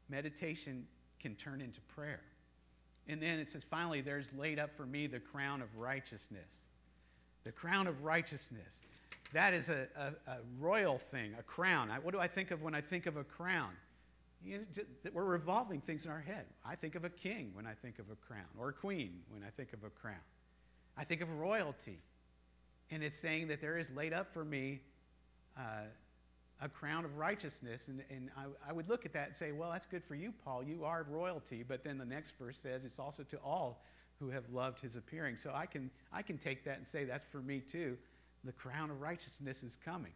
Meditation 0.10 0.88
can 1.20 1.36
turn 1.36 1.62
into 1.62 1.82
prayer. 1.82 2.22
And 3.08 3.22
then 3.22 3.40
it 3.40 3.52
says, 3.52 3.64
finally, 3.64 4.02
there's 4.02 4.32
laid 4.38 4.60
up 4.60 4.76
for 4.76 4.86
me 4.86 5.08
the 5.08 5.20
crown 5.20 5.62
of 5.62 5.76
righteousness. 5.76 6.50
The 7.44 7.52
crown 7.52 7.88
of 7.88 8.04
righteousness. 8.04 8.82
That 9.34 9.54
is 9.54 9.70
a, 9.70 9.88
a, 9.98 10.32
a 10.32 10.38
royal 10.60 11.00
thing, 11.00 11.34
a 11.40 11.44
crown. 11.44 11.90
I, 11.90 11.98
what 12.00 12.14
do 12.14 12.20
I 12.20 12.28
think 12.28 12.52
of 12.52 12.62
when 12.62 12.76
I 12.76 12.82
think 12.82 13.08
of 13.08 13.18
a 13.18 13.24
crown? 13.24 13.72
You 14.46 14.60
know, 14.60 15.12
we're 15.14 15.24
revolving 15.24 15.82
things 15.82 16.06
in 16.06 16.12
our 16.12 16.20
head. 16.20 16.46
I 16.66 16.76
think 16.76 16.96
of 16.96 17.04
a 17.04 17.10
king 17.10 17.52
when 17.54 17.66
I 17.66 17.74
think 17.74 17.98
of 17.98 18.06
a 18.12 18.16
crown, 18.16 18.46
or 18.58 18.70
a 18.70 18.74
queen 18.74 19.22
when 19.30 19.42
I 19.44 19.50
think 19.50 19.74
of 19.74 19.84
a 19.84 19.90
crown. 19.90 20.22
I 20.98 21.04
think 21.04 21.22
of 21.22 21.32
royalty. 21.32 22.00
And 22.92 23.02
it's 23.02 23.18
saying 23.18 23.48
that 23.48 23.60
there 23.60 23.78
is 23.78 23.90
laid 23.92 24.14
up 24.14 24.32
for 24.34 24.46
me 24.46 24.82
uh, 25.58 25.86
a 26.62 26.70
crown 26.70 27.06
of 27.06 27.18
righteousness. 27.18 27.88
And, 27.88 28.04
and 28.12 28.30
I, 28.38 28.70
I 28.70 28.74
would 28.74 28.88
look 28.88 29.06
at 29.06 29.14
that 29.14 29.30
and 29.30 29.36
say, 29.36 29.52
well, 29.52 29.72
that's 29.72 29.88
good 29.88 30.04
for 30.04 30.16
you, 30.16 30.34
Paul. 30.44 30.64
You 30.64 30.84
are 30.84 31.06
royalty. 31.10 31.64
But 31.68 31.84
then 31.84 31.98
the 31.98 32.06
next 32.06 32.34
verse 32.38 32.60
says 32.62 32.84
it's 32.86 33.00
also 33.00 33.24
to 33.24 33.38
all 33.38 33.84
who 34.20 34.30
have 34.30 34.44
loved 34.52 34.80
his 34.80 34.96
appearing. 34.96 35.38
So 35.38 35.52
I 35.56 35.66
can, 35.66 35.90
I 36.12 36.22
can 36.22 36.38
take 36.38 36.64
that 36.66 36.78
and 36.78 36.88
say 36.88 37.04
that's 37.04 37.26
for 37.26 37.42
me 37.42 37.60
too. 37.60 37.98
The 38.44 38.52
crown 38.52 38.90
of 38.90 39.02
righteousness 39.02 39.64
is 39.64 39.78
coming. 39.86 40.12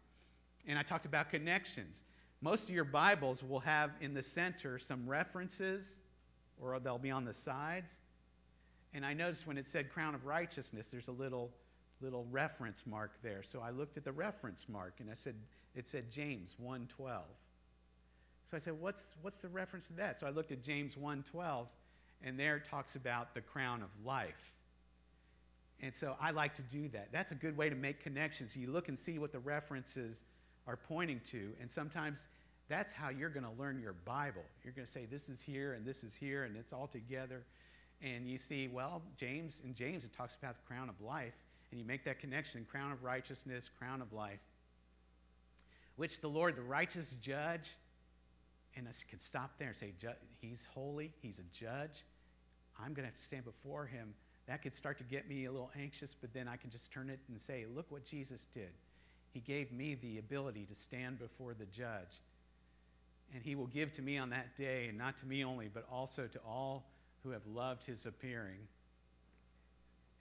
And 0.68 0.78
I 0.78 0.84
talked 0.84 1.06
about 1.06 1.30
connections. 1.30 2.04
Most 2.42 2.64
of 2.64 2.70
your 2.70 2.84
Bibles 2.84 3.44
will 3.44 3.62
have 3.62 3.92
in 4.02 4.14
the 4.14 4.22
center 4.22 4.78
some 4.80 5.08
references, 5.08 6.00
or 6.62 6.80
they'll 6.80 6.98
be 6.98 7.12
on 7.12 7.26
the 7.26 7.34
sides. 7.34 7.92
And 8.94 9.06
I 9.06 9.14
noticed 9.14 9.48
when 9.48 9.58
it 9.58 9.66
said 9.66 9.90
crown 9.90 10.14
of 10.14 10.26
righteousness, 10.26 10.88
there's 10.90 11.08
a 11.08 11.14
little 11.14 11.52
little 12.02 12.28
reference 12.30 12.84
mark 12.86 13.12
there. 13.24 13.42
So 13.42 13.60
I 13.60 13.72
looked 13.72 13.98
at 13.98 14.04
the 14.04 14.12
reference 14.12 14.66
mark 14.70 14.96
and 15.00 15.10
I 15.10 15.16
said 15.16 15.36
it 15.76 15.88
said 15.88 16.12
James 16.12 16.56
1:12. 16.64 17.22
So 18.50 18.56
I 18.56 18.60
said, 18.60 18.80
what's 18.80 19.16
what's 19.22 19.40
the 19.40 19.50
reference 19.50 19.88
to 19.88 19.94
that? 19.94 20.20
So 20.20 20.28
I 20.28 20.30
looked 20.30 20.52
at 20.52 20.64
James 20.64 20.96
1:12, 20.96 21.68
and 22.24 22.40
there 22.40 22.58
it 22.58 22.66
talks 22.66 22.96
about 22.96 23.34
the 23.34 23.42
crown 23.42 23.82
of 23.82 23.90
life. 24.06 24.54
And 25.82 25.94
so 25.94 26.16
I 26.20 26.32
like 26.32 26.56
to 26.56 26.64
do 26.64 26.88
that. 26.90 27.10
That's 27.12 27.32
a 27.32 27.36
good 27.36 27.56
way 27.56 27.70
to 27.70 27.76
make 27.76 28.02
connections. 28.02 28.56
You 28.56 28.72
look 28.72 28.88
and 28.88 28.98
see 28.98 29.20
what 29.20 29.32
the 29.32 29.40
references 29.40 30.24
are 30.68 30.76
pointing 30.76 31.22
to, 31.32 31.52
and 31.62 31.70
sometimes 31.70 32.28
that's 32.68 32.92
how 32.92 33.10
you're 33.10 33.30
going 33.30 33.46
to 33.46 33.52
learn 33.62 33.80
your 33.80 33.94
Bible. 33.94 34.42
You're 34.64 34.74
going 34.74 34.86
to 34.86 34.92
say 34.92 35.06
this 35.06 35.30
is 35.30 35.40
here 35.40 35.74
and 35.74 35.86
this 35.86 36.04
is 36.04 36.14
here 36.14 36.44
and 36.44 36.58
it's 36.58 36.74
all 36.74 36.88
together. 36.88 37.44
And 38.02 38.28
you 38.28 38.38
see, 38.38 38.68
well, 38.68 39.02
James 39.18 39.62
in 39.64 39.74
James 39.74 40.04
it 40.04 40.16
talks 40.16 40.36
about 40.36 40.56
the 40.58 40.64
crown 40.68 40.90
of 40.90 41.00
life, 41.02 41.34
and 41.72 41.80
you 41.80 41.86
make 41.86 42.04
that 42.06 42.20
connection, 42.20 42.66
crown 42.70 42.92
of 42.92 43.04
righteousness, 43.04 43.70
crown 43.80 44.02
of 44.02 44.14
life, 44.14 44.40
which 45.96 46.22
the 46.22 46.28
Lord, 46.28 46.56
the 46.56 46.62
righteous 46.62 47.14
judge, 47.22 47.70
and 48.76 48.88
I 48.88 48.92
can 49.10 49.20
stop 49.20 49.52
there 49.58 49.70
and 49.70 49.78
say, 49.78 49.94
He's 50.40 50.68
holy, 50.74 51.12
He's 51.22 51.40
a 51.40 51.58
judge. 51.58 52.04
I'm 52.80 52.94
going 52.94 53.08
to 53.08 53.12
have 53.12 53.16
to 53.16 53.26
stand 53.26 53.46
before 53.46 53.86
Him. 53.86 54.14
That 54.48 54.62
could 54.62 54.74
start 54.74 54.98
to 55.00 55.04
get 55.04 55.28
me 55.28 55.46
a 55.46 55.52
little 55.52 55.72
anxious, 55.78 56.16
but 56.20 56.34
then 56.34 56.48
I 56.48 56.56
can 56.56 56.70
just 56.70 56.92
turn 56.92 57.10
it 57.10 57.20
and 57.28 57.40
say, 57.40 57.66
Look 57.74 57.86
what 57.92 58.06
Jesus 58.06 58.46
did. 58.54 58.72
He 59.34 59.40
gave 59.42 59.72
me 59.72 59.96
the 59.96 60.18
ability 60.20 60.66
to 60.66 60.76
stand 60.76 61.20
before 61.20 61.54
the 61.54 61.66
judge. 61.66 62.22
And 63.34 63.44
he 63.44 63.56
will 63.56 63.68
give 63.68 63.92
to 63.94 64.02
me 64.02 64.18
on 64.18 64.30
that 64.30 64.58
day, 64.58 64.88
and 64.88 64.98
not 64.98 65.18
to 65.18 65.26
me 65.26 65.44
only, 65.44 65.68
but 65.68 65.86
also 65.92 66.28
to 66.28 66.40
all 66.48 66.86
who 67.24 67.32
have 67.32 67.46
loved 67.46 67.84
his 67.84 68.06
appearing. 68.06 68.60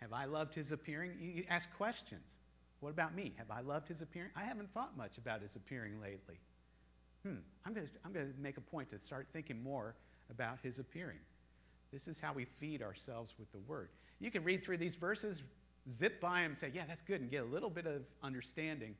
Have 0.00 0.12
I 0.12 0.24
loved 0.24 0.54
his 0.54 0.72
appearing? 0.72 1.12
You 1.20 1.44
ask 1.48 1.72
questions. 1.76 2.36
What 2.80 2.90
about 2.90 3.14
me? 3.14 3.32
Have 3.38 3.50
I 3.50 3.60
loved 3.60 3.88
his 3.88 4.02
appearing? 4.02 4.30
I 4.36 4.42
haven't 4.44 4.72
thought 4.74 4.96
much 4.96 5.18
about 5.18 5.40
his 5.40 5.54
appearing 5.54 6.00
lately. 6.00 6.38
Hmm, 7.22 7.36
I'm 7.64 7.72
going 7.72 7.86
to 8.12 8.40
make 8.40 8.56
a 8.56 8.60
point 8.60 8.90
to 8.90 8.98
start 8.98 9.28
thinking 9.32 9.62
more 9.62 9.94
about 10.30 10.58
his 10.62 10.78
appearing. 10.78 11.18
This 11.92 12.08
is 12.08 12.20
how 12.20 12.32
we 12.32 12.44
feed 12.44 12.82
ourselves 12.82 13.34
with 13.38 13.50
the 13.52 13.58
word. 13.60 13.88
You 14.20 14.30
can 14.30 14.44
read 14.44 14.64
through 14.64 14.78
these 14.78 14.96
verses, 14.96 15.42
zip 15.98 16.20
by 16.20 16.42
them, 16.42 16.52
and 16.52 16.58
say, 16.58 16.70
yeah, 16.74 16.84
that's 16.86 17.02
good, 17.02 17.20
and 17.20 17.30
get 17.30 17.42
a 17.42 17.46
little 17.46 17.70
bit 17.70 17.86
of 17.86 18.02
understanding. 18.22 18.94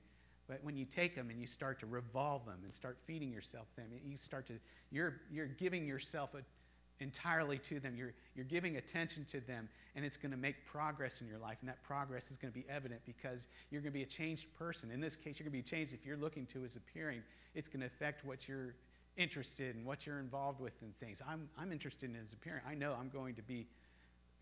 But 0.49 0.61
when 0.63 0.77
you 0.77 0.85
take 0.85 1.17
them 1.17 1.31
and 1.31 1.41
you 1.41 1.47
start 1.47 1.81
to 1.81 1.87
revolve 1.87 2.45
them 2.47 2.59
and 2.63 2.73
start 2.73 2.99
feeding 3.07 3.33
yourself 3.33 3.67
them, 3.77 3.87
you 4.05 4.17
start 4.17 4.47
to 4.47 4.55
you're 4.93 5.15
you're 5.31 5.47
giving 5.47 5.87
yourself 5.87 6.31
a, 6.35 7.03
entirely 7.03 7.59
to 7.59 7.81
them. 7.81 7.97
You're 7.97 8.15
you're 8.37 8.45
giving 8.45 8.77
attention 8.77 9.25
to 9.33 9.41
them, 9.41 9.69
and 9.97 10.05
it's 10.05 10.17
going 10.17 10.31
to 10.31 10.37
make 10.37 10.65
progress 10.65 11.21
in 11.21 11.27
your 11.27 11.39
life. 11.39 11.59
And 11.61 11.69
that 11.69 11.83
progress 11.83 12.31
is 12.31 12.37
going 12.37 12.53
to 12.53 12.59
be 12.59 12.65
evident 12.71 13.01
because 13.05 13.49
you're 13.71 13.81
going 13.81 13.93
to 13.93 13.99
be 13.99 14.05
a 14.05 14.07
changed 14.07 14.47
person. 14.57 14.91
In 14.93 15.01
this 15.01 15.17
case, 15.17 15.39
you're 15.39 15.49
going 15.49 15.61
to 15.61 15.65
be 15.65 15.77
changed 15.77 15.93
if 15.93 16.07
you're 16.07 16.17
looking 16.17 16.47
to 16.47 16.63
his 16.63 16.77
appearing. 16.77 17.23
It's 17.55 17.69
going 17.69 17.81
to 17.81 17.87
affect 17.87 18.25
what 18.25 18.47
you're 18.47 18.75
interested 19.17 19.75
in, 19.75 19.85
what 19.85 20.07
you're 20.07 20.21
involved 20.21 20.61
with, 20.61 20.75
in 20.83 20.93
things. 21.01 21.19
I'm 21.29 21.49
I'm 21.59 21.73
interested 21.73 22.09
in 22.09 22.15
his 22.15 22.33
appearing. 22.33 22.63
I 22.69 22.75
know 22.75 22.95
I'm 22.99 23.09
going 23.09 23.35
to 23.35 23.43
be 23.43 23.67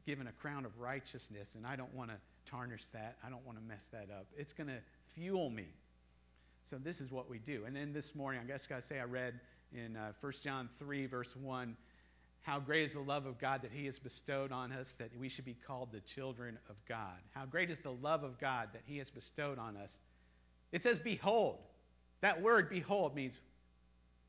given 0.07 0.27
a 0.27 0.33
crown 0.33 0.65
of 0.65 0.79
righteousness, 0.79 1.55
and 1.55 1.67
I 1.67 1.77
don't 1.77 1.95
want 1.95 2.11
to 2.11 2.17
tarnish 2.51 2.87
that. 2.93 3.17
I 3.25 3.31
don't 3.31 3.45
want 3.47 3.59
to 3.59 3.65
mess 3.65 3.89
that 3.93 4.09
up. 4.11 4.27
It's 4.37 4.53
going 4.53 4.69
to 4.69 4.79
fuel 5.15 5.51
me 5.51 5.67
so 6.71 6.79
this 6.79 7.01
is 7.01 7.11
what 7.11 7.29
we 7.29 7.39
do. 7.39 7.65
And 7.67 7.77
then 7.77 7.93
this 7.93 8.15
morning, 8.15 8.41
I 8.43 8.47
guess 8.47 8.69
I 8.75 8.81
say, 8.81 8.99
I 8.99 9.05
read 9.05 9.39
in 9.73 9.97
uh, 9.97 10.13
1 10.21 10.33
John 10.43 10.69
3, 10.79 11.07
verse 11.07 11.37
1, 11.37 11.77
how 12.43 12.59
great 12.59 12.85
is 12.85 12.95
the 12.95 13.01
love 13.01 13.27
of 13.27 13.39
God 13.39 13.63
that 13.63 13.71
He 13.73 13.87
has 13.87 13.99
bestowed 13.99 14.51
on 14.51 14.73
us 14.73 14.95
that 14.99 15.11
we 15.19 15.29
should 15.29 15.45
be 15.45 15.57
called 15.67 15.93
the 15.93 16.01
children 16.01 16.59
of 16.69 16.77
God. 16.89 17.19
How 17.35 17.45
great 17.45 17.71
is 17.71 17.81
the 17.81 17.93
love 17.93 18.23
of 18.23 18.39
God 18.39 18.69
that 18.73 18.83
He 18.87 18.99
has 18.99 19.11
bestowed 19.11 19.59
on 19.59 19.77
us. 19.77 19.99
It 20.73 20.83
says, 20.83 20.99
Behold. 20.99 21.59
That 22.21 22.41
word, 22.41 22.71
behold, 22.71 23.15
means 23.15 23.39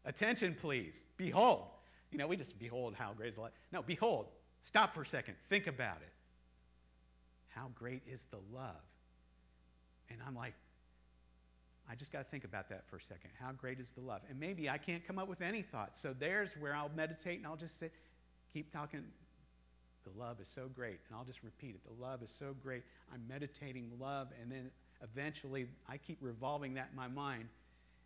attention, 0.03 0.55
please. 0.59 1.05
Behold. 1.15 1.63
You 2.11 2.17
know, 2.17 2.27
we 2.27 2.35
just 2.35 2.57
behold 2.59 2.93
how 2.93 3.13
great 3.13 3.29
is 3.29 3.35
the 3.35 3.41
love. 3.41 3.51
No, 3.71 3.81
behold. 3.81 4.27
Stop 4.65 4.95
for 4.95 5.03
a 5.03 5.05
second. 5.05 5.35
Think 5.47 5.67
about 5.67 5.97
it. 5.97 6.11
How 7.49 7.69
great 7.75 8.01
is 8.11 8.25
the 8.31 8.39
love? 8.51 8.81
And 10.09 10.19
I'm 10.27 10.35
like, 10.35 10.55
I 11.89 11.93
just 11.93 12.11
got 12.11 12.17
to 12.19 12.23
think 12.25 12.45
about 12.45 12.67
that 12.69 12.83
for 12.89 12.97
a 12.97 13.01
second. 13.01 13.29
How 13.39 13.51
great 13.51 13.79
is 13.79 13.91
the 13.91 14.01
love? 14.01 14.21
And 14.27 14.39
maybe 14.39 14.67
I 14.67 14.79
can't 14.79 15.05
come 15.05 15.19
up 15.19 15.27
with 15.27 15.41
any 15.41 15.61
thoughts. 15.61 16.01
So 16.01 16.15
there's 16.17 16.49
where 16.59 16.75
I'll 16.75 16.91
meditate 16.95 17.37
and 17.37 17.45
I'll 17.45 17.55
just 17.55 17.79
say, 17.79 17.91
keep 18.53 18.73
talking. 18.73 19.03
The 20.03 20.19
love 20.19 20.41
is 20.41 20.47
so 20.47 20.67
great. 20.75 20.99
And 21.07 21.17
I'll 21.17 21.25
just 21.25 21.43
repeat 21.43 21.75
it. 21.75 21.81
The 21.85 22.03
love 22.03 22.23
is 22.23 22.31
so 22.31 22.55
great. 22.59 22.83
I'm 23.13 23.21
meditating 23.29 23.91
love. 23.99 24.29
And 24.41 24.51
then 24.51 24.71
eventually 25.03 25.67
I 25.87 25.97
keep 25.97 26.17
revolving 26.21 26.73
that 26.73 26.89
in 26.89 26.95
my 26.95 27.07
mind. 27.07 27.47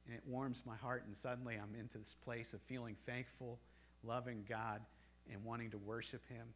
And 0.08 0.16
it 0.16 0.24
warms 0.28 0.64
my 0.66 0.76
heart. 0.76 1.06
And 1.08 1.16
suddenly 1.16 1.56
I'm 1.56 1.80
into 1.80 2.00
this 2.00 2.16
place 2.26 2.52
of 2.52 2.60
feeling 2.64 2.98
thankful, 3.06 3.60
loving 4.04 4.44
God, 4.48 4.82
and 5.32 5.44
wanting 5.44 5.72
to 5.72 5.78
worship 5.78 6.22
Him. 6.28 6.48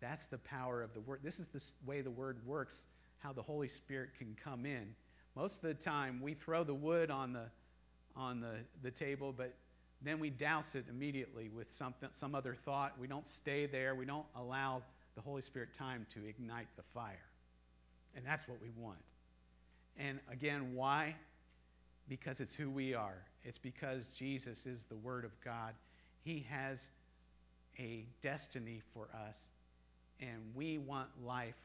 That's 0.00 0.26
the 0.26 0.38
power 0.38 0.82
of 0.82 0.94
the 0.94 1.00
Word. 1.00 1.20
This 1.22 1.40
is 1.40 1.48
the 1.48 1.62
way 1.86 2.00
the 2.00 2.10
Word 2.10 2.38
works, 2.46 2.84
how 3.18 3.32
the 3.32 3.42
Holy 3.42 3.68
Spirit 3.68 4.10
can 4.18 4.36
come 4.42 4.66
in 4.66 4.94
most 5.36 5.56
of 5.56 5.62
the 5.62 5.74
time, 5.74 6.20
we 6.20 6.34
throw 6.34 6.64
the 6.64 6.74
wood 6.74 7.10
on 7.10 7.32
the, 7.32 7.44
on 8.16 8.40
the, 8.40 8.56
the 8.82 8.90
table, 8.90 9.32
but 9.36 9.54
then 10.02 10.18
we 10.18 10.30
douse 10.30 10.74
it 10.74 10.84
immediately 10.88 11.48
with 11.48 11.70
something, 11.70 12.08
some 12.14 12.34
other 12.34 12.54
thought. 12.54 12.92
We 12.98 13.06
don't 13.06 13.26
stay 13.26 13.66
there. 13.66 13.94
We 13.94 14.06
don't 14.06 14.26
allow 14.34 14.82
the 15.14 15.20
Holy 15.20 15.42
Spirit 15.42 15.74
time 15.74 16.06
to 16.14 16.26
ignite 16.26 16.68
the 16.76 16.82
fire. 16.94 17.26
And 18.16 18.24
that's 18.26 18.48
what 18.48 18.60
we 18.60 18.70
want. 18.76 18.98
And 19.96 20.18
again, 20.30 20.74
why? 20.74 21.14
Because 22.08 22.40
it's 22.40 22.54
who 22.54 22.70
we 22.70 22.94
are. 22.94 23.18
It's 23.44 23.58
because 23.58 24.08
Jesus 24.08 24.66
is 24.66 24.84
the 24.84 24.96
Word 24.96 25.24
of 25.24 25.32
God. 25.44 25.74
He 26.22 26.46
has 26.50 26.90
a 27.80 28.06
destiny 28.22 28.82
for 28.94 29.08
us, 29.26 29.38
and 30.20 30.38
we 30.54 30.78
want 30.78 31.08
life 31.24 31.56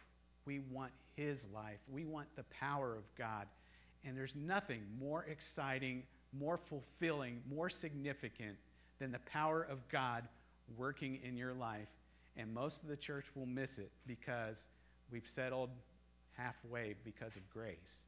we 0.46 0.60
want 0.72 0.92
His 1.16 1.48
life. 1.54 1.80
We 1.92 2.06
want 2.06 2.28
the 2.36 2.44
power 2.44 2.96
of 2.96 3.04
God. 3.18 3.48
And 4.04 4.16
there's 4.16 4.36
nothing 4.36 4.82
more 5.00 5.26
exciting, 5.30 6.04
more 6.38 6.58
fulfilling, 6.58 7.42
more 7.50 7.70
significant 7.70 8.56
than 9.00 9.12
the 9.12 9.20
power 9.20 9.64
of 9.64 9.88
God 9.90 10.24
working 10.78 11.20
in 11.24 11.36
your 11.36 11.54
life. 11.54 11.88
And 12.38 12.54
most 12.54 12.84
of 12.84 12.90
the 12.90 12.98
church 12.98 13.26
will 13.36 13.46
miss 13.46 13.80
it 13.80 13.92
because 14.06 14.68
we've 15.12 15.28
settled 15.28 15.70
halfway 16.34 16.96
because 17.04 17.36
of 17.36 17.50
grace. 17.50 18.04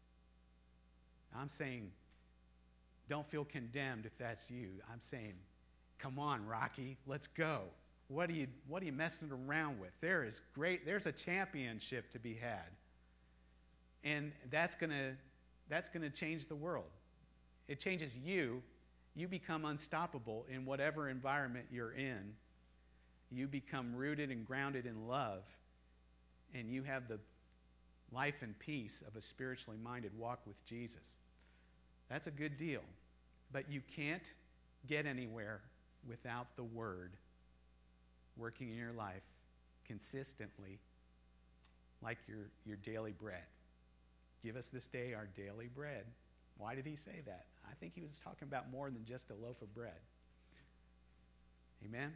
I'm 1.36 1.50
saying, 1.50 1.92
don't 3.10 3.30
feel 3.30 3.46
condemned 3.46 4.06
if 4.06 4.18
that's 4.18 4.50
you. 4.50 4.70
I'm 4.92 5.00
saying, 5.00 5.34
come 5.98 6.20
on, 6.20 6.46
Rocky, 6.46 6.98
let's 7.08 7.28
go. 7.28 7.62
What 8.10 8.30
are 8.30 8.34
you 8.34 8.48
what 8.68 8.82
are 8.82 8.86
you 8.86 8.94
messing 8.94 9.32
around 9.32 9.80
with? 9.80 9.92
There 10.02 10.24
is 10.24 10.42
great 10.54 10.86
there's 10.86 11.06
a 11.06 11.12
championship 11.12 12.12
to 12.14 12.20
be 12.20 12.34
had. 12.34 12.70
And 14.04 14.32
that's 14.50 14.76
going 14.76 14.92
to 14.92 15.14
that's 15.70 15.90
going 15.90 16.04
to 16.04 16.10
change 16.10 16.48
the 16.48 16.56
world. 16.56 16.90
It 17.68 17.80
changes 17.80 18.16
you. 18.16 18.62
You 19.16 19.28
become 19.28 19.66
unstoppable 19.66 20.46
in 20.50 20.66
whatever 20.66 21.10
environment 21.10 21.66
you're 21.72 21.94
in. 21.94 22.34
You 23.30 23.48
become 23.48 23.94
rooted 23.94 24.32
and 24.32 24.46
grounded 24.46 24.86
in 24.86 25.08
love 25.08 25.44
and 26.54 26.70
you 26.70 26.84
have 26.84 27.08
the 27.08 27.20
life 28.12 28.36
and 28.42 28.58
peace 28.60 29.04
of 29.06 29.16
a 29.16 29.22
spiritually 29.22 29.78
minded 29.84 30.12
walk 30.18 30.40
with 30.46 30.64
Jesus. 30.66 31.18
That's 32.10 32.28
a 32.28 32.32
good 32.32 32.58
deal. 32.58 32.82
But 33.52 33.70
you 33.70 33.82
can't 33.96 34.24
get 34.88 35.06
anywhere 35.06 35.62
without 36.08 36.56
the 36.56 36.64
Word 36.64 37.12
working 38.38 38.70
in 38.70 38.78
your 38.78 38.94
life 38.94 39.24
consistently 39.86 40.80
like 42.02 42.18
your, 42.28 42.50
your 42.66 42.78
daily 42.78 43.12
bread. 43.12 43.44
Give 44.44 44.56
us 44.56 44.68
this 44.70 44.86
day 44.86 45.14
our 45.14 45.28
daily 45.36 45.68
bread. 45.68 46.06
Why 46.58 46.76
did 46.76 46.86
he 46.86 46.96
say 46.96 47.22
that? 47.26 47.46
I 47.70 47.74
think 47.80 47.94
he 47.96 48.02
was 48.02 48.20
talking 48.24 48.48
about 48.48 48.72
more 48.72 48.90
than 48.90 49.06
just 49.06 49.30
a 49.30 49.36
loaf 49.36 49.62
of 49.62 49.74
bread. 49.74 50.00
Amen? 51.86 52.14